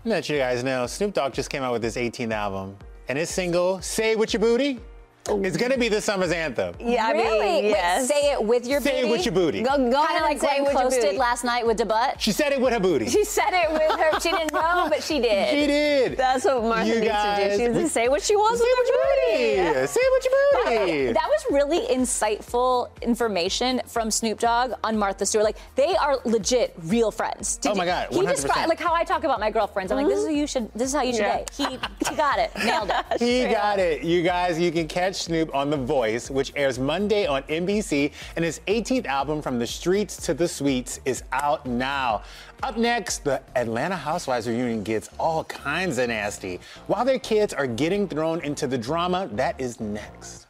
Let 0.05 0.29
you 0.29 0.37
guys 0.39 0.63
know, 0.63 0.87
Snoop 0.87 1.15
Dogg 1.15 1.33
just 1.33 1.49
came 1.51 1.63
out 1.63 1.73
with 1.73 1.83
his 1.83 1.97
18th 1.97 2.33
album, 2.33 2.77
and 3.09 3.19
his 3.19 3.31
single, 3.31 3.81
Say 3.81 4.13
It 4.13 4.19
With 4.19 4.33
Your 4.35 4.41
Booty, 4.41 4.81
is 5.29 5.57
gonna 5.57 5.79
be 5.79 5.89
this 5.89 6.05
summer's 6.05 6.33
anthem. 6.33 6.75
Yeah, 6.79 7.07
I 7.07 7.13
really? 7.13 7.39
mean, 7.39 7.65
Wait, 7.65 7.71
yes. 7.71 8.07
say 8.09 8.33
it 8.33 8.43
with 8.45 8.67
your 8.67 8.81
booty. 8.81 8.91
Say 8.91 9.01
it 9.01 9.09
with 9.11 9.25
your 9.25 9.33
booty. 9.35 9.63
Go, 9.63 9.71
go 9.71 9.77
Kind 9.77 9.95
ahead 9.95 10.17
of 10.17 10.23
like 10.23 10.31
and 10.33 10.41
say 10.41 10.47
Glenn 10.49 10.63
what 10.65 10.73
you 10.73 10.79
Close 10.81 10.95
did 10.95 11.03
booty. 11.05 11.17
last 11.19 11.45
night 11.45 11.67
with 11.67 11.79
the 11.79 11.87
butt. 11.87 12.21
She 12.21 12.31
said 12.33 12.53
it 12.53 12.61
with 12.61 12.73
her 12.73 12.81
booty. 12.81 13.07
She 13.15 13.25
said 13.25 13.51
it 13.53 13.71
with 13.73 13.99
her. 13.99 14.21
She 14.21 14.31
didn't 14.31 14.53
know, 14.53 14.87
but 14.91 15.03
she 15.03 15.21
did. 15.21 15.49
She 15.51 15.67
did. 15.67 16.17
That's 16.19 16.45
what 16.45 16.63
Martha 16.65 16.87
You 16.89 16.95
needs 16.97 17.07
guys- 17.07 17.39
to 17.39 17.57
do. 17.57 17.57
She 17.65 17.69
needs 17.69 17.79
to 17.85 17.89
say 17.89 18.09
what 18.09 18.23
she 18.23 18.37
wants 18.37 18.61
with 18.61 18.69
what 18.69 18.87
her 18.89 18.93
your 18.93 19.63
booty. 19.65 19.73
booty. 19.73 19.87
Say 19.87 20.01
it 20.01 20.13
with 20.13 20.25
your 20.25 20.87
booty. 20.87 21.13
That 21.13 21.29
was 21.29 21.45
really 21.51 21.87
insightful 21.95 22.89
information 23.03 23.81
from 23.87 24.11
Snoop 24.11 24.39
Dogg 24.41 24.73
on 24.85 24.99
Martha 24.99 25.25
Stewart. 25.27 25.45
Like 25.45 25.57
they 25.75 25.95
are 25.97 26.19
legit 26.25 26.75
real 26.85 27.11
friends. 27.11 27.59
Oh 27.67 27.75
my 27.75 27.87
God, 27.87 28.09
He 28.11 28.19
100%. 28.21 28.29
described 28.31 28.69
like 28.69 28.81
how 28.81 28.93
I 28.95 29.05
talk 29.05 29.25
about 29.25 29.41
my 29.41 29.51
girlfriends. 29.51 29.91
I'm 29.93 29.99
like, 29.99 30.07
this 30.09 30.19
is 30.19 30.27
who 30.27 30.35
you 30.35 30.47
should. 30.47 30.71
This 30.75 30.89
is 30.89 30.95
how 30.95 31.03
you 31.03 31.13
should 31.13 31.23
Yeah. 31.23 31.39
date. 31.39 31.51
He 31.57 31.65
he 32.11 32.17
got 32.17 32.39
it. 32.39 32.51
Nailed 32.57 32.91
it. 32.91 33.21
He 33.21 33.45
got 33.53 33.79
it. 33.79 34.03
You 34.03 34.23
guys, 34.23 34.59
you 34.59 34.71
can 34.73 34.87
catch 34.89 35.14
Snoop 35.15 35.55
on 35.55 35.71
The 35.71 35.77
Voice, 35.77 36.31
which 36.31 36.53
airs 36.57 36.79
Monday 36.79 37.27
on 37.27 37.43
NBC, 37.45 38.13
and 38.37 38.45
his 38.45 38.61
18th 38.67 39.07
album, 39.07 39.41
From 39.41 39.59
the 39.59 39.67
Streets 39.67 40.17
to 40.27 40.35
the 40.35 40.47
Suites, 40.47 41.01
is 41.05 41.23
out 41.33 41.65
now. 41.67 42.23
Up 42.63 42.77
next, 42.77 43.25
the 43.25 43.43
Atlanta 43.57 43.97
Housewives 43.97 44.49
reunion 44.49 44.83
gets 44.83 45.11
all 45.19 45.45
kinds 45.45 45.99
of 45.99 46.09
nasty. 46.09 46.61
While 46.87 47.05
their 47.05 47.19
kids 47.19 47.55
are 47.55 47.67
getting 47.67 48.09
thrown 48.09 48.41
into 48.43 48.67
the 48.67 48.79
drama, 48.79 49.29
that 49.33 49.61
is 49.61 49.81
next. 49.81 50.47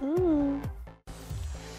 Hmm. 0.00 0.60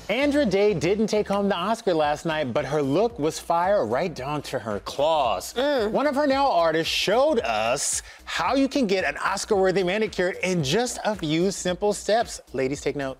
Andra 0.10 0.46
Day 0.46 0.74
didn't 0.74 1.08
take 1.08 1.28
home 1.28 1.50
the 1.50 1.56
Oscar 1.56 1.94
last 1.94 2.26
night, 2.26 2.54
but 2.54 2.64
her 2.64 2.82
look 2.82 3.20
was 3.20 3.40
fire 3.40 3.86
right 3.86 4.16
down 4.16 4.42
to 4.44 4.58
her 4.58 4.80
claws. 4.80 5.54
Mm. 5.54 5.92
One 5.92 6.08
of 6.08 6.16
her 6.16 6.26
nail 6.26 6.46
artists 6.46 6.94
showed 6.94 7.42
us 7.42 8.04
how 8.24 8.56
you 8.56 8.70
can 8.70 8.88
get 8.88 9.04
an 9.04 9.18
Oscar 9.18 9.58
worthy 9.58 9.84
manicure 9.84 10.30
in 10.44 10.64
just 10.64 10.98
a 11.04 11.14
few 11.14 11.52
simple 11.52 11.92
steps. 11.92 12.40
Ladies, 12.54 12.80
take 12.80 12.96
note. 12.96 13.18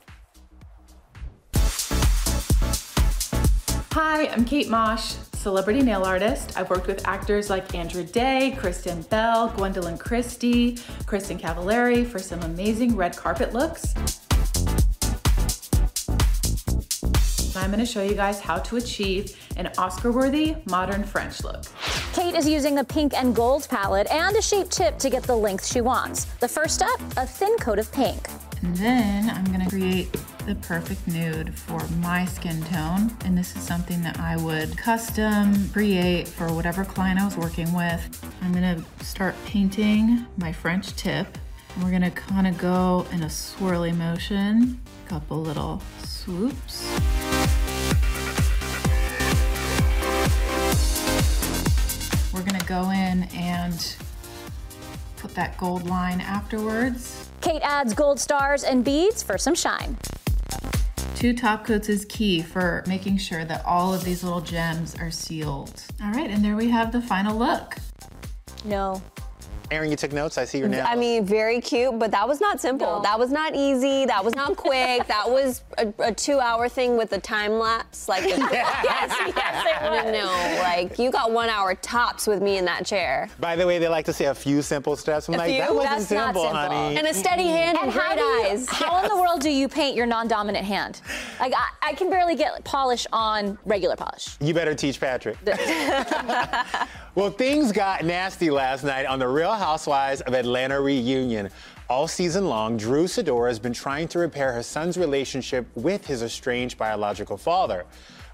Hi, 3.92 4.28
I'm 4.28 4.46
Kate 4.46 4.70
Mosh, 4.70 5.16
celebrity 5.34 5.82
nail 5.82 6.04
artist. 6.04 6.58
I've 6.58 6.70
worked 6.70 6.88
with 6.88 7.06
actors 7.06 7.50
like 7.50 7.76
Andra 7.76 8.04
Day, 8.04 8.56
Kristen 8.58 9.02
Bell, 9.04 9.50
Gwendoline 9.58 10.00
Christie, 10.00 10.76
Kristin 11.04 11.38
Cavallari 11.38 12.08
for 12.08 12.20
some 12.20 12.42
amazing 12.44 12.96
red 12.96 13.18
carpet 13.18 13.52
looks. 13.52 13.94
I'm 17.58 17.72
going 17.72 17.80
to 17.80 17.86
show 17.86 18.04
you 18.04 18.14
guys 18.14 18.40
how 18.40 18.60
to 18.60 18.78
achieve 18.78 19.36
an 19.58 19.72
Oscar 19.78 20.12
worthy 20.12 20.56
modern 20.66 21.04
French 21.04 21.44
look. 21.44 21.66
Kate 22.14 22.36
is 22.36 22.48
using 22.48 22.80
a 22.80 22.84
pink 22.84 23.14
and 23.14 23.36
gold 23.36 23.68
palette 23.70 24.08
and 24.12 24.36
a 24.36 24.42
shaped 24.42 24.72
tip 24.72 24.98
to 25.00 25.10
get 25.10 25.24
the 25.24 25.36
length 25.36 25.66
she 25.66 25.82
wants. 25.82 26.26
The 26.40 26.48
first 26.48 26.76
step, 26.76 27.00
a 27.18 27.26
thin 27.26 27.56
coat 27.58 27.80
of 27.80 27.92
pink. 27.92 28.30
And 28.62 28.76
then 28.78 29.30
I'm 29.30 29.46
going 29.46 29.62
to 29.62 29.70
create 29.70 30.12
the 30.48 30.56
perfect 30.56 31.06
nude 31.08 31.54
for 31.54 31.86
my 31.98 32.24
skin 32.24 32.64
tone. 32.64 33.14
And 33.26 33.38
this 33.38 33.54
is 33.56 33.62
something 33.62 34.02
that 34.04 34.18
I 34.18 34.38
would 34.38 34.78
custom 34.78 35.70
create 35.72 36.26
for 36.26 36.54
whatever 36.54 36.86
client 36.86 37.20
I 37.20 37.26
was 37.26 37.36
working 37.36 37.72
with. 37.74 38.34
I'm 38.42 38.54
gonna 38.54 38.82
start 39.02 39.36
painting 39.46 40.26
my 40.38 40.54
French 40.54 40.96
tip. 40.96 41.28
We're 41.84 41.92
gonna 41.92 42.12
kind 42.12 42.48
of 42.48 42.58
go 42.58 43.06
in 43.12 43.24
a 43.24 43.28
swirly 43.28 43.94
motion, 43.96 44.80
a 45.06 45.10
couple 45.10 45.42
little 45.42 45.82
swoops. 46.04 46.88
We're 52.38 52.44
gonna 52.44 52.64
go 52.66 52.92
in 52.92 53.24
and 53.34 53.96
put 55.16 55.34
that 55.34 55.58
gold 55.58 55.90
line 55.90 56.22
afterwards. 56.22 57.32
Kate 57.42 57.64
adds 57.64 57.96
gold 57.96 58.20
stars 58.20 58.64
and 58.64 58.86
beads 58.86 59.24
for 59.24 59.40
some 59.40 59.56
shine. 59.56 59.98
Two 61.16 61.34
top 61.34 61.66
coats 61.66 61.90
is 61.90 62.06
key 62.06 62.44
for 62.44 62.84
making 62.86 63.18
sure 63.18 63.44
that 63.44 63.66
all 63.66 63.92
of 63.92 64.04
these 64.04 64.24
little 64.24 64.42
gems 64.42 64.96
are 65.00 65.10
sealed. 65.10 65.82
All 66.04 66.12
right, 66.12 66.30
and 66.30 66.46
there 66.46 66.56
we 66.56 66.70
have 66.70 66.92
the 66.92 67.02
final 67.02 67.36
look. 67.36 67.78
No. 68.64 69.02
Aaron, 69.70 69.90
you 69.92 69.98
took 69.98 70.14
notes. 70.14 70.38
I 70.38 70.46
see 70.46 70.60
your 70.60 70.70
nails. 70.70 70.88
I 70.90 70.96
mean, 70.96 71.26
very 71.26 71.60
cute, 71.60 71.98
but 72.00 72.12
that 72.12 72.28
was 72.28 72.40
not 72.40 72.62
simple. 72.62 73.02
That 73.02 73.20
was 73.20 73.32
not 73.32 73.56
easy. 73.56 74.06
That 74.06 74.24
was 74.24 74.34
not 74.36 74.56
quick. 74.56 75.06
that 75.08 75.30
was 75.30 75.64
a, 75.78 75.94
a 76.00 76.14
two-hour 76.14 76.70
thing 76.70 76.98
with 76.98 77.12
a 77.14 77.20
time 77.20 77.60
lapse. 77.60 78.08
Like, 78.08 78.24
yes, 78.28 78.44
yes, 78.84 79.66
it 79.66 79.90
was. 79.90 80.14
No, 80.14 80.62
like 80.64 80.98
you 80.98 81.12
got 81.12 81.32
one 81.32 81.50
hour 81.50 81.76
tops 81.76 82.28
with 82.28 82.42
me 82.42 82.58
in 82.58 82.66
that 82.66 82.86
chair. 82.86 83.30
By 83.40 83.56
the 83.56 83.68
way, 83.68 83.78
they 83.78 83.88
like 83.90 84.06
to 84.06 84.14
say 84.14 84.26
a 84.26 84.36
few 84.36 84.62
simple 84.62 84.96
steps. 84.96 85.28
I'm 85.28 85.36
A 85.36 85.38
like, 85.38 85.50
few? 85.52 85.60
that 85.60 85.76
wasn't 85.76 85.92
That's 86.00 86.12
not 86.12 86.26
simple, 86.28 86.44
simple. 86.44 86.58
honey. 86.60 86.98
And 86.98 87.08
a 87.08 87.14
steady 87.14 87.44
hand 87.48 87.78
and, 87.82 87.92
how 87.92 88.14
great 88.16 88.20
you- 88.20 88.46
eyes. 88.46 88.70
How 88.70 89.04
in 89.04 89.10
the 89.10 89.16
world 89.18 89.42
do 89.42 89.50
you 89.50 89.68
paint 89.68 89.96
your 89.96 90.06
non-dominant 90.06 90.66
hand? 90.66 91.02
Like 91.40 91.54
I, 91.56 91.90
I 91.90 91.94
can 91.94 92.10
barely 92.10 92.36
get 92.36 92.64
polish 92.64 93.06
on 93.12 93.58
regular 93.66 93.96
polish. 93.96 94.38
You 94.40 94.54
better 94.54 94.74
teach 94.76 95.00
Patrick. 95.00 95.38
well, 97.16 97.30
things 97.32 97.72
got 97.72 98.06
nasty 98.06 98.50
last 98.50 98.84
night 98.84 99.06
on 99.06 99.20
The 99.20 99.28
Real 99.28 99.54
Housewives 99.58 100.22
of 100.22 100.34
Atlanta 100.34 100.80
reunion. 100.80 101.50
All 101.90 102.08
season 102.08 102.48
long, 102.48 102.78
Drew 102.78 103.06
Sidora 103.06 103.48
has 103.48 103.60
been 103.60 103.74
trying 103.74 104.08
to 104.10 104.20
repair 104.20 104.52
her 104.54 104.64
son's 104.64 104.98
relationship 104.98 105.66
with 105.76 106.06
his 106.06 106.22
estranged 106.22 106.78
biological 106.78 107.38
father. 107.38 107.86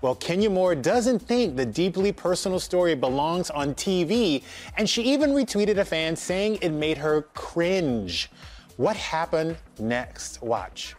Well, 0.01 0.15
Kenya 0.15 0.49
Moore 0.49 0.75
doesn't 0.75 1.19
think 1.19 1.55
the 1.55 1.65
deeply 1.65 2.11
personal 2.11 2.59
story 2.59 2.93
belongs 2.93 3.49
on 3.49 3.73
TV, 3.73 4.43
and 4.77 4.89
she 4.89 5.01
even 5.03 5.31
retweeted 5.31 5.77
a 5.77 5.85
fan 5.85 6.15
saying 6.15 6.59
it 6.61 6.71
made 6.71 6.97
her 6.97 7.21
cringe. 7.33 8.29
What 8.77 8.97
happened 8.97 9.55
next? 9.79 10.41
Watch. 10.41 10.95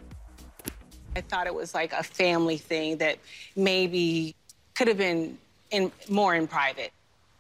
I 1.17 1.21
thought 1.21 1.47
it 1.47 1.55
was 1.55 1.75
like 1.75 1.93
a 1.93 2.03
family 2.03 2.57
thing 2.57 2.97
that 2.99 3.19
maybe 3.57 4.35
could 4.75 4.89
have 4.89 4.99
been 4.99 5.39
in 5.71 5.93
more 6.09 6.35
in 6.35 6.47
private. 6.47 6.93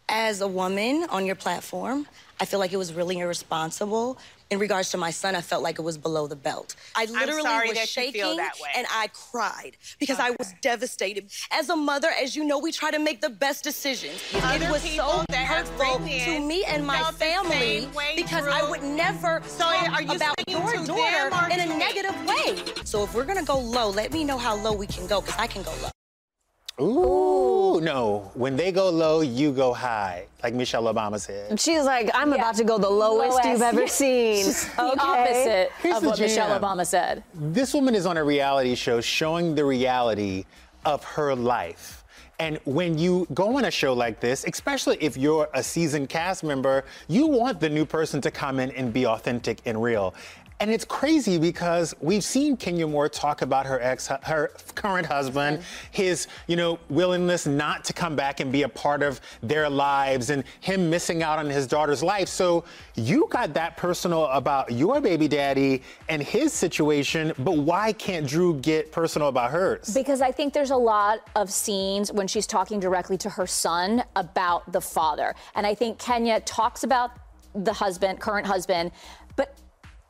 As 0.09 0.43
a 0.43 0.49
woman 0.49 1.07
on 1.09 1.24
your 1.24 1.35
platform, 1.35 2.07
I 2.41 2.45
feel 2.47 2.59
like 2.59 2.72
it 2.72 2.76
was 2.76 2.93
really 2.93 3.18
irresponsible. 3.18 4.18
In 4.51 4.59
regards 4.59 4.91
to 4.91 4.99
my 4.99 5.11
son, 5.11 5.35
I 5.35 5.41
felt 5.41 5.62
like 5.62 5.78
it 5.78 5.82
was 5.82 5.97
below 5.97 6.26
the 6.26 6.37
belt. 6.37 6.76
I 6.95 7.07
literally 7.07 7.68
was 7.68 7.78
shaking 7.89 8.12
feel 8.12 8.37
that 8.37 8.53
way. 8.61 8.68
and 8.76 8.87
I 8.91 9.09
cried 9.09 9.76
because 9.99 10.20
I 10.20 10.30
was 10.30 10.53
devastated. 10.61 11.30
As 11.51 11.70
a 11.70 11.76
mother, 11.76 12.09
as 12.22 12.37
you 12.37 12.45
know, 12.45 12.59
we 12.59 12.70
try 12.70 12.91
to 12.91 12.99
make 12.99 13.20
the 13.20 13.30
best 13.30 13.64
decisions. 13.64 14.22
Other 14.43 14.66
it 14.66 14.70
was 14.70 14.82
so 14.82 15.24
hurtful 15.32 15.99
to 15.99 16.41
me 16.41 16.64
and 16.64 16.87
my 16.87 17.11
family 17.12 17.89
because 18.16 18.47
I 18.47 18.68
would 18.68 18.82
never 18.82 19.41
So 19.47 19.64
talk 19.64 20.03
about 20.03 20.35
your 20.49 20.85
daughter 20.85 21.53
in 21.53 21.61
a 21.61 21.78
negative 21.78 22.14
way. 22.26 22.57
So 22.85 23.05
if 23.05 23.14
we're 23.14 23.24
gonna 23.24 23.45
go 23.45 23.59
low, 23.59 23.91
let 23.91 24.12
me 24.12 24.24
know 24.24 24.39
how 24.39 24.57
low 24.57 24.74
we 24.74 24.87
can 24.87 25.07
go 25.07 25.20
because 25.20 25.37
I 25.39 25.47
can 25.47 25.62
go 25.62 25.72
low. 25.82 25.94
Ooh, 26.81 27.81
no. 27.81 28.33
When 28.35 28.57
they 28.57 28.72
go 28.72 28.91
low, 28.91 29.20
you 29.20 29.53
go 29.53 29.72
high, 29.72 30.27
like 30.43 30.55
Michelle 30.55 30.85
Obama 30.85 31.20
said. 31.20 31.61
She's 31.61 31.85
like, 31.85 32.11
I'm 32.14 32.33
about 32.33 32.57
to 32.57 32.64
go 32.64 32.79
the 32.79 32.91
lowest, 32.91 33.45
you've 33.45 33.62
ever 33.62 33.87
seen. 33.87 34.47
the 34.47 34.97
opposite 34.99 35.70
Here's 35.81 35.97
of 35.97 36.03
the 36.03 36.09
what 36.09 36.18
Michelle. 36.18 36.59
Obama 36.59 36.85
said. 36.85 37.22
This 37.33 37.75
woman 37.75 37.95
is 37.95 38.07
on 38.07 38.16
a 38.16 38.25
reality 38.25 38.75
show 38.75 39.01
showing 39.01 39.55
the 39.55 39.64
reality 39.64 40.47
of 40.85 41.05
her 41.05 41.35
life. 41.37 42.05
And 42.41 42.59
when 42.64 42.99
you 42.99 43.29
go 43.33 43.57
on 43.59 43.66
a 43.66 43.70
show 43.70 43.93
like 43.93 44.18
this, 44.18 44.45
especially 44.45 44.97
if 45.01 45.16
you're 45.16 45.49
a 45.55 45.62
seasoned 45.62 46.09
cast 46.09 46.43
member, 46.43 46.85
you 47.07 47.29
want 47.29 47.61
the 47.61 47.68
new 47.68 47.87
person 47.87 48.20
to 48.22 48.33
come 48.33 48.59
in 48.59 48.72
and 48.72 48.93
be 48.93 49.07
authentic 49.07 49.61
and 49.66 49.81
real. 49.81 50.14
And 50.61 50.71
it's 50.71 50.85
crazy 50.85 51.37
because 51.37 51.95
we've 52.01 52.23
seen 52.23 52.57
Kenya 52.57 52.87
Moore 52.87 53.09
talk 53.09 53.43
about 53.43 53.67
her 53.67 53.81
ex, 53.83 54.07
her 54.07 54.53
current 54.75 55.07
husband, 55.07 55.59
mm-hmm. 55.59 55.67
his, 55.91 56.29
you 56.47 56.57
know, 56.57 56.79
willingness 56.89 57.47
not 57.47 57.85
to 57.85 57.93
come 57.93 58.15
back 58.15 58.41
and 58.41 58.53
be 58.53 58.63
a 58.63 58.69
part 58.69 59.03
of 59.03 59.21
their 59.43 59.69
lives, 59.69 60.31
and 60.31 60.45
him 60.61 60.89
missing 60.89 61.23
out 61.23 61.39
on 61.39 61.47
his 61.47 61.67
daughter's 61.67 62.03
life. 62.03 62.29
So 62.29 62.65
you 62.95 63.27
got 63.31 63.53
that 63.55 63.77
personal 63.77 64.27
about 64.27 64.71
your 64.71 65.01
baby 65.01 65.27
daddy 65.27 65.83
and 66.09 66.23
his 66.23 66.53
situation, 66.53 67.33
but 67.39 67.59
why 67.59 67.93
can't 67.93 68.27
Drew 68.27 68.55
get 68.61 68.93
personal 68.93 69.29
about 69.29 69.51
hers? 69.51 69.93
Because 69.93 70.21
I 70.21 70.31
think 70.31 70.55
there's 70.55 70.71
a 70.71 70.77
lot 70.77 71.29
of 71.35 71.51
scenes 71.53 72.13
when 72.13 72.29
she's 72.29 72.47
talking 72.47 72.79
directly 72.79 73.19
to 73.19 73.31
her 73.31 73.47
son 73.47 74.05
about 74.15 74.71
the 74.71 74.81
father. 74.81 75.35
And 75.57 75.67
I 75.67 75.75
think 75.75 75.99
Kenya 75.99 76.41
talks 76.41 76.85
about 76.85 77.11
the 77.55 77.73
husband, 77.73 78.21
current 78.21 78.47
husband, 78.47 78.93
but 79.37 79.57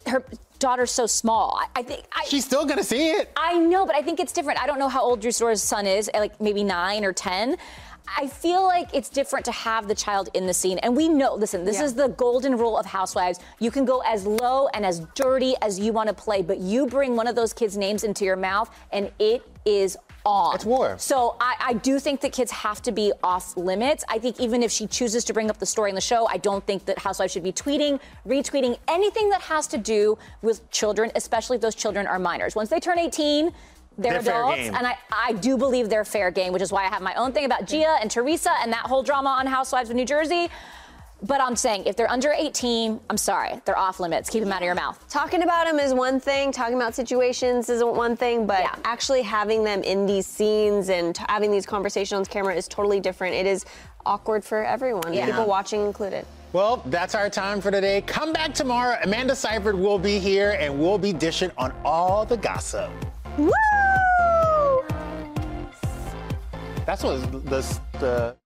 her 0.07 0.25
daughter's 0.59 0.91
so 0.91 1.07
small. 1.07 1.59
I, 1.61 1.81
I 1.81 1.83
think 1.83 2.05
I, 2.13 2.25
she's 2.27 2.45
still 2.45 2.65
gonna 2.65 2.85
see 2.85 3.11
it. 3.11 3.31
I 3.37 3.59
know, 3.59 3.87
but 3.87 3.95
I 3.95 4.03
think 4.03 4.21
it's 4.21 4.33
different. 4.33 4.61
I 4.61 4.67
don't 4.67 4.79
know 4.79 4.89
how 4.89 5.03
old 5.03 5.21
Drew 5.21 5.31
Sidora's 5.31 5.63
son 5.63 5.87
is, 5.87 6.11
eh, 6.15 6.19
like 6.19 6.41
maybe 6.41 6.65
nine 6.65 7.05
or 7.05 7.13
ten. 7.13 7.57
I 8.19 8.27
feel 8.27 8.63
like 8.65 8.89
it's 8.93 9.09
different 9.09 9.47
to 9.47 9.53
have 9.53 9.89
the 9.89 9.95
child 9.95 10.29
in 10.35 10.47
the 10.47 10.53
scene. 10.53 10.77
And 10.79 10.95
we 10.95 11.09
know, 11.09 11.35
listen, 11.35 11.65
this 11.65 11.79
Yeah. 11.79 11.85
is 11.85 11.95
the 11.95 12.09
golden 12.09 12.57
rule 12.59 12.77
of 12.77 12.85
housewives. 12.85 13.41
You 13.61 13.71
can 13.71 13.87
go 13.87 14.01
as 14.01 14.27
low 14.27 14.69
and 14.75 14.85
as 14.85 15.01
dirty 15.15 15.55
as 15.63 15.81
you 15.81 15.93
want 15.95 16.09
to 16.09 16.15
play, 16.15 16.43
but 16.43 16.59
you 16.59 16.87
bring 16.87 17.17
one 17.17 17.27
of 17.27 17.35
those 17.35 17.55
kids' 17.55 17.79
names 17.79 18.05
into 18.05 18.27
your 18.27 18.37
mouth 18.37 18.69
and 18.93 19.11
it 19.19 19.43
is 19.65 19.97
on. 20.25 20.55
It's 20.55 20.65
war. 20.65 20.97
So 20.99 21.37
I, 21.41 21.57
I 21.61 21.73
do 21.75 21.99
think 21.99 22.21
that 22.23 22.33
kids 22.33 22.51
have 22.51 22.81
to 22.83 22.93
be 22.93 23.13
off 23.23 23.57
limits. 23.57 24.05
I 24.09 24.19
think 24.19 24.41
even 24.41 24.63
if 24.63 24.71
she 24.71 24.87
chooses 24.87 25.25
to 25.25 25.33
bring 25.35 25.51
up 25.51 25.59
the 25.59 25.67
story 25.67 25.91
in 25.91 25.95
the 25.95 26.01
show, 26.01 26.27
I 26.27 26.39
don't 26.39 26.65
think 26.67 26.85
that 26.87 26.99
housewives 26.99 27.33
should 27.33 27.43
be 27.43 27.53
tweeting, 27.53 28.01
retweeting 28.27 28.79
anything 28.89 29.31
that 29.31 29.43
has 29.43 29.67
to 29.69 29.79
do 29.79 30.17
with 30.43 30.69
children, 30.71 31.11
especially 31.15 31.57
if 31.57 31.61
those 31.63 31.75
children 31.75 32.07
are 32.07 32.19
minors. 32.19 32.55
Once 32.57 32.71
they 32.71 32.81
turn 32.81 32.99
18, 32.99 33.53
they're, 33.97 34.15
They're 34.15 34.23
fair 34.23 34.43
adults, 34.43 34.57
game. 34.57 34.75
and 34.75 34.87
I, 34.89 34.97
I 35.13 35.33
do 35.35 35.57
believe 35.57 35.89
they're 35.89 36.05
fair 36.05 36.31
game, 36.33 36.53
which 36.53 36.63
is 36.63 36.73
why 36.73 36.85
I 36.85 36.89
have 36.89 37.01
my 37.03 37.15
own 37.15 37.33
thing 37.33 37.45
about 37.45 37.67
Gia 37.67 37.97
and 38.01 38.11
Teresa 38.11 38.51
and 38.61 38.73
that 38.73 38.87
whole 38.87 39.05
drama 39.05 39.31
on 39.31 39.47
Housewives 39.47 39.89
of 39.89 39.95
New 39.95 40.05
Jersey. 40.05 40.49
But 41.27 41.41
I'm 41.41 41.57
saying 41.57 41.85
if 41.87 41.97
they're 41.97 42.11
under 42.11 42.33
18, 42.37 43.01
I'm 43.09 43.17
sorry, 43.17 43.59
they're 43.65 43.79
off 43.79 43.99
limits. 43.99 44.29
Keep 44.29 44.43
them 44.45 44.53
out 44.53 44.61
of 44.61 44.67
your 44.67 44.75
mouth. 44.75 45.03
Talking 45.09 45.43
about 45.43 45.65
them 45.67 45.79
is 45.79 45.95
one 45.95 46.21
thing, 46.21 46.53
talking 46.53 46.75
about 46.75 46.95
situations 46.95 47.71
isn't 47.71 47.95
one 47.97 48.15
thing, 48.15 48.47
but 48.47 48.63
actually 48.85 49.23
having 49.23 49.65
them 49.65 49.83
in 49.83 50.05
these 50.05 50.27
scenes 50.27 50.91
and 50.91 51.15
t- 51.15 51.25
having 51.31 51.51
these 51.51 51.65
conversations 51.65 52.19
on 52.19 52.25
camera 52.27 52.55
is 52.55 52.69
totally 52.69 53.01
different. 53.01 53.35
It 53.35 53.47
is 53.47 53.65
awkward 54.05 54.45
for 54.45 54.63
everyone, 54.67 55.15
Yeah. 55.15 55.25
people 55.25 55.47
watching 55.47 55.81
included. 55.87 56.27
Well, 56.53 56.83
that's 56.87 57.15
our 57.15 57.31
time 57.31 57.63
for 57.63 57.71
today. 57.71 58.03
Come 58.03 58.35
back 58.35 58.53
tomorrow. 58.53 58.99
Amanda 59.03 59.35
Seyfried 59.35 59.77
will 59.77 59.99
be 59.99 60.19
here 60.19 60.59
and 60.61 60.79
we'll 60.79 60.99
be 60.99 61.15
dishing 61.15 61.51
on 61.57 61.73
all 61.87 62.27
the 62.27 62.37
gossip. 62.37 62.91
Woo! 63.39 63.51
That's 66.85 67.03
what 67.03 67.33
the, 67.49 67.81
the 67.99 68.37